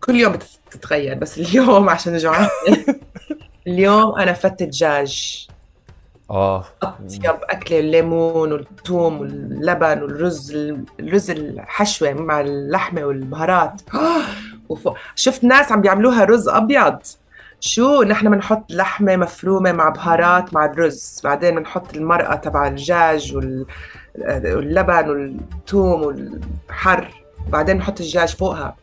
كل 0.00 0.16
يوم 0.16 0.32
بتتغير 0.70 1.14
بس 1.14 1.38
اليوم 1.38 1.88
عشان 1.94 2.16
جوعانة. 2.16 2.50
اليوم 3.66 4.18
أنا 4.18 4.32
فتة 4.32 4.64
دجاج 4.64 5.46
آه. 6.32 6.64
اطيب 6.82 7.36
اكله 7.50 7.78
الليمون 7.80 8.52
والثوم 8.52 9.20
واللبن 9.20 10.02
والرز 10.02 10.52
الرز 11.00 11.30
الحشوة 11.30 12.12
مع 12.12 12.40
اللحمة 12.40 13.04
والبهارات. 13.04 13.82
وفوق 14.68 14.96
شفت 15.14 15.44
ناس 15.44 15.72
عم 15.72 15.80
بيعملوها 15.80 16.24
رز 16.24 16.48
أبيض؟ 16.48 16.98
شو؟ 17.60 18.02
نحن 18.02 18.30
بنحط 18.30 18.72
لحمة 18.72 19.16
مفرومة 19.16 19.72
مع 19.72 19.88
بهارات 19.88 20.54
مع 20.54 20.64
الرز 20.64 21.20
بعدين 21.24 21.54
بنحط 21.54 21.94
المرقة 21.96 22.34
تبع 22.34 22.66
الدجاج 22.66 23.36
وال- 23.36 23.66
واللبن 24.44 25.08
والثوم 25.08 26.02
والحر 26.02 27.08
بعدين 27.48 27.76
بنحط 27.76 28.00
الدجاج 28.00 28.36
فوقها. 28.36 28.76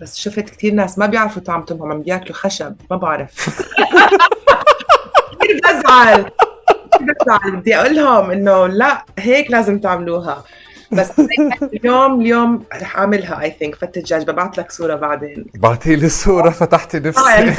بس 0.00 0.16
شفت 0.16 0.40
كثير 0.40 0.74
ناس 0.74 0.98
ما 0.98 1.06
بيعرفوا 1.06 1.42
طعم 1.42 1.62
تمهم 1.62 1.92
عم 1.92 2.02
بياكلوا 2.02 2.34
خشب 2.34 2.74
ما 2.90 2.96
بعرف. 2.96 3.48
كثير 5.40 5.60
بزعل. 5.64 6.30
بزعل 7.00 7.56
بدي 7.56 7.76
أقول 7.76 7.96
لهم 7.96 8.30
إنه 8.30 8.66
لا 8.66 9.04
هيك 9.18 9.50
لازم 9.50 9.78
تعملوها. 9.78 10.44
بس 10.92 11.10
اليوم 11.62 12.20
اليوم 12.20 12.64
رح 12.82 12.96
أعملها 12.96 13.40
اي 13.42 13.56
ثينك 13.58 13.74
فتة 13.74 14.00
دجاج 14.00 14.30
ببعث 14.30 14.58
لك 14.58 14.72
صورة 14.72 14.94
بعدين. 14.94 15.46
بعتي 15.54 15.96
لي 15.96 16.08
صورة 16.08 16.50
فتحتي 16.50 16.98
نفسي. 16.98 17.54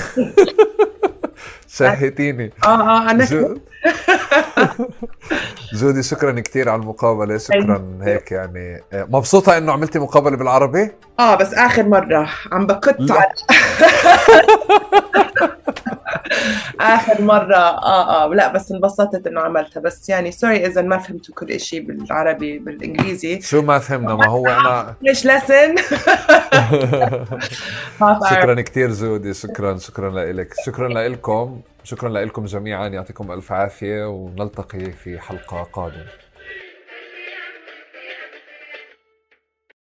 شهيتيني 1.78 2.52
آه 2.66 2.68
آه 2.68 3.12
أنا 3.12 3.26
جو... 3.26 3.58
جودي 5.80 6.04
شكرا 6.04 6.40
كثير 6.40 6.70
على 6.70 6.82
المقابلة 6.82 7.38
شكرا 7.38 8.00
هيك 8.02 8.32
يعني. 8.32 8.84
مبسوطة 8.94 9.58
إنه 9.58 9.72
عملتي 9.72 10.00
مقابلة 10.00 10.38
بالعربي؟ 10.38 10.92
آه 11.20 11.36
بس 11.36 11.54
آخر 11.54 11.84
مرة. 11.84 12.30
عم. 12.52 12.68
على 12.72 13.28
آخر 16.80 17.22
مرة 17.22 17.56
آه 17.56 18.24
آه 18.24 18.28
لا 18.28 18.54
بس 18.54 18.72
انبسطت 18.72 19.28
إنه 19.28 19.42
عملتها. 19.42 19.82
بس 19.82 20.10
يعني 20.10 20.32
سوري 20.32 20.66
إذا 20.66 20.82
ما 20.82 20.98
فهمتوا 20.98 21.36
كل 21.36 21.60
شيء 21.60 21.82
بالعربي 21.82 22.60
بالإنجليزي. 22.60 23.42
شو 23.42 23.62
ما 23.62 23.80
فهمنا؟ 23.80 24.16
ما 24.16 24.28
هو 24.28 24.48
أنا 24.48 24.94
ليش 25.02 25.26
لسن 25.28 25.76
شكرا 28.32 28.62
كثير 28.62 28.92
جودي 28.92 29.34
شكرا 29.34 29.78
شكرا 29.78 30.10
لك 30.34 30.54
شكرا 30.66 30.88
لكم 30.90 31.62
شكرا 31.84 32.10
لكم 32.10 32.46
جميعا. 32.46 32.88
يعطيكم 32.88 33.32
ألف 33.32 33.52
عافية 33.52 34.10
ونلتقي 34.10 34.92
في 34.92 35.20
حلقة 35.20 35.64
قادمة. 35.64 36.23